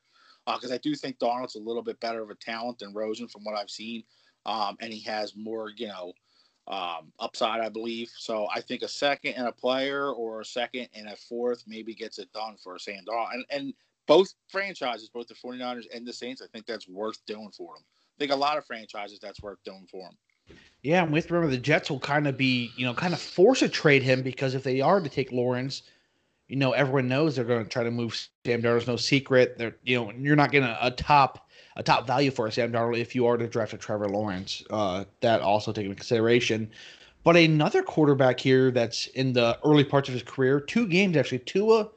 because 0.45 0.71
uh, 0.71 0.75
I 0.75 0.77
do 0.77 0.95
think 0.95 1.19
Darnold's 1.19 1.55
a 1.55 1.59
little 1.59 1.83
bit 1.83 1.99
better 1.99 2.21
of 2.21 2.29
a 2.29 2.35
talent 2.35 2.79
than 2.79 2.93
Rosen 2.93 3.27
from 3.27 3.43
what 3.43 3.57
I've 3.57 3.69
seen, 3.69 4.03
um, 4.45 4.77
and 4.79 4.91
he 4.93 5.01
has 5.01 5.35
more 5.35 5.71
you 5.75 5.87
know 5.87 6.13
um, 6.67 7.11
upside, 7.19 7.61
I 7.61 7.69
believe. 7.69 8.11
So 8.17 8.47
I 8.53 8.61
think 8.61 8.81
a 8.81 8.87
second 8.87 9.33
and 9.33 9.47
a 9.47 9.51
player, 9.51 10.11
or 10.11 10.41
a 10.41 10.45
second 10.45 10.89
and 10.93 11.07
a 11.07 11.15
fourth, 11.15 11.63
maybe 11.67 11.93
gets 11.93 12.19
it 12.19 12.31
done 12.33 12.55
for 12.61 12.77
Sam 12.77 13.03
Darnold. 13.07 13.33
And 13.33 13.45
and 13.49 13.73
both 14.07 14.33
franchises, 14.47 15.09
both 15.09 15.27
the 15.27 15.35
49ers 15.35 15.85
and 15.93 16.07
the 16.07 16.13
Saints, 16.13 16.41
I 16.41 16.47
think 16.47 16.65
that's 16.65 16.87
worth 16.87 17.23
doing 17.25 17.51
for 17.55 17.75
them. 17.75 17.83
I 17.83 18.19
think 18.19 18.31
a 18.31 18.35
lot 18.35 18.57
of 18.57 18.65
franchises 18.65 19.19
that's 19.21 19.41
worth 19.41 19.59
doing 19.63 19.85
for 19.91 20.03
them. 20.03 20.17
Yeah, 20.83 21.03
and 21.03 21.11
with 21.11 21.29
remember 21.31 21.51
the 21.51 21.61
Jets 21.61 21.89
will 21.89 21.99
kind 21.99 22.27
of 22.27 22.37
be, 22.37 22.71
you 22.77 22.85
know, 22.85 22.93
kind 22.93 23.13
of 23.13 23.19
force 23.19 23.61
a 23.61 23.69
trade 23.69 24.03
him 24.03 24.21
because 24.21 24.55
if 24.55 24.63
they 24.63 24.79
are 24.79 25.01
to 25.01 25.09
take 25.09 25.31
Lawrence, 25.31 25.83
you 26.47 26.55
know, 26.55 26.71
everyone 26.71 27.07
knows 27.07 27.35
they're 27.35 27.45
going 27.45 27.63
to 27.63 27.69
try 27.69 27.83
to 27.83 27.91
move 27.91 28.15
Sam 28.45 28.61
Darnold. 28.61 28.87
no 28.87 28.95
secret. 28.95 29.57
They're, 29.57 29.75
you 29.83 29.97
know, 29.97 30.11
you're 30.17 30.35
not 30.35 30.51
getting 30.51 30.69
a, 30.69 30.77
a 30.81 30.91
top 30.91 31.47
a 31.75 31.83
top 31.83 32.07
value 32.07 32.31
for 32.31 32.49
Sam 32.49 32.71
Darnold 32.71 32.99
if 32.99 33.13
you 33.13 33.27
are 33.27 33.37
to 33.37 33.47
draft 33.47 33.73
a 33.73 33.77
Trevor 33.77 34.09
Lawrence. 34.09 34.63
Uh, 34.69 35.05
that 35.21 35.41
also 35.41 35.71
taken 35.71 35.91
into 35.91 35.99
consideration. 35.99 36.71
But 37.23 37.35
another 37.35 37.83
quarterback 37.83 38.39
here 38.39 38.71
that's 38.71 39.07
in 39.07 39.33
the 39.33 39.59
early 39.65 39.83
parts 39.83 40.07
of 40.07 40.13
his 40.13 40.23
career, 40.23 40.59
two 40.59 40.87
games 40.87 41.17
actually, 41.17 41.39
Tua 41.39 41.89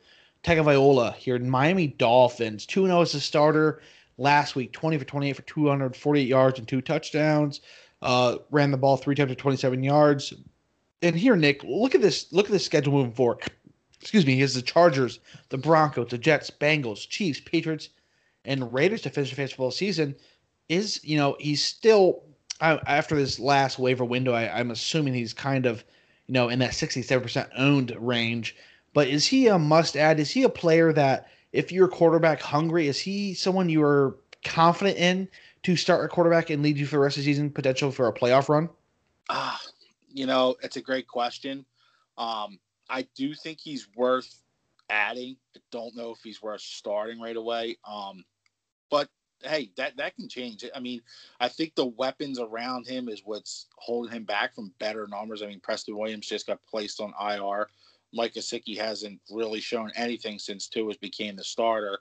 Tagovailoa 0.43 1.15
here 1.15 1.37
in 1.37 1.49
Miami 1.49 1.87
Dolphins, 1.87 2.67
2 2.67 2.87
0 2.87 3.01
as 3.01 3.15
a 3.15 3.21
starter 3.21 3.81
last 4.19 4.57
week, 4.57 4.73
20 4.73 4.99
for 4.99 5.05
28 5.05 5.37
for 5.37 5.43
248 5.43 6.27
yards 6.27 6.59
and 6.59 6.67
two 6.67 6.81
touchdowns. 6.81 7.61
Uh, 8.03 8.39
ran 8.51 8.71
the 8.71 8.77
ball 8.77 8.97
three 8.97 9.15
times 9.15 9.31
for 9.31 9.37
27 9.37 9.83
yards. 9.83 10.33
And 11.03 11.17
here, 11.17 11.37
Nick, 11.37 11.63
look 11.65 11.95
at 11.95 12.01
this. 12.01 12.33
Look 12.33 12.47
at 12.47 12.53
this 12.53 12.65
schedule 12.65 12.93
moving 12.93 13.13
forward. 13.13 13.43
Excuse 14.01 14.27
me. 14.27 14.35
He 14.35 14.41
has 14.41 14.55
the 14.55 14.63
Chargers, 14.63 15.21
the 15.51 15.59
Broncos, 15.59 16.09
the 16.09 16.19
Jets, 16.19 16.51
Bengals, 16.51 17.07
Chiefs, 17.09 17.41
Patriots, 17.41 17.91
and 18.45 18.73
Raiders 18.73 19.03
to 19.03 19.11
finish 19.11 19.31
the 19.31 19.37
football 19.37 19.71
season. 19.71 20.17
Is 20.69 21.01
you 21.03 21.17
know 21.17 21.37
he's 21.41 21.65
still 21.65 22.23
after 22.61 23.17
this 23.17 23.39
last 23.39 23.79
waiver 23.79 24.05
window. 24.05 24.33
I, 24.33 24.59
I'm 24.59 24.71
assuming 24.71 25.15
he's 25.15 25.33
kind 25.33 25.67
of 25.67 25.85
you 26.27 26.35
know 26.35 26.49
in 26.49 26.59
that 26.61 26.73
67% 26.73 27.49
owned 27.57 27.95
range. 27.99 28.57
But 28.93 29.09
is 29.09 29.27
he 29.27 29.47
a 29.49 29.59
must 29.59 29.97
add? 29.97 30.21
Is 30.21 30.31
he 30.31 30.43
a 30.43 30.49
player 30.49 30.93
that 30.93 31.29
if 31.53 31.73
you're 31.73 31.89
quarterback 31.89 32.41
hungry, 32.41 32.89
is 32.89 32.99
he 32.99 33.35
someone 33.35 33.69
you 33.69 33.83
are 33.83 34.17
confident 34.45 34.97
in 34.99 35.29
to 35.63 35.77
start 35.77 36.05
a 36.05 36.09
quarterback 36.09 36.51
and 36.51 36.63
lead 36.63 36.79
you 36.79 36.87
for 36.87 36.97
the 36.97 37.01
rest 37.01 37.17
of 37.17 37.25
the 37.25 37.31
season, 37.31 37.51
potential 37.51 37.91
for 37.91 38.09
a 38.09 38.15
playoff 38.15 38.49
run? 38.49 38.69
Ah, 39.29 39.55
uh, 39.55 39.69
you 40.13 40.27
know, 40.27 40.57
it's 40.63 40.77
a 40.77 40.81
great 40.81 41.07
question. 41.07 41.65
Um, 42.19 42.59
I 42.89 43.07
do 43.15 43.35
think 43.35 43.61
he's 43.61 43.89
worth 43.97 44.43
adding. 44.89 45.37
I 45.57 45.61
don't 45.71 45.97
know 45.97 46.11
if 46.11 46.19
he's 46.23 46.43
worth 46.43 46.61
starting 46.61 47.21
right 47.21 47.37
away. 47.37 47.79
Um, 47.85 48.25
but 48.91 49.09
hey, 49.43 49.71
that 49.77 49.97
that 49.97 50.17
can 50.17 50.29
change. 50.29 50.65
I 50.75 50.81
mean, 50.81 51.01
I 51.39 51.49
think 51.49 51.75
the 51.75 51.87
weapons 51.87 52.39
around 52.39 52.87
him 52.87 53.09
is 53.09 53.23
what's 53.25 53.67
holding 53.77 54.13
him 54.13 54.25
back 54.25 54.55
from 54.55 54.75
better 54.79 55.07
numbers. 55.09 55.43
I 55.43 55.47
mean, 55.47 55.61
Preston 55.61 55.97
Williams 55.97 56.27
just 56.27 56.47
got 56.47 56.59
placed 56.69 57.01
on 57.01 57.15
IR. 57.21 57.69
Mike 58.13 58.35
Gesicki 58.35 58.77
hasn't 58.77 59.21
really 59.31 59.61
shown 59.61 59.93
anything 59.95 60.39
since 60.39 60.67
Tua 60.67 60.95
became 61.01 61.37
the 61.37 61.45
starter. 61.45 62.01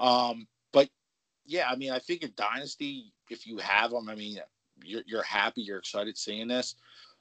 Um, 0.00 0.46
yeah, 1.46 1.68
I 1.70 1.76
mean, 1.76 1.92
I 1.92 1.98
think 1.98 2.22
in 2.22 2.32
Dynasty, 2.36 3.12
if 3.30 3.46
you 3.46 3.58
have 3.58 3.90
them, 3.90 4.08
I 4.08 4.14
mean, 4.14 4.38
you're, 4.84 5.02
you're 5.06 5.22
happy, 5.22 5.62
you're 5.62 5.78
excited 5.78 6.16
seeing 6.18 6.48
this. 6.48 6.74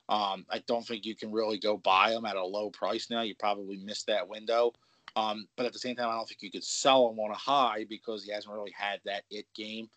Um, 0.07 0.45
I 0.49 0.59
don't 0.67 0.85
think 0.85 1.05
you 1.05 1.15
can 1.15 1.31
really 1.31 1.57
go 1.57 1.77
buy 1.77 2.11
them 2.11 2.25
at 2.25 2.35
a 2.35 2.43
low 2.43 2.69
price 2.69 3.09
now. 3.09 3.21
You 3.21 3.35
probably 3.35 3.77
missed 3.77 4.07
that 4.07 4.27
window. 4.27 4.73
Um, 5.15 5.47
but 5.55 5.65
at 5.65 5.73
the 5.73 5.79
same 5.79 5.95
time, 5.95 6.09
I 6.09 6.15
don't 6.15 6.27
think 6.27 6.41
you 6.41 6.51
could 6.51 6.63
sell 6.63 7.09
him 7.09 7.19
on 7.19 7.31
a 7.31 7.35
high 7.35 7.85
because 7.89 8.23
he 8.23 8.31
hasn't 8.31 8.53
really 8.53 8.73
had 8.77 8.99
that 9.05 9.23
it 9.31 9.45
game. 9.55 9.89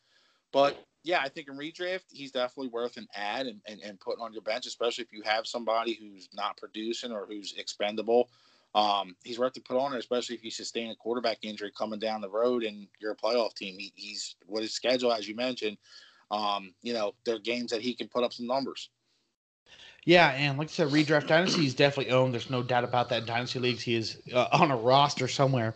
But 0.53 0.83
yeah, 1.03 1.21
I 1.21 1.29
think 1.29 1.49
in 1.49 1.59
redraft, 1.59 2.05
he's 2.11 2.33
definitely 2.33 2.69
worth 2.69 2.97
an 2.97 3.09
ad 3.14 3.47
and, 3.47 3.61
and, 3.67 3.81
and 3.83 4.01
putting 4.01 4.23
on 4.23 4.33
your 4.33 4.43
bench, 4.43 4.67
especially 4.67 5.05
if 5.05 5.12
you 5.12 5.23
have 5.23 5.47
somebody 5.47 5.95
who's 5.95 6.29
not 6.33 6.57
producing 6.57 7.12
or 7.12 7.27
who's 7.27 7.55
expendable. 7.59 8.31
Um, 8.75 9.17
he's 9.25 9.39
worth 9.39 9.55
to 9.55 9.61
put 9.61 9.79
on 9.79 9.95
especially 9.95 10.37
if 10.37 10.45
you 10.45 10.51
sustain 10.51 10.91
a 10.91 10.97
quarterback 10.97 11.39
injury 11.43 11.73
coming 11.77 11.99
down 11.99 12.21
the 12.21 12.29
road 12.29 12.63
and 12.63 12.87
you're 13.01 13.13
a 13.13 13.17
playoff 13.17 13.55
team. 13.55 13.79
He, 13.79 13.93
he's 13.97 14.37
with 14.47 14.63
his 14.63 14.73
schedule, 14.73 15.13
as 15.13 15.27
you 15.27 15.35
mentioned. 15.35 15.79
Um, 16.31 16.75
you 16.83 16.93
know, 16.93 17.15
there 17.25 17.37
are 17.37 17.41
games 17.41 17.71
that 17.71 17.81
he 17.81 17.95
can 17.95 18.09
put 18.09 18.25
up 18.25 18.33
some 18.33 18.47
numbers. 18.47 18.91
Yeah, 20.05 20.29
and 20.29 20.59
like 20.59 20.69
I 20.69 20.71
said, 20.71 20.89
redraft 20.89 21.27
dynasty 21.27 21.63
he's 21.63 21.75
definitely 21.75 22.13
owned. 22.13 22.33
There's 22.33 22.51
no 22.51 22.63
doubt 22.63 22.85
about 22.85 23.09
that. 23.11 23.23
In 23.23 23.27
dynasty 23.27 23.59
leagues, 23.59 23.83
he 23.83 23.95
is 23.95 24.19
uh, 24.33 24.49
on 24.53 24.71
a 24.71 24.77
roster 24.77 25.29
somewhere. 25.29 25.75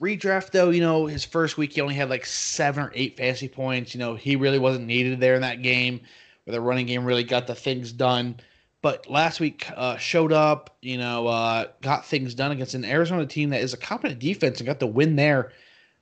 Redraft 0.00 0.50
though, 0.50 0.70
you 0.70 0.80
know, 0.80 1.06
his 1.06 1.24
first 1.24 1.56
week 1.56 1.72
he 1.72 1.80
only 1.80 1.94
had 1.94 2.10
like 2.10 2.26
seven 2.26 2.84
or 2.84 2.92
eight 2.94 3.16
fantasy 3.16 3.48
points. 3.48 3.94
You 3.94 4.00
know, 4.00 4.14
he 4.14 4.36
really 4.36 4.58
wasn't 4.58 4.86
needed 4.86 5.20
there 5.20 5.34
in 5.34 5.42
that 5.42 5.62
game 5.62 6.00
where 6.44 6.52
the 6.52 6.60
running 6.60 6.86
game 6.86 7.04
really 7.04 7.24
got 7.24 7.46
the 7.46 7.54
things 7.54 7.92
done. 7.92 8.36
But 8.86 9.10
last 9.10 9.40
week 9.40 9.68
uh, 9.74 9.96
showed 9.96 10.32
up, 10.32 10.76
you 10.80 10.96
know, 10.96 11.26
uh, 11.26 11.64
got 11.80 12.06
things 12.06 12.36
done 12.36 12.52
against 12.52 12.74
an 12.74 12.84
Arizona 12.84 13.26
team 13.26 13.50
that 13.50 13.60
is 13.60 13.74
a 13.74 13.76
competent 13.76 14.20
defense 14.20 14.60
and 14.60 14.66
got 14.68 14.78
the 14.78 14.86
win 14.86 15.16
there. 15.16 15.50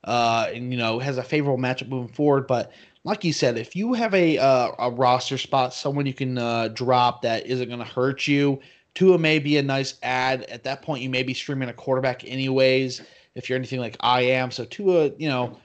Uh, 0.05 0.51
and 0.53 0.71
you 0.71 0.79
know 0.79 0.99
has 0.99 1.17
a 1.17 1.23
favorable 1.23 1.57
matchup 1.57 1.89
moving 1.89 2.13
forward. 2.13 2.47
But 2.47 2.73
like 3.05 3.25
you 3.25 3.33
said, 3.33 3.57
if 3.57 3.75
you 3.75 3.95
have 3.95 4.13
a 4.13 4.37
uh, 4.37 4.73
a 4.79 4.91
roster 4.91 5.39
spot, 5.39 5.73
someone 5.73 6.05
you 6.05 6.13
can 6.13 6.37
uh, 6.37 6.69
drop 6.75 7.23
that 7.23 7.47
isn't 7.47 7.69
going 7.69 7.79
to 7.79 7.87
hurt 7.87 8.29
you, 8.29 8.61
Tua 8.93 9.17
may 9.17 9.39
be 9.39 9.57
a 9.57 9.63
nice 9.63 9.95
ad. 10.03 10.43
At 10.51 10.65
that 10.65 10.83
point, 10.83 11.03
you 11.03 11.09
may 11.09 11.23
be 11.23 11.33
streaming 11.33 11.71
a 11.71 11.73
quarterback 11.73 12.23
anyways. 12.27 13.01
If 13.35 13.49
you're 13.49 13.57
anything 13.57 13.81
like 13.81 13.97
I 14.01 14.21
am, 14.25 14.51
so 14.51 14.67
Tua, 14.67 15.11
you 15.17 15.31
know, 15.31 15.59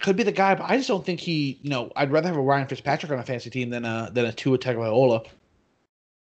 could 0.00 0.16
be 0.16 0.22
the 0.22 0.32
guy. 0.32 0.54
But 0.54 0.68
I 0.68 0.76
just 0.76 0.88
don't 0.88 1.06
think 1.06 1.20
he. 1.20 1.60
You 1.62 1.70
know, 1.70 1.90
I'd 1.96 2.12
rather 2.12 2.28
have 2.28 2.36
a 2.36 2.42
Ryan 2.42 2.68
Fitzpatrick 2.68 3.10
on 3.10 3.18
a 3.18 3.24
fantasy 3.24 3.48
team 3.48 3.70
than 3.70 3.86
a 3.86 4.10
than 4.12 4.26
a 4.26 4.32
Tua 4.34 4.58
Tagovailoa. 4.58 5.26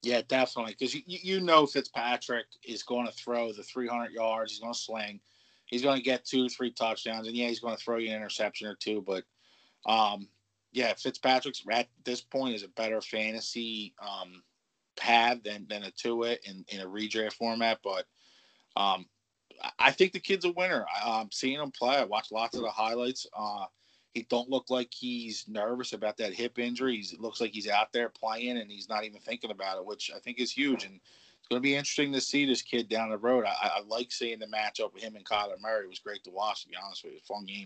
Yeah, 0.05 0.21
definitely. 0.27 0.75
Because 0.77 0.93
you, 0.93 1.01
you 1.07 1.39
know 1.39 1.65
Fitzpatrick 1.65 2.45
is 2.63 2.83
going 2.83 3.07
to 3.07 3.11
throw 3.11 3.51
the 3.51 3.63
300 3.63 4.11
yards. 4.11 4.51
He's 4.51 4.59
going 4.59 4.73
to 4.73 4.79
sling. 4.79 5.19
He's 5.65 5.81
going 5.81 5.97
to 5.97 6.03
get 6.03 6.25
two, 6.25 6.47
three 6.47 6.71
touchdowns, 6.71 7.27
and 7.27 7.35
yeah, 7.35 7.47
he's 7.47 7.59
going 7.59 7.75
to 7.75 7.83
throw 7.83 7.97
you 7.97 8.09
an 8.09 8.15
interception 8.15 8.67
or 8.67 8.75
two. 8.75 9.01
But 9.01 9.23
um, 9.91 10.27
yeah, 10.71 10.93
Fitzpatrick's 10.93 11.63
at 11.71 11.87
this 12.03 12.21
point 12.21 12.53
is 12.53 12.61
a 12.61 12.67
better 12.67 13.01
fantasy 13.01 13.95
um, 13.99 14.43
pad 14.95 15.41
than 15.43 15.65
than 15.67 15.81
a 15.81 15.91
Tua 15.91 16.37
in 16.43 16.63
in 16.67 16.81
a 16.81 16.85
redraft 16.85 17.33
format. 17.33 17.79
But 17.83 18.05
um, 18.75 19.07
I 19.79 19.89
think 19.89 20.13
the 20.13 20.19
kid's 20.19 20.45
a 20.45 20.51
winner. 20.51 20.85
I, 21.03 21.19
am 21.19 21.31
seeing 21.31 21.59
him 21.59 21.71
play. 21.71 21.95
I 21.95 22.03
watched 22.03 22.31
lots 22.31 22.55
of 22.55 22.61
the 22.61 22.69
highlights. 22.69 23.25
Uh, 23.35 23.65
he 24.15 24.25
don't 24.29 24.49
look 24.49 24.69
like 24.69 24.93
he's 24.93 25.45
nervous 25.47 25.91
about 25.91 26.17
that 26.17 26.33
hip 26.33 26.57
injury. 26.57 26.95
It 26.95 27.19
looks 27.19 27.41
like 27.41 27.51
he's 27.51 27.67
out 27.67 27.91
there 27.91 28.07
playing 28.07 28.57
and 28.57 28.71
he's 28.71 28.87
not 28.87 29.03
even 29.03 29.19
thinking 29.19 29.51
about 29.51 29.77
it, 29.77 29.85
which 29.85 30.09
I 30.15 30.19
think 30.19 30.39
is 30.39 30.49
huge. 30.49 30.85
And 30.85 30.95
it's 30.95 31.47
going 31.49 31.61
to 31.61 31.63
be 31.63 31.75
interesting 31.75 32.13
to 32.13 32.21
see 32.21 32.45
this 32.45 32.61
kid 32.61 32.87
down 32.87 33.09
the 33.09 33.17
road. 33.17 33.43
I, 33.45 33.71
I 33.75 33.81
like 33.85 34.13
seeing 34.13 34.39
the 34.39 34.47
matchup 34.47 34.93
with 34.93 35.03
him 35.03 35.17
and 35.17 35.25
Kyler 35.25 35.61
Murray. 35.61 35.83
It 35.83 35.89
was 35.89 35.99
great 35.99 36.23
to 36.23 36.31
watch, 36.31 36.63
to 36.63 36.69
be 36.69 36.77
honest 36.81 37.03
with 37.03 37.13
you. 37.13 37.19
Fun 37.27 37.45
game. 37.45 37.65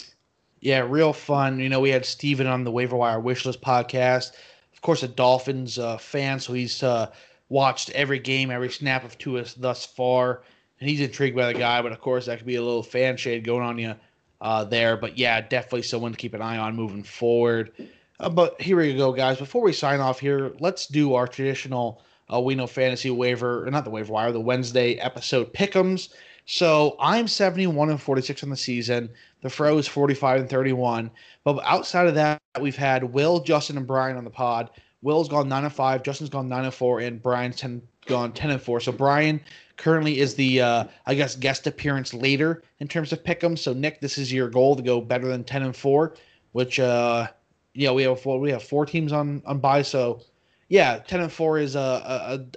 Yeah, 0.60 0.80
real 0.80 1.14
fun. 1.14 1.60
You 1.60 1.70
know, 1.70 1.80
we 1.80 1.92
had 1.92 2.04
Steven 2.04 2.48
on 2.48 2.64
the 2.64 2.72
Waiver 2.72 2.98
Wire 2.98 3.22
Wishlist 3.22 3.60
podcast. 3.60 4.32
Of 4.74 4.82
course, 4.82 5.04
a 5.04 5.08
Dolphins 5.08 5.78
uh, 5.78 5.98
fan, 5.98 6.40
so 6.40 6.54
he's 6.54 6.82
uh, 6.82 7.12
watched 7.50 7.92
every 7.92 8.20
game, 8.20 8.50
every 8.50 8.70
snap 8.70 9.04
of 9.04 9.20
Tua 9.20 9.46
thus 9.56 9.86
far, 9.86 10.42
and 10.80 10.90
he's 10.90 11.00
intrigued 11.00 11.38
by 11.38 11.54
the 11.54 11.60
guy. 11.60 11.82
But 11.82 11.92
of 11.92 12.02
course, 12.02 12.26
that 12.26 12.40
could 12.40 12.48
be 12.48 12.56
a 12.56 12.64
little 12.64 12.84
fan 12.84 13.18
shade 13.18 13.44
going 13.44 13.64
on 13.64 13.78
you 13.78 13.96
uh, 14.42 14.64
there. 14.64 14.98
But 14.98 15.18
yeah, 15.18 15.42
definitely 15.42 15.84
someone 15.84 16.12
to 16.12 16.18
keep 16.18 16.34
an 16.34 16.42
eye 16.42 16.58
on 16.58 16.76
moving 16.76 17.04
forward. 17.04 17.72
Uh, 18.20 18.30
but 18.30 18.60
here 18.62 18.78
we 18.78 18.96
go, 18.96 19.12
guys. 19.14 19.38
Before 19.38 19.62
we 19.62 19.74
sign 19.74 20.00
off 20.00 20.20
here, 20.20 20.54
let's 20.60 20.88
do 20.88 21.14
our 21.14 21.28
traditional 21.28 22.02
uh, 22.34 22.40
We 22.40 22.56
Know 22.56 22.68
Fantasy 22.68 23.10
waiver, 23.10 23.66
or 23.66 23.72
not 23.72 23.86
the 23.86 23.90
waiver 23.90 24.14
wire, 24.14 24.32
the 24.32 24.40
Wednesday 24.40 24.96
episode 24.96 25.54
pickums. 25.54 26.10
So 26.46 26.96
I'm 27.00 27.28
71 27.28 27.92
and 27.92 28.02
46 28.02 28.44
on 28.44 28.50
the 28.50 28.58
season. 28.58 29.10
The 29.42 29.50
Fro 29.50 29.78
is 29.78 29.88
45 29.88 30.42
and 30.42 30.50
31. 30.50 31.12
But 31.44 31.62
outside 31.64 32.08
of 32.08 32.16
that, 32.16 32.42
we've 32.60 32.76
had 32.76 33.04
Will, 33.04 33.40
Justin, 33.40 33.78
and 33.78 33.88
Brian 33.88 34.18
on 34.18 34.24
the 34.24 34.30
pod. 34.30 34.72
Will's 35.02 35.30
gone 35.30 35.48
9 35.48 35.64
and 35.64 35.74
5, 35.74 36.04
Justin's 36.04 36.30
gone 36.30 36.50
9 36.50 36.66
and 36.66 36.74
4, 36.74 37.00
and 37.02 37.22
Brian's 37.22 37.56
10, 37.56 37.82
gone 38.10 38.34
10 38.34 38.52
and 38.52 38.62
4. 38.62 38.82
So 38.82 38.92
Brian 38.92 39.40
currently 39.80 40.20
is 40.20 40.36
the 40.36 40.62
uh, 40.62 40.84
I 41.08 41.16
guess 41.16 41.36
guest 41.36 41.66
appearance 41.66 42.14
later 42.14 42.62
in 42.80 42.88
terms 42.88 43.12
of 43.12 43.24
pick'em. 43.24 43.58
So 43.58 43.74
Nick, 43.74 44.02
this 44.02 44.18
is 44.18 44.32
your 44.32 44.50
goal 44.50 44.76
to 44.76 44.84
go 44.84 45.02
better 45.02 45.28
than 45.28 45.44
ten 45.44 45.64
and 45.64 45.76
four, 45.76 46.14
which 46.52 46.80
uh, 46.80 47.28
you 47.74 47.88
know 47.88 47.96
we 47.96 48.04
have 48.04 48.20
four, 48.20 48.40
we 48.40 48.52
have 48.52 48.62
four 48.62 48.86
teams 48.86 49.12
on 49.12 49.42
on 49.46 49.58
buy. 49.60 49.82
So 49.82 50.22
yeah, 50.68 51.00
ten 51.00 51.22
and 51.22 51.32
four 51.32 51.58
is 51.58 51.76
a, 51.76 51.80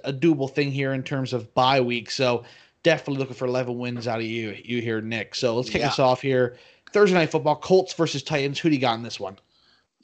a 0.03 0.09
a 0.09 0.13
doable 0.13 0.51
thing 0.51 0.71
here 0.71 0.93
in 0.93 1.01
terms 1.01 1.33
of 1.33 1.51
bye 1.55 1.81
week. 1.81 2.11
So 2.11 2.43
definitely 2.83 3.19
looking 3.19 3.35
for 3.35 3.45
eleven 3.45 3.79
wins 3.79 4.07
out 4.07 4.19
of 4.19 4.25
you 4.25 4.55
you 4.63 4.81
here, 4.81 5.01
Nick. 5.01 5.33
So 5.33 5.55
let's 5.55 5.69
kick 5.69 5.81
yeah. 5.81 5.87
us 5.87 5.99
off 5.99 6.21
here. 6.21 6.57
Thursday 6.91 7.15
night 7.15 7.31
football, 7.31 7.55
Colts 7.55 7.93
versus 7.93 8.21
Titans. 8.21 8.59
Who 8.59 8.69
do 8.69 8.75
you 8.75 8.81
got 8.81 8.95
in 8.95 9.03
this 9.03 9.19
one? 9.19 9.37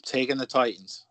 Taking 0.04 0.38
the 0.38 0.48
Titans. 0.48 1.04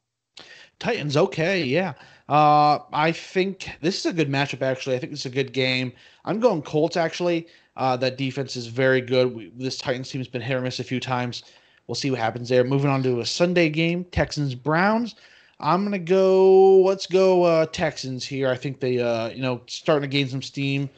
Titans, 0.81 1.17
okay, 1.17 1.63
yeah. 1.63 1.95
Uh, 2.29 2.81
I 2.93 3.13
think 3.13 3.71
this 3.81 4.01
is 4.01 4.07
a 4.07 4.13
good 4.13 4.29
matchup. 4.29 4.63
Actually, 4.63 4.97
I 4.97 4.99
think 4.99 5.13
it's 5.13 5.25
a 5.27 5.31
good 5.31 5.53
game. 5.53 5.93
I'm 6.25 6.41
going 6.41 6.63
Colts. 6.63 6.97
Actually, 6.97 7.47
uh, 7.77 7.97
that 7.97 8.19
defense 8.19 8.55
is 8.55 8.67
very 8.67 9.01
good. 9.01 9.35
We, 9.35 9.53
this 9.57 9.79
Titans 9.79 10.11
team 10.11 10.21
has 10.21 10.29
been 10.29 10.43
hit 10.43 10.55
or 10.55 10.61
miss 10.61 10.79
a 10.79 10.85
few 10.85 11.01
times. 11.01 11.45
We'll 11.87 11.95
see 11.95 12.11
what 12.11 12.21
happens 12.21 12.51
there. 12.51 12.65
Moving 12.65 12.91
on 12.91 13.03
to 13.05 13.21
a 13.21 13.27
Sunday 13.27 13.71
game, 13.71 14.05
Texans 14.05 14.55
Browns. 14.55 15.15
I'm 15.61 15.85
gonna 15.85 15.99
go. 15.99 16.83
Let's 16.83 17.07
go 17.07 17.45
uh, 17.45 17.67
Texans 17.67 18.25
here. 18.25 18.51
I 18.51 18.57
think 18.57 18.79
they, 18.79 19.01
uh, 19.01 19.31
you 19.31 19.43
know, 19.43 19.63
starting 19.67 20.09
to 20.09 20.15
gain 20.15 20.29
some 20.29 20.43
steam, 20.43 20.89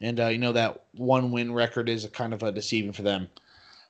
and 0.00 0.18
uh, 0.18 0.26
you 0.26 0.38
know 0.38 0.52
that 0.52 0.84
one 0.92 1.30
win 1.30 1.52
record 1.52 1.88
is 1.88 2.04
a 2.04 2.08
kind 2.08 2.34
of 2.34 2.42
a 2.42 2.50
deceiving 2.50 2.92
for 2.92 3.02
them. 3.02 3.28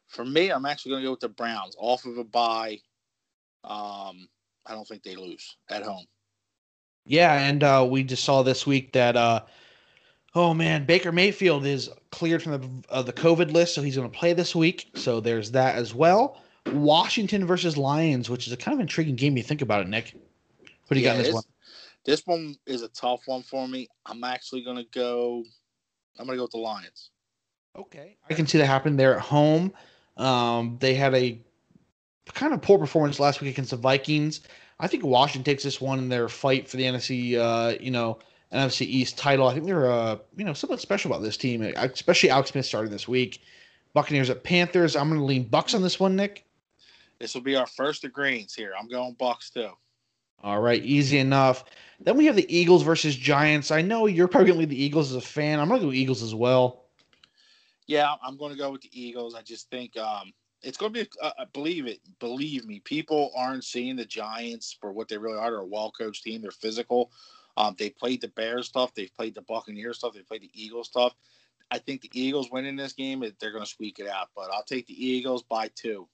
For 0.07 0.25
me, 0.25 0.51
I'm 0.51 0.67
actually 0.67 0.93
gonna 0.93 1.05
go 1.05 1.11
with 1.13 1.21
the 1.21 1.31
Browns 1.31 1.75
off 1.79 2.05
of 2.05 2.19
a 2.19 2.25
bye. 2.25 2.79
Um, 3.65 4.29
I 4.67 4.75
don't 4.75 4.87
think 4.87 5.03
they 5.03 5.17
lose 5.17 5.57
at 5.71 5.83
home. 5.83 6.07
Yeah, 7.05 7.35
and 7.41 7.63
uh, 7.63 7.87
we 7.89 8.05
just 8.05 8.25
saw 8.25 8.43
this 8.43 8.67
week 8.67 8.93
that 8.93 9.17
uh, 9.17 9.43
oh 10.35 10.55
man, 10.55 10.85
Baker 10.85 11.13
Mayfield 11.13 11.67
is 11.67 11.91
cleared 12.11 12.43
from 12.43 12.53
the 12.53 12.93
uh, 12.93 13.03
the 13.03 13.13
COVID 13.13 13.53
list, 13.53 13.75
so 13.75 13.83
he's 13.83 13.97
going 13.97 14.11
to 14.11 14.19
play 14.19 14.33
this 14.33 14.55
week. 14.55 14.91
So 14.95 15.21
there's 15.21 15.51
that 15.53 15.77
as 15.77 15.95
well. 15.95 16.41
Washington 16.73 17.47
versus 17.47 17.77
Lions, 17.77 18.29
which 18.29 18.47
is 18.47 18.53
a 18.53 18.57
kind 18.57 18.75
of 18.75 18.81
intriguing 18.81 19.17
game. 19.17 19.37
You 19.37 19.43
think 19.43 19.63
about 19.63 19.83
it, 19.83 19.89
Nick. 19.89 20.15
What 20.87 20.95
do 20.95 21.01
you 21.01 21.07
yeah, 21.07 21.13
got 21.13 21.19
in 21.19 21.23
this 21.25 21.35
one? 21.35 21.43
This 22.05 22.27
one 22.27 22.57
is 22.67 22.83
a 22.83 22.89
tough 22.89 23.21
one 23.27 23.43
for 23.43 23.69
me. 23.69 23.89
I'm 24.07 24.25
actually 24.25 24.63
going 24.63 24.77
to 24.77 24.87
go. 24.93 25.45
I'm 26.19 26.27
going 26.27 26.37
to 26.37 26.41
go 26.41 26.45
with 26.45 26.53
the 26.53 26.59
Lions. 26.59 27.11
Okay, 27.77 28.17
I 28.29 28.35
can 28.35 28.47
see 28.47 28.59
that 28.59 28.67
happen. 28.67 28.97
They're 28.97 29.17
at 29.17 29.23
home. 29.23 29.73
Um, 30.17 30.77
they 30.81 30.95
had 30.95 31.15
a 31.15 31.41
kind 32.35 32.53
of 32.53 32.61
poor 32.63 32.79
performance 32.79 33.21
last 33.21 33.41
week 33.41 33.51
against 33.51 33.71
the 33.71 33.77
Vikings. 33.77 34.43
I 34.81 34.87
think 34.87 35.05
Washington 35.05 35.45
takes 35.45 35.63
this 35.63 35.81
one 35.81 35.99
in 35.99 36.09
their 36.09 36.29
fight 36.29 36.69
for 36.69 36.79
the 36.79 36.85
NFC, 36.85 37.37
uh, 37.37 37.77
you 37.81 37.91
know, 37.91 38.19
NFC 38.53 38.87
East 38.87 39.19
title. 39.19 39.47
I 39.47 39.55
think 39.55 39.67
they're, 39.67 39.91
uh, 39.91 40.17
you 40.37 40.45
know, 40.45 40.55
something 40.55 40.79
special 40.79 41.13
about 41.13 41.23
this 41.23 41.37
team, 41.37 41.63
especially 41.63 42.31
Alex 42.31 42.51
Smith 42.51 42.67
starting 42.67 42.91
this 42.91 43.07
week. 43.07 43.43
Buccaneers 43.93 44.31
at 44.31 44.43
Panthers. 44.43 44.97
I'm 44.97 45.09
going 45.09 45.21
to 45.21 45.27
lean 45.27 45.45
Bucks 45.45 45.75
on 45.75 45.83
this 45.83 46.01
one, 46.01 46.17
Nick. 46.17 46.47
This 47.19 47.35
will 47.35 47.43
be 47.43 47.57
our 47.57 47.67
first 47.67 48.05
agreements 48.05 48.55
here. 48.55 48.73
I'm 48.79 48.89
going 48.89 49.15
Bucks 49.19 49.51
too. 49.51 49.71
All 50.43 50.61
right, 50.61 50.83
easy 50.83 51.19
enough. 51.19 51.65
Then 52.01 52.17
we 52.17 52.25
have 52.25 52.37
the 52.37 52.57
Eagles 52.57 52.83
versus 52.83 53.15
Giants. 53.15 53.71
I 53.71 53.83
know 53.83 54.07
you're 54.07 54.29
probably 54.29 54.47
going 54.47 54.57
to 54.57 54.61
lead 54.61 54.71
the 54.71 54.83
Eagles 54.83 55.11
as 55.11 55.17
a 55.17 55.21
fan. 55.21 55.61
I'm 55.61 55.69
going 55.69 55.81
to 55.81 55.87
go 55.89 55.93
Eagles 55.93 56.23
as 56.23 56.35
well. 56.35 56.85
Yeah, 57.87 58.15
I'm 58.23 58.39
going 58.39 58.53
to 58.53 58.59
go 58.59 58.71
with 58.71 58.81
the 58.81 58.91
Eagles. 58.93 59.35
I 59.35 59.43
just 59.43 59.69
think 59.69 59.99
um, 59.99 60.33
it's 60.63 60.77
going 60.77 60.93
to 60.93 61.05
be, 61.05 61.11
uh, 61.23 61.33
uh, 61.39 61.45
believe 61.53 61.87
it, 61.87 62.01
believe 62.19 62.67
me, 62.67 62.81
people 62.81 63.33
aren't 63.37 63.65
seeing 63.65 63.97
the 63.97 64.05
Giants 64.05 64.77
for 64.81 64.93
what 64.93 65.09
they 65.09 65.19
really 65.19 65.39
are. 65.39 65.51
They're 65.51 65.61
a 65.61 65.67
well 65.67 65.91
coached 65.91 66.25
team. 66.25 66.43
They're 66.43 66.51
physical. 66.51 67.11
Um, 67.57 67.75
they 67.79 67.91
played 67.91 68.21
the 68.21 68.29
Bears 68.29 68.67
stuff. 68.67 68.95
They've 68.95 69.15
played 69.15 69.35
the 69.35 69.43
Buccaneers 69.43 69.99
stuff. 69.99 70.15
They 70.15 70.23
played 70.23 70.43
the 70.43 70.51
Eagles 70.55 70.89
stuff. 70.89 71.15
I 71.71 71.79
think 71.79 72.03
the 72.03 72.11
Eagles 72.13 72.51
winning 72.51 72.77
this 72.77 72.93
game, 72.93 73.21
they're 73.21 73.53
going 73.53 73.65
to 73.65 73.71
squeak 73.71 73.99
it 73.99 74.09
out. 74.09 74.29
But 74.35 74.51
I'll 74.53 74.65
take 74.65 74.87
the 74.87 75.07
Eagles 75.07 75.43
by 75.43 75.69
two. 75.75 76.09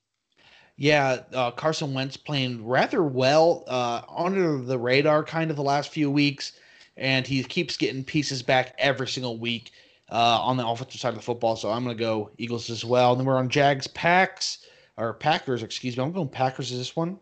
Yeah, 0.76 1.20
uh, 1.32 1.50
Carson 1.52 1.94
Wentz 1.94 2.18
playing 2.18 2.66
rather 2.66 3.02
well 3.02 3.64
uh, 3.66 4.02
under 4.14 4.58
the 4.58 4.78
radar 4.78 5.24
kind 5.24 5.50
of 5.50 5.56
the 5.56 5.62
last 5.62 5.90
few 5.90 6.10
weeks, 6.10 6.52
and 6.98 7.26
he 7.26 7.42
keeps 7.42 7.78
getting 7.78 8.04
pieces 8.04 8.42
back 8.42 8.74
every 8.78 9.08
single 9.08 9.38
week 9.38 9.72
uh, 10.10 10.40
on 10.40 10.56
the 10.56 10.66
offensive 10.66 11.00
side 11.00 11.10
of 11.10 11.16
the 11.16 11.22
football. 11.22 11.56
So 11.56 11.70
I'm 11.70 11.84
going 11.84 11.96
to 11.96 12.02
go 12.02 12.30
Eagles 12.38 12.70
as 12.70 12.84
well. 12.84 13.12
And 13.12 13.20
then 13.20 13.26
we're 13.26 13.36
on 13.36 13.48
Jags, 13.48 13.86
Packs 13.86 14.66
or 14.96 15.14
Packers. 15.14 15.62
Excuse 15.62 15.96
me. 15.96 16.04
I'm 16.04 16.12
going 16.12 16.28
Packers. 16.28 16.70
Is 16.70 16.78
this 16.78 16.96
one? 16.96 17.18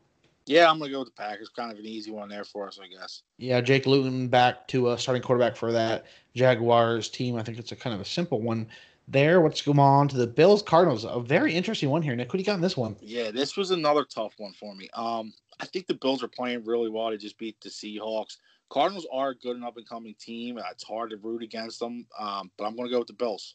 Yeah, 0.47 0.71
I'm 0.71 0.79
going 0.79 0.91
to 0.91 0.93
go 0.93 0.99
with 1.01 1.09
the 1.09 1.23
Packers. 1.23 1.49
Kind 1.49 1.73
of 1.73 1.79
an 1.79 1.87
easy 1.87 2.11
one 2.11 2.29
there 2.29 2.45
for 2.45 2.69
us, 2.69 2.79
I 2.83 2.87
guess. 2.87 3.23
Yeah, 3.39 3.61
Jake 3.61 3.87
Luton 3.87 4.29
back 4.29 4.69
to 4.69 4.91
a 4.91 4.99
starting 4.99 5.23
quarterback 5.23 5.57
for 5.57 5.73
that 5.73 6.07
Jaguars 6.35 7.09
team. 7.09 7.37
I 7.37 7.43
think 7.43 7.59
it's 7.59 7.73
a 7.73 7.77
kind 7.77 7.95
of 7.95 8.01
a 8.01 8.05
simple 8.05 8.43
one 8.43 8.67
there. 9.09 9.43
Let's 9.43 9.63
go 9.63 9.73
on 9.73 10.09
to 10.09 10.17
the 10.17 10.27
Bills 10.27 10.63
Cardinals. 10.63 11.05
A 11.05 11.21
very 11.21 11.55
interesting 11.55 11.89
one 11.89 12.03
here, 12.03 12.15
Nick. 12.15 12.29
What 12.29 12.35
do 12.35 12.39
you 12.41 12.45
got 12.45 12.57
in 12.57 12.61
this 12.61 12.77
one? 12.77 12.97
Yeah, 13.01 13.31
this 13.31 13.57
was 13.57 13.71
another 13.71 14.05
tough 14.05 14.35
one 14.37 14.53
for 14.53 14.75
me. 14.75 14.89
Um, 14.93 15.33
I 15.61 15.67
think 15.67 15.87
the 15.87 15.95
Bills 15.95 16.23
are 16.23 16.29
playing 16.29 16.65
really 16.65 16.91
well 16.91 17.11
to 17.11 17.17
just 17.17 17.39
beat 17.39 17.59
the 17.61 17.71
Seahawks. 17.71 18.37
Cardinals 18.75 19.07
are 19.13 19.31
a 19.31 19.35
good 19.37 19.55
and 19.55 19.65
up 19.65 19.77
and 19.77 19.89
coming 19.89 20.17
team. 20.19 20.59
It's 20.73 20.83
hard 20.83 21.11
to 21.11 21.17
root 21.17 21.45
against 21.45 21.79
them, 21.79 22.07
um, 22.19 22.51
but 22.59 22.65
I'm 22.65 22.75
going 22.75 22.89
to 22.89 22.93
go 22.93 22.99
with 22.99 23.07
the 23.07 23.15
Bills. 23.15 23.55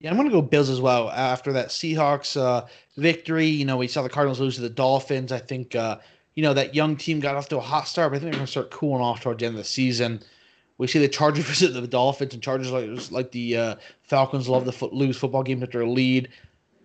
Yeah, 0.00 0.08
I'm 0.08 0.16
going 0.16 0.30
to 0.30 0.32
go 0.32 0.40
Bills 0.40 0.70
as 0.70 0.80
well. 0.80 1.10
After 1.10 1.52
that 1.52 1.68
Seahawks 1.68 2.40
uh, 2.40 2.64
victory, 2.96 3.48
you 3.48 3.66
know, 3.66 3.76
we 3.76 3.86
saw 3.86 4.00
the 4.02 4.08
Cardinals 4.08 4.40
lose 4.40 4.54
to 4.54 4.62
the 4.62 4.70
Dolphins. 4.70 5.30
I 5.30 5.40
think, 5.40 5.74
uh, 5.74 5.98
you 6.34 6.42
know, 6.42 6.54
that 6.54 6.74
young 6.74 6.96
team 6.96 7.20
got 7.20 7.36
off 7.36 7.50
to 7.50 7.58
a 7.58 7.60
hot 7.60 7.86
start, 7.86 8.12
but 8.12 8.16
I 8.16 8.18
think 8.20 8.32
they're 8.32 8.38
going 8.38 8.46
to 8.46 8.50
start 8.50 8.70
cooling 8.70 9.02
off 9.02 9.20
towards 9.20 9.40
the 9.40 9.46
end 9.46 9.56
of 9.56 9.58
the 9.58 9.64
season. 9.64 10.22
We 10.78 10.86
see 10.86 11.00
the 11.00 11.08
Chargers 11.08 11.44
visit 11.48 11.74
the 11.74 11.86
Dolphins, 11.86 12.32
and 12.32 12.42
Chargers 12.42 12.72
like 12.72 13.10
like 13.10 13.32
the 13.32 13.56
uh, 13.58 13.74
Falcons 14.04 14.48
love 14.48 14.64
to 14.64 14.72
fo- 14.72 14.88
lose 14.90 15.18
football 15.18 15.42
games 15.42 15.64
after 15.64 15.82
a 15.82 15.90
lead. 15.90 16.30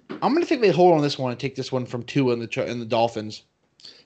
I'm 0.09 0.33
going 0.33 0.41
to 0.41 0.45
think 0.45 0.61
they 0.61 0.71
hold 0.71 0.93
on 0.93 1.01
this 1.01 1.17
one 1.17 1.31
and 1.31 1.39
take 1.39 1.55
this 1.55 1.71
one 1.71 1.85
from 1.85 2.03
two 2.03 2.31
in 2.31 2.39
the 2.39 2.65
in 2.69 2.79
the 2.79 2.85
Dolphins. 2.85 3.43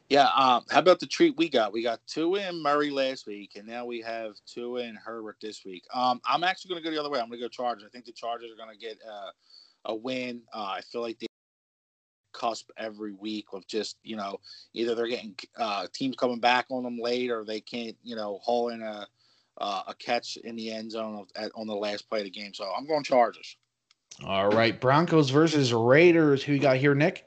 Yeah. 0.09 0.27
Um, 0.35 0.63
how 0.69 0.79
about 0.79 0.99
the 0.99 1.07
treat 1.07 1.35
we 1.35 1.49
got? 1.49 1.73
We 1.73 1.81
got 1.81 1.99
Tua 2.07 2.41
and 2.41 2.61
Murray 2.61 2.91
last 2.91 3.25
week, 3.25 3.53
and 3.55 3.67
now 3.67 3.85
we 3.85 4.01
have 4.01 4.33
Tua 4.45 4.83
and 4.83 4.97
Herbert 4.97 5.37
this 5.41 5.65
week. 5.65 5.83
Um, 5.93 6.21
I'm 6.25 6.43
actually 6.43 6.69
going 6.69 6.83
to 6.83 6.89
go 6.89 6.93
the 6.93 6.99
other 6.99 7.09
way. 7.09 7.19
I'm 7.19 7.27
going 7.27 7.39
to 7.39 7.45
go 7.45 7.49
Chargers. 7.49 7.83
I 7.85 7.89
think 7.89 8.05
the 8.05 8.11
Chargers 8.11 8.51
are 8.51 8.63
going 8.63 8.77
to 8.77 8.79
get 8.79 8.99
uh, 9.07 9.31
a 9.85 9.95
win. 9.95 10.41
Uh, 10.53 10.75
I 10.77 10.81
feel 10.81 11.01
like 11.01 11.17
they 11.19 11.27
cusp 12.33 12.69
every 12.77 13.13
week 13.13 13.45
of 13.53 13.65
just 13.65 13.97
you 14.03 14.17
know 14.17 14.37
either 14.73 14.93
they're 14.93 15.07
getting 15.07 15.35
uh, 15.57 15.87
teams 15.93 16.15
coming 16.17 16.39
back 16.39 16.65
on 16.69 16.83
them 16.83 16.99
late 16.99 17.31
or 17.31 17.45
they 17.45 17.61
can't 17.61 17.95
you 18.03 18.15
know 18.15 18.39
haul 18.43 18.69
in 18.69 18.81
a 18.81 19.07
uh, 19.57 19.83
a 19.87 19.95
catch 19.95 20.37
in 20.37 20.55
the 20.55 20.69
end 20.71 20.91
zone 20.91 21.15
of, 21.15 21.27
at, 21.35 21.51
on 21.55 21.65
the 21.65 21.75
last 21.75 22.09
play 22.09 22.19
of 22.19 22.25
the 22.25 22.29
game. 22.29 22.53
So 22.53 22.69
I'm 22.77 22.85
going 22.85 23.03
Chargers. 23.03 23.55
All 24.23 24.49
right, 24.49 24.79
Broncos 24.79 25.29
versus 25.29 25.73
Raiders. 25.73 26.43
Who 26.43 26.53
you 26.53 26.59
got 26.59 26.77
here, 26.77 26.95
Nick? 26.95 27.25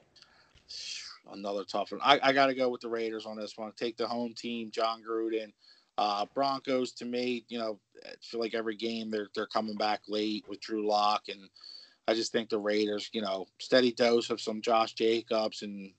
Another 1.33 1.63
tough 1.63 1.91
one. 1.91 2.01
I, 2.03 2.19
I 2.21 2.33
got 2.33 2.47
to 2.47 2.55
go 2.55 2.69
with 2.69 2.81
the 2.81 2.89
Raiders 2.89 3.25
on 3.25 3.37
this 3.37 3.57
one. 3.57 3.71
Take 3.77 3.97
the 3.97 4.07
home 4.07 4.33
team, 4.33 4.71
Jon 4.71 5.01
Gruden. 5.07 5.51
Uh, 5.97 6.25
Broncos 6.33 6.93
to 6.93 7.05
me, 7.05 7.43
you 7.49 7.59
know, 7.59 7.77
I 8.05 8.11
feel 8.21 8.39
like 8.39 8.53
every 8.53 8.77
game 8.77 9.11
they're 9.11 9.27
they're 9.35 9.47
coming 9.47 9.75
back 9.75 9.99
late 10.07 10.45
with 10.47 10.61
Drew 10.61 10.87
Lock, 10.87 11.23
and 11.27 11.49
I 12.07 12.13
just 12.13 12.31
think 12.31 12.49
the 12.49 12.57
Raiders, 12.57 13.09
you 13.11 13.21
know, 13.21 13.47
steady 13.59 13.91
dose 13.91 14.29
of 14.29 14.39
some 14.39 14.61
Josh 14.61 14.93
Jacobs, 14.93 15.61
and 15.61 15.91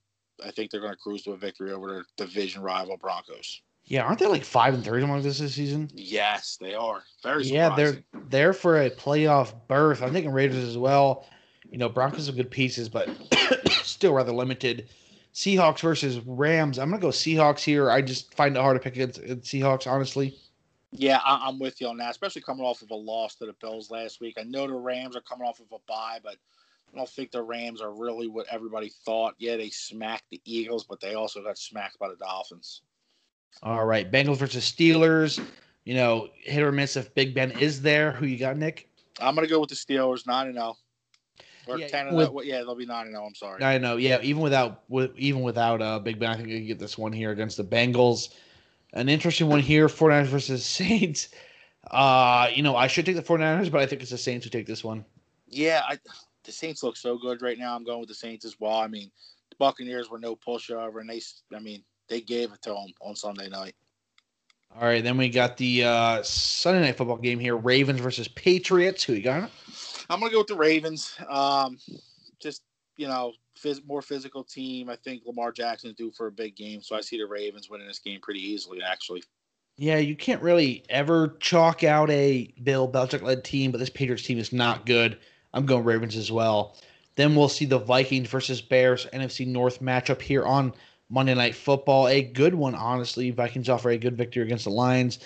I 0.45 0.53
think 0.53 0.71
they're 0.71 0.81
going 0.81 0.95
to 0.95 0.99
cruise 0.99 1.23
to 1.25 1.33
a 1.33 1.37
victory 1.37 1.73
over 1.73 1.87
their 1.87 2.05
division 2.17 2.63
rival 2.63 2.97
Broncos. 2.97 3.61
Yeah, 3.85 4.03
aren't 4.03 4.21
they 4.21 4.27
like 4.27 4.45
five 4.45 4.73
and 4.73 4.85
three 4.85 5.03
among 5.03 5.23
this 5.23 5.39
this 5.39 5.55
season? 5.55 5.91
Yes, 5.93 6.57
they 6.61 6.75
are. 6.75 7.03
Very 7.23 7.45
surprising. 7.45 7.55
yeah, 7.55 7.77
they're 7.77 8.23
there 8.29 8.53
for 8.53 8.81
a 8.81 8.91
playoff 8.91 9.53
berth. 9.69 10.03
I'm 10.03 10.13
thinking 10.13 10.33
Raiders 10.33 10.65
as 10.65 10.79
well. 10.79 11.27
You 11.71 11.79
know, 11.79 11.89
Broncos 11.89 12.27
have 12.27 12.37
good 12.37 12.51
pieces, 12.51 12.89
but 12.89 13.11
still 13.83 14.15
rather 14.15 14.33
limited. 14.33 14.89
Seahawks 15.35 15.81
versus 15.81 16.21
Rams. 16.27 16.79
I'm 16.79 16.91
gonna 16.91 17.01
go 17.01 17.09
Seahawks 17.09 17.61
here. 17.61 17.91
I 17.91 18.03
just 18.03 18.35
find 18.35 18.57
it 18.57 18.61
hard 18.61 18.77
to 18.77 18.83
pick 18.83 18.95
against 18.95 19.21
Seahawks, 19.21 19.87
honestly. 19.87 20.37
Yeah, 20.93 21.21
I, 21.25 21.49
am 21.49 21.59
with 21.61 21.81
you 21.81 21.87
on 21.87 21.99
that, 21.99 22.11
especially 22.11 22.43
coming 22.43 22.65
off 22.65 22.83
of 22.83 22.91
a 22.91 22.97
loss 22.97 23.37
to 23.37 23.47
the 23.47 23.55
Bills 23.61 23.91
last 23.91 24.21
week. 24.21 24.37
I 24.39 24.43
know 24.43 24.67
the 24.67 24.75
Rams 24.75 25.15
are 25.15 25.21
coming 25.21 25.47
off 25.47 25.61
of 25.61 25.67
a 25.73 25.79
bye, 25.87 26.19
but 26.23 26.37
I 26.93 26.97
don't 26.97 27.09
think 27.09 27.31
the 27.31 27.43
Rams 27.43 27.81
are 27.81 27.93
really 27.93 28.27
what 28.27 28.47
everybody 28.51 28.91
thought. 29.05 29.35
Yeah, 29.39 29.57
they 29.57 29.71
smacked 29.71 30.25
the 30.31 30.41
Eagles, 30.45 30.85
but 30.85 31.01
they 31.01 31.15
also 31.15 31.45
got 31.45 31.59
smacked 31.59 31.99
by 32.01 32.09
the 32.09 32.17
Dolphins. 32.17 32.83
All 33.63 33.85
right, 33.85 34.11
Bengals 34.11 34.39
versus 34.39 34.71
Steelers. 34.71 35.43
You 35.85 35.95
know, 35.95 36.29
hit 36.37 36.63
or 36.63 36.73
miss 36.73 36.97
if 36.97 37.15
Big 37.15 37.35
Ben 37.35 37.53
is 37.53 37.81
there. 37.81 38.13
Who 38.13 38.27
you 38.27 38.39
got, 38.39 38.57
Nick? 38.57 38.89
I'm 39.21 39.35
gonna 39.35 39.47
go 39.47 39.61
with 39.61 39.71
the 39.71 39.77
Steelers, 39.77 40.27
nine 40.27 40.49
and 40.49 40.57
zero. 40.57 40.77
Or 41.67 41.79
yeah, 41.79 41.89
ten 41.89 42.15
with, 42.15 42.29
0. 42.29 42.41
Yeah, 42.43 42.59
they'll 42.59 42.75
be 42.75 42.87
nine 42.87 43.07
and 43.07 43.15
zero. 43.15 43.27
I'm 43.27 43.35
sorry. 43.35 43.63
I 43.63 43.79
know. 43.79 43.97
Yeah, 43.97 44.19
even 44.23 44.43
without 44.43 44.83
with, 44.89 45.11
even 45.17 45.43
without 45.43 45.83
uh, 45.83 45.99
Big 45.99 46.19
Ben, 46.19 46.31
I 46.31 46.37
think 46.37 46.49
you 46.49 46.59
can 46.59 46.67
get 46.67 46.79
this 46.79 46.97
one 46.97 47.13
here 47.13 47.31
against 47.31 47.57
the 47.57 47.65
Bengals. 47.65 48.31
An 48.93 49.09
interesting 49.09 49.49
one 49.49 49.61
here: 49.61 49.89
49ers 49.89 50.27
versus 50.27 50.65
Saints. 50.67 51.29
Uh, 51.91 52.49
you 52.55 52.63
know, 52.63 52.77
I 52.77 52.87
should 52.87 53.07
take 53.07 53.17
the 53.17 53.23
49ers, 53.23 53.71
but 53.71 53.81
I 53.81 53.87
think 53.87 54.03
it's 54.03 54.11
the 54.11 54.19
Saints 54.19 54.45
who 54.45 54.51
take 54.51 54.67
this 54.67 54.85
one. 54.85 55.05
Yeah, 55.49 55.83
I, 55.89 55.99
the 56.45 56.53
Saints 56.53 56.83
look 56.83 56.97
so 56.97 57.19
good 57.19 57.43
right 57.43 57.59
now. 57.59 57.75
I'm 57.75 57.85
going 57.85 58.01
with 58.01 58.09
the 58.09 58.15
Saints 58.15 58.45
as 58.45 58.59
well. 58.61 58.77
I 58.77 58.87
mean, 58.87 59.11
the 59.51 59.57
Buccaneers 59.57 60.11
were 60.11 60.19
no 60.19 60.37
pushover, 60.37 61.01
and 61.01 61.09
they, 61.09 61.21
I 61.55 61.61
mean, 61.61 61.83
they 62.09 62.21
gave 62.21 62.53
it 62.53 62.63
to 62.63 62.71
them 62.71 62.93
on 63.01 63.17
Sunday 63.17 63.49
night. 63.49 63.75
All 64.77 64.87
right, 64.87 65.03
then 65.03 65.17
we 65.17 65.29
got 65.29 65.57
the 65.57 65.85
uh, 65.85 66.23
Sunday 66.23 66.81
night 66.81 66.97
football 66.97 67.17
game 67.17 67.41
here: 67.41 67.57
Ravens 67.57 68.01
versus 68.01 68.29
Patriots. 68.29 69.03
Who 69.03 69.15
you 69.15 69.23
got? 69.23 69.51
I'm 70.11 70.19
gonna 70.19 70.33
go 70.33 70.39
with 70.39 70.49
the 70.49 70.57
Ravens. 70.57 71.17
Um, 71.29 71.79
just 72.41 72.63
you 72.97 73.07
know, 73.07 73.33
phys- 73.57 73.87
more 73.87 74.03
physical 74.03 74.43
team. 74.43 74.91
I 74.91 74.97
think 74.97 75.23
Lamar 75.25 75.53
Jackson's 75.53 75.95
due 75.95 76.11
for 76.11 76.27
a 76.27 76.33
big 76.33 76.57
game, 76.57 76.83
so 76.83 76.97
I 76.97 77.01
see 77.01 77.17
the 77.17 77.27
Ravens 77.27 77.71
winning 77.71 77.87
this 77.87 78.01
game 78.01 78.21
pretty 78.21 78.41
easily. 78.41 78.83
Actually. 78.83 79.23
Yeah, 79.77 79.97
you 79.97 80.15
can't 80.17 80.43
really 80.43 80.85
ever 80.91 81.37
chalk 81.41 81.85
out 81.85 82.11
a 82.11 82.53
Bill 82.63 82.91
Belichick 82.91 83.23
led 83.23 83.45
team, 83.45 83.71
but 83.71 83.79
this 83.79 83.89
Patriots 83.89 84.25
team 84.25 84.39
is 84.39 84.53
not 84.53 84.85
good. 84.85 85.19
I'm 85.55 85.65
going 85.65 85.85
Ravens 85.85 86.17
as 86.17 86.31
well. 86.31 86.77
Then 87.15 87.35
we'll 87.35 87.49
see 87.49 87.65
the 87.65 87.79
Vikings 87.79 88.29
versus 88.29 88.61
Bears 88.61 89.07
NFC 89.13 89.47
North 89.47 89.81
matchup 89.81 90.21
here 90.21 90.45
on 90.45 90.75
Monday 91.09 91.35
Night 91.35 91.55
Football. 91.55 92.09
A 92.09 92.23
good 92.23 92.55
one, 92.55 92.75
honestly. 92.75 93.31
Vikings 93.31 93.69
offer 93.69 93.91
a 93.91 93.97
good 93.97 94.17
victory 94.17 94.43
against 94.43 94.65
the 94.65 94.71
Lions. 94.71 95.21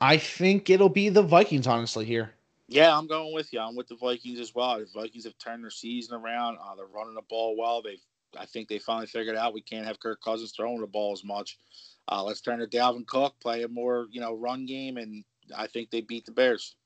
I 0.00 0.16
think 0.16 0.70
it'll 0.70 0.88
be 0.88 1.08
the 1.10 1.22
Vikings, 1.22 1.66
honestly, 1.66 2.04
here. 2.04 2.32
Yeah, 2.68 2.96
I'm 2.96 3.06
going 3.06 3.32
with 3.32 3.52
you. 3.52 3.60
I'm 3.60 3.74
with 3.74 3.88
the 3.88 3.96
Vikings 3.96 4.38
as 4.38 4.54
well. 4.54 4.78
The 4.78 4.86
Vikings 4.94 5.24
have 5.24 5.38
turned 5.38 5.64
their 5.64 5.70
season 5.70 6.20
around. 6.20 6.58
Uh, 6.58 6.74
they're 6.76 6.86
running 6.86 7.14
the 7.14 7.22
ball 7.22 7.56
well. 7.56 7.80
They, 7.80 7.98
I 8.38 8.44
think 8.44 8.68
they 8.68 8.78
finally 8.78 9.06
figured 9.06 9.36
out 9.36 9.54
we 9.54 9.62
can't 9.62 9.86
have 9.86 9.98
Kirk 9.98 10.20
Cousins 10.22 10.52
throwing 10.54 10.80
the 10.80 10.86
ball 10.86 11.12
as 11.12 11.24
much. 11.24 11.58
Uh, 12.10 12.22
let's 12.22 12.42
turn 12.42 12.58
to 12.58 12.66
Dalvin 12.66 13.06
Cook, 13.06 13.34
play 13.40 13.62
a 13.62 13.68
more 13.68 14.06
you 14.10 14.20
know 14.20 14.34
run 14.34 14.66
game, 14.66 14.98
and 14.98 15.24
I 15.56 15.66
think 15.66 15.90
they 15.90 16.02
beat 16.02 16.26
the 16.26 16.32
Bears. 16.32 16.76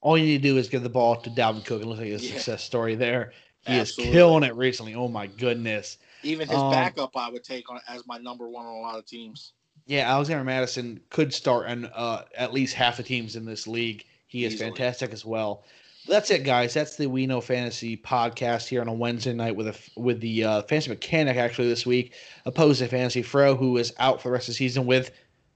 All 0.00 0.16
you 0.16 0.24
need 0.24 0.42
to 0.42 0.48
do 0.48 0.56
is 0.56 0.68
give 0.68 0.82
the 0.82 0.88
ball 0.88 1.16
to 1.16 1.30
Dalvin 1.30 1.64
Cook 1.64 1.82
and 1.82 1.90
look 1.90 2.00
at 2.00 2.06
his 2.06 2.24
yeah. 2.24 2.34
success 2.34 2.62
story 2.62 2.94
there. 2.94 3.32
He 3.66 3.72
Absolutely. 3.72 4.10
is 4.10 4.14
killing 4.14 4.44
it 4.44 4.54
recently. 4.54 4.94
Oh 4.94 5.08
my 5.08 5.26
goodness! 5.26 5.98
Even 6.22 6.48
his 6.48 6.58
um, 6.58 6.70
backup, 6.70 7.16
I 7.16 7.28
would 7.30 7.42
take 7.42 7.70
on 7.70 7.80
as 7.88 8.06
my 8.06 8.18
number 8.18 8.48
one 8.48 8.66
on 8.66 8.74
a 8.74 8.80
lot 8.80 8.98
of 8.98 9.06
teams. 9.06 9.52
Yeah, 9.86 10.10
Alexander 10.10 10.44
Mattison 10.44 11.00
could 11.10 11.34
start 11.34 11.66
on 11.66 11.86
uh, 11.86 12.22
at 12.36 12.52
least 12.52 12.74
half 12.74 12.98
the 12.98 13.02
teams 13.02 13.36
in 13.36 13.44
this 13.44 13.66
league. 13.66 14.04
He 14.34 14.44
is 14.44 14.54
Easily. 14.54 14.70
fantastic 14.70 15.12
as 15.12 15.24
well. 15.24 15.62
That's 16.08 16.28
it, 16.32 16.42
guys. 16.42 16.74
That's 16.74 16.96
the 16.96 17.06
We 17.06 17.24
Know 17.24 17.40
Fantasy 17.40 17.96
podcast 17.96 18.66
here 18.66 18.80
on 18.80 18.88
a 18.88 18.92
Wednesday 18.92 19.32
night 19.32 19.54
with 19.54 19.68
a 19.68 19.76
with 19.94 20.20
the 20.20 20.42
uh, 20.42 20.62
fantasy 20.62 20.90
mechanic 20.90 21.36
actually 21.36 21.68
this 21.68 21.86
week, 21.86 22.14
opposed 22.44 22.80
to 22.80 22.88
Fantasy 22.88 23.22
Fro, 23.22 23.54
who 23.54 23.76
is 23.76 23.94
out 24.00 24.20
for 24.20 24.30
the 24.30 24.32
rest 24.32 24.48
of 24.48 24.54
the 24.54 24.56
season 24.56 24.86
with 24.86 25.12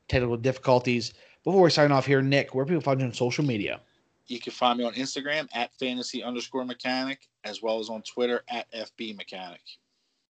technical 0.07 0.37
difficulties. 0.37 1.13
Before 1.43 1.61
we 1.61 1.71
sign 1.71 1.91
off 1.91 2.07
here, 2.07 2.23
Nick, 2.23 2.55
where 2.55 2.65
people 2.65 2.81
find 2.81 3.01
you 3.01 3.07
on 3.07 3.13
social 3.13 3.45
media? 3.45 3.81
You 4.29 4.39
can 4.39 4.53
find 4.53 4.79
me 4.79 4.85
on 4.85 4.95
Instagram 4.95 5.49
at 5.55 5.77
fantasy 5.77 6.23
underscore 6.23 6.65
mechanic, 6.65 7.27
as 7.43 7.61
well 7.61 7.81
as 7.81 7.91
on 7.91 8.03
Twitter 8.03 8.45
at 8.49 8.71
FB 8.73 9.17
mechanic. 9.17 9.63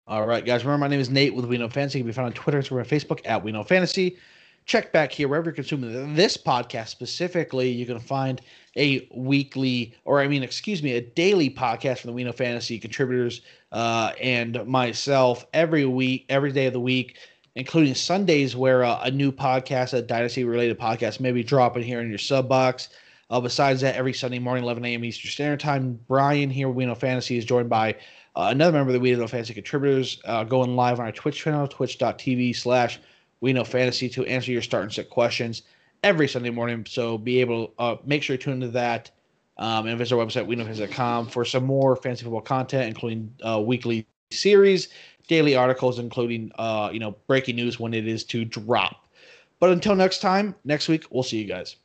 All 0.06 0.26
right, 0.26 0.44
guys. 0.44 0.66
Remember, 0.66 0.84
my 0.84 0.88
name 0.88 1.00
is 1.00 1.08
Nate 1.08 1.34
with 1.34 1.46
We 1.46 1.56
Know 1.56 1.70
Fantasy. 1.70 1.96
You 2.00 2.04
can 2.04 2.10
be 2.10 2.12
found 2.12 2.26
on 2.26 2.32
Twitter, 2.34 2.60
Instagram, 2.60 2.80
and 2.80 2.88
Facebook 2.88 3.22
at 3.24 3.42
We 3.42 3.52
Know 3.52 3.64
Fantasy 3.64 4.18
check 4.66 4.92
back 4.92 5.12
here 5.12 5.28
wherever 5.28 5.46
you're 5.46 5.54
consuming 5.54 6.14
this 6.14 6.36
podcast 6.36 6.88
specifically. 6.88 7.70
You 7.70 7.86
can 7.86 8.00
find 8.00 8.40
a 8.76 9.08
weekly, 9.14 9.94
or 10.04 10.20
I 10.20 10.28
mean, 10.28 10.42
excuse 10.42 10.82
me, 10.82 10.92
a 10.92 11.00
daily 11.00 11.50
podcast 11.50 11.98
from 11.98 12.08
the 12.08 12.14
We 12.14 12.24
Know 12.24 12.32
Fantasy 12.32 12.78
contributors 12.78 13.42
uh, 13.72 14.12
and 14.20 14.64
myself 14.66 15.46
every 15.52 15.84
week, 15.84 16.26
every 16.28 16.52
day 16.52 16.66
of 16.66 16.72
the 16.72 16.80
week, 16.80 17.18
including 17.54 17.94
Sundays 17.94 18.56
where 18.56 18.84
uh, 18.84 19.00
a 19.02 19.10
new 19.10 19.30
podcast, 19.30 19.92
a 19.94 20.02
dynasty 20.02 20.44
related 20.44 20.78
podcast, 20.78 21.20
may 21.20 21.32
be 21.32 21.42
dropping 21.42 21.82
here 21.82 22.00
in 22.00 22.08
your 22.08 22.18
sub 22.18 22.48
box. 22.48 22.88
Uh, 23.30 23.40
besides 23.40 23.80
that, 23.80 23.96
every 23.96 24.12
Sunday 24.12 24.38
morning, 24.38 24.64
11 24.64 24.84
a.m. 24.84 25.04
Eastern 25.04 25.30
Standard 25.30 25.60
Time, 25.60 25.98
Brian 26.08 26.50
here, 26.50 26.72
Know 26.72 26.94
Fantasy, 26.94 27.38
is 27.38 27.44
joined 27.44 27.68
by 27.68 27.92
uh, 28.36 28.48
another 28.50 28.72
member 28.72 28.90
of 28.90 28.94
the 28.94 29.00
We 29.00 29.12
Know 29.12 29.26
Fantasy 29.26 29.54
contributors, 29.54 30.20
uh, 30.24 30.44
going 30.44 30.76
live 30.76 31.00
on 31.00 31.06
our 31.06 31.12
Twitch 31.12 31.38
channel, 31.38 31.66
twitch.tv 31.66 32.54
slash 32.54 32.98
we 33.44 33.52
Know 33.52 33.62
Fantasy 33.62 34.08
to 34.08 34.24
answer 34.24 34.50
your 34.50 34.62
start 34.62 34.84
and 34.84 34.92
sit 34.92 35.10
questions 35.10 35.62
every 36.02 36.26
Sunday 36.26 36.48
morning. 36.48 36.86
So 36.88 37.18
be 37.18 37.42
able 37.42 37.68
to 37.68 37.72
uh, 37.78 37.96
make 38.02 38.22
sure 38.22 38.34
you 38.34 38.38
tune 38.38 38.54
into 38.54 38.68
that 38.68 39.10
um, 39.58 39.86
and 39.86 39.98
visit 39.98 40.16
our 40.16 40.24
website, 40.24 40.48
weknowfantasy.com, 40.48 41.28
for 41.28 41.44
some 41.44 41.64
more 41.64 41.94
fantasy 41.94 42.24
football 42.24 42.40
content, 42.40 42.88
including 42.88 43.34
uh, 43.46 43.60
weekly 43.60 44.06
series, 44.30 44.88
daily 45.28 45.54
articles, 45.56 45.98
including 45.98 46.52
uh, 46.54 46.88
you 46.90 46.98
know 46.98 47.16
breaking 47.26 47.56
news 47.56 47.78
when 47.78 47.92
it 47.92 48.08
is 48.08 48.24
to 48.24 48.46
drop. 48.46 49.06
But 49.60 49.70
until 49.70 49.94
next 49.94 50.20
time, 50.20 50.54
next 50.64 50.88
week, 50.88 51.04
we'll 51.10 51.22
see 51.22 51.36
you 51.36 51.46
guys. 51.46 51.76